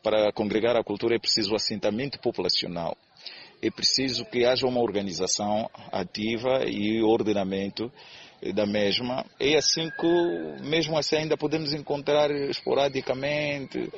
para 0.03 0.31
congregar 0.31 0.75
a 0.75 0.83
cultura 0.83 1.15
é 1.15 1.19
preciso 1.19 1.55
assentamento 1.55 2.19
populacional. 2.19 2.95
É 3.61 3.71
preciso 3.71 4.23
que 4.25 4.45
haja 4.45 4.67
uma 4.67 4.81
organização 4.81 5.67
ativa 5.91 6.63
e 6.65 7.01
ordenamento 7.01 7.91
da 8.53 8.65
mesma. 8.67 9.25
É 9.39 9.55
assim 9.55 9.89
que, 9.99 10.63
mesmo 10.63 10.97
assim, 10.97 11.17
ainda 11.17 11.35
podemos 11.35 11.73
encontrar 11.73 12.29
esporadicamente 12.31 13.91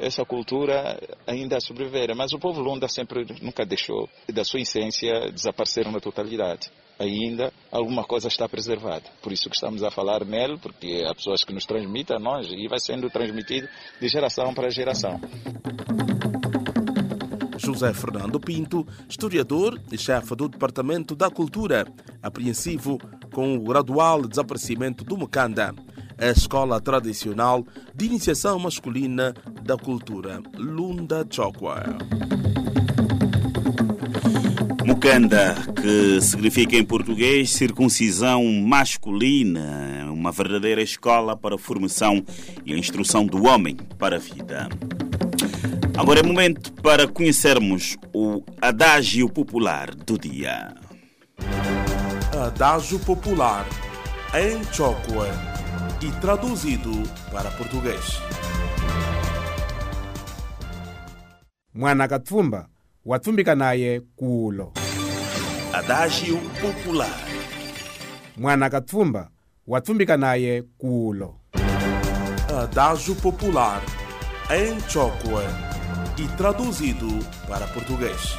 essa 0.00 0.24
cultura 0.24 0.98
ainda 1.26 1.60
sobreviver. 1.60 2.14
Mas 2.16 2.32
o 2.32 2.38
povo 2.38 2.60
Lunda 2.60 2.88
sempre 2.88 3.26
nunca 3.42 3.64
deixou 3.64 4.08
da 4.32 4.42
sua 4.42 4.60
essência 4.60 5.30
desaparecer 5.30 5.90
na 5.90 6.00
totalidade. 6.00 6.70
Ainda 6.98 7.52
alguma 7.70 8.04
coisa 8.04 8.28
está 8.28 8.48
preservada. 8.48 9.04
Por 9.22 9.32
isso 9.32 9.48
que 9.48 9.54
estamos 9.54 9.82
a 9.82 9.90
falar 9.90 10.24
nele, 10.24 10.58
porque 10.58 11.02
há 11.06 11.14
pessoas 11.14 11.44
que 11.44 11.52
nos 11.52 11.64
transmitem 11.64 12.16
a 12.16 12.20
nós 12.20 12.46
e 12.50 12.68
vai 12.68 12.78
sendo 12.78 13.08
transmitido 13.10 13.68
de 14.00 14.08
geração 14.08 14.52
para 14.52 14.70
geração. 14.70 15.20
José 17.56 17.92
Fernando 17.92 18.40
Pinto, 18.40 18.86
historiador 19.08 19.78
e 19.92 19.98
chefe 19.98 20.34
do 20.34 20.48
Departamento 20.48 21.14
da 21.14 21.30
Cultura, 21.30 21.86
apreensivo 22.22 22.98
com 23.32 23.54
o 23.54 23.60
gradual 23.60 24.26
desaparecimento 24.26 25.04
do 25.04 25.16
Mukanda, 25.16 25.74
a 26.20 26.26
escola 26.26 26.80
tradicional 26.80 27.66
de 27.94 28.04
iniciação 28.04 28.58
masculina 28.58 29.34
da 29.62 29.76
cultura 29.76 30.40
Lunda 30.54 31.26
Chokwa. 31.28 31.82
Mukanda, 34.84 35.54
que 35.80 36.20
significa 36.20 36.76
em 36.76 36.84
português 36.84 37.50
circuncisão 37.50 38.44
masculina, 38.44 40.10
uma 40.12 40.30
verdadeira 40.30 40.82
escola 40.82 41.34
para 41.34 41.54
a 41.54 41.58
formação 41.58 42.22
e 42.66 42.74
a 42.74 42.78
instrução 42.78 43.24
do 43.24 43.46
homem 43.46 43.76
para 43.98 44.16
a 44.16 44.18
vida. 44.18 44.68
Agora 45.96 46.20
é 46.20 46.22
momento 46.22 46.72
para 46.74 47.06
conhecermos 47.06 47.96
o 48.12 48.42
adágio 48.60 49.28
popular 49.28 49.94
do 49.94 50.18
dia. 50.18 50.74
Adágio 52.46 52.98
popular 53.00 53.66
em 54.34 54.62
Chokwe 54.72 55.49
e 56.02 56.10
traduzido 56.20 56.92
para 57.32 57.50
português. 57.50 58.20
mwana 61.74 62.04
akapfumba 62.04 62.68
wapfumbika 63.04 63.54
naye 63.54 64.00
kulo 64.16 64.72
Adágio 65.72 66.36
popular. 66.60 67.18
mwana 68.36 68.66
akapfumba 68.66 69.30
wapfumbika 69.66 70.16
naye 70.16 70.62
kulo 70.78 71.40
Adágio 72.62 73.14
popular 73.14 73.82
em 74.50 74.80
Chokwe 74.88 75.44
e 76.18 76.36
traduzido 76.36 77.08
para 77.48 77.66
português. 77.68 78.36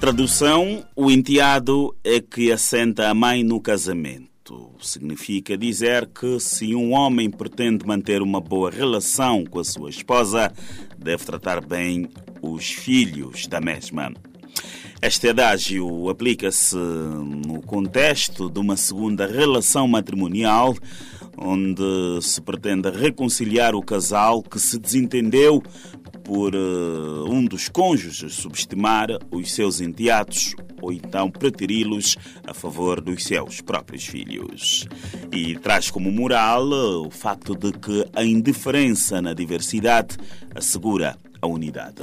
Tradução: 0.00 0.84
O 0.96 1.10
enteado 1.10 1.94
é 2.02 2.20
que 2.20 2.50
assenta 2.50 3.08
a 3.08 3.14
mãe 3.14 3.44
no 3.44 3.60
casamento. 3.60 4.33
Significa 4.80 5.56
dizer 5.56 6.06
que 6.06 6.38
se 6.38 6.74
um 6.74 6.92
homem 6.92 7.30
pretende 7.30 7.86
manter 7.86 8.20
uma 8.20 8.40
boa 8.40 8.70
relação 8.70 9.44
com 9.44 9.58
a 9.58 9.64
sua 9.64 9.88
esposa, 9.88 10.52
deve 10.98 11.24
tratar 11.24 11.64
bem 11.64 12.08
os 12.42 12.66
filhos 12.66 13.46
da 13.46 13.60
mesma. 13.60 14.12
Este 15.00 15.28
adágio 15.28 16.08
aplica-se 16.10 16.76
no 16.76 17.62
contexto 17.62 18.50
de 18.50 18.58
uma 18.58 18.76
segunda 18.76 19.26
relação 19.26 19.88
matrimonial, 19.88 20.76
onde 21.36 22.20
se 22.20 22.40
pretende 22.40 22.90
reconciliar 22.90 23.74
o 23.74 23.82
casal 23.82 24.42
que 24.42 24.58
se 24.58 24.78
desentendeu 24.78 25.62
por 26.22 26.54
uh, 26.54 27.30
um 27.30 27.44
dos 27.44 27.68
cônjuges 27.68 28.34
subestimar 28.34 29.08
os 29.30 29.52
seus 29.52 29.80
enteados 29.80 30.54
ou 30.80 30.92
então 30.92 31.30
preteri-los 31.30 32.16
a 32.46 32.52
favor 32.52 33.00
dos 33.00 33.24
seus 33.24 33.60
próprios 33.60 34.04
filhos. 34.06 34.86
E 35.32 35.56
traz 35.56 35.90
como 35.90 36.12
moral 36.12 36.68
uh, 36.68 37.06
o 37.06 37.10
facto 37.10 37.54
de 37.54 37.72
que 37.72 38.06
a 38.14 38.22
indiferença 38.22 39.20
na 39.20 39.32
diversidade 39.32 40.16
assegura 40.54 41.16
a 41.40 41.46
unidade. 41.46 42.02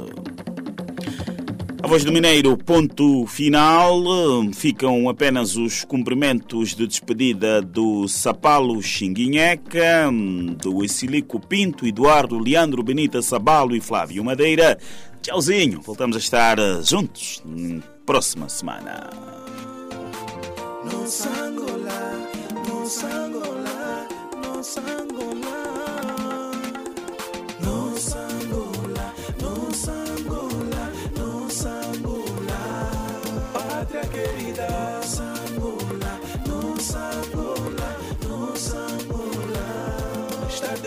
A 1.82 1.88
voz 1.88 2.04
do 2.04 2.12
Mineiro, 2.12 2.56
ponto 2.56 3.26
final. 3.26 4.00
Ficam 4.54 5.08
apenas 5.08 5.56
os 5.56 5.84
cumprimentos 5.84 6.76
de 6.76 6.86
despedida 6.86 7.60
do 7.60 8.06
Sapalo 8.06 8.80
Xinguinheca, 8.80 10.08
do 10.58 10.84
Exilico 10.84 11.40
Pinto, 11.40 11.84
Eduardo, 11.84 12.38
Leandro 12.38 12.84
Benita 12.84 13.20
Sabalo 13.20 13.74
e 13.74 13.80
Flávio 13.80 14.22
Madeira. 14.22 14.78
Tchauzinho, 15.20 15.80
voltamos 15.80 16.14
a 16.14 16.20
estar 16.20 16.56
juntos 16.84 17.42
na 17.44 17.82
próxima 18.06 18.48
semana. 18.48 19.10
Sangola, 21.06 22.28
no 22.68 22.86
sangola, 22.86 24.08
no 24.40 24.62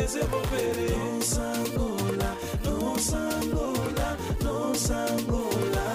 sangola. 0.08 0.36
desenvolver. 0.46 0.76
Nossa 0.98 1.42
Angola, 1.42 2.38
nossa 2.64 3.18
Angola, 3.18 4.18
nossa 4.44 4.94
Angola. 4.94 5.86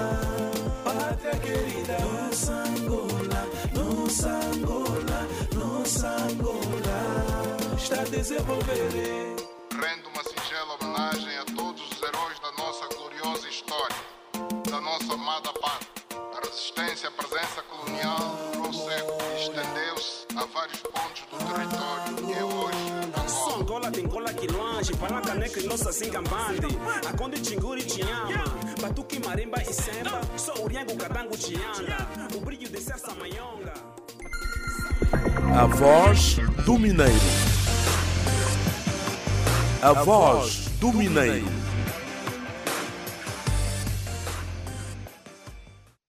Pátria 0.84 1.36
querida, 1.38 1.98
nossa 2.00 2.52
Angola, 2.52 3.48
nossa 3.72 4.28
Angola, 4.28 5.28
nossa 5.54 6.08
Angola. 6.08 7.76
Está 7.76 8.00
a 8.00 8.04
desenvolver. 8.04 9.36
Rendo 9.72 10.08
uma 10.08 10.24
singela 10.24 10.76
homenagem 10.80 11.38
a 11.38 11.44
todos 11.44 11.82
os 11.90 12.02
heróis 12.02 12.38
da 12.40 12.52
nossa 12.52 12.86
gloriosa 12.94 13.48
história, 13.48 13.96
da 14.70 14.80
nossa 14.80 15.14
amada 15.14 15.52
pátria. 15.54 15.99
A 16.50 16.52
resistência 16.52 17.08
à 17.08 17.12
presença 17.12 17.62
colonial 17.62 18.36
trouxe-se 18.52 18.82
e 18.82 19.40
estendeu-se 19.40 20.26
a 20.36 20.44
vários 20.46 20.80
pontos 20.80 21.22
do 21.30 21.38
território 21.38 22.16
que 22.26 22.32
é 22.32 22.44
hoje 22.44 23.28
Só 23.28 23.60
Angola 23.60 23.90
tem 23.92 24.08
cola 24.08 24.34
que 24.34 24.48
longe, 24.48 24.92
para 24.96 25.20
caneca 25.20 25.60
e 25.60 25.66
nossa 25.68 25.92
singambande. 25.92 26.66
A 27.08 27.16
conde 27.16 27.38
Chinguri 27.46 27.84
te 27.84 28.02
ama, 28.02 28.44
batuque, 28.80 29.24
marimba 29.24 29.62
e 29.62 29.72
semba. 29.72 30.20
Só 30.36 30.52
o 30.54 30.66
riango, 30.66 30.96
cadango 30.96 31.36
te 31.36 31.54
anda. 31.54 32.08
O 32.34 32.40
brilho 32.40 32.68
de 32.68 32.80
ser 32.80 32.98
samayonga. 32.98 33.72
A 35.56 35.66
voz 35.66 36.34
do 36.64 36.76
Mineiro. 36.76 37.14
A 39.82 39.92
voz 39.92 40.66
do 40.80 40.92
Mineiro. 40.92 41.59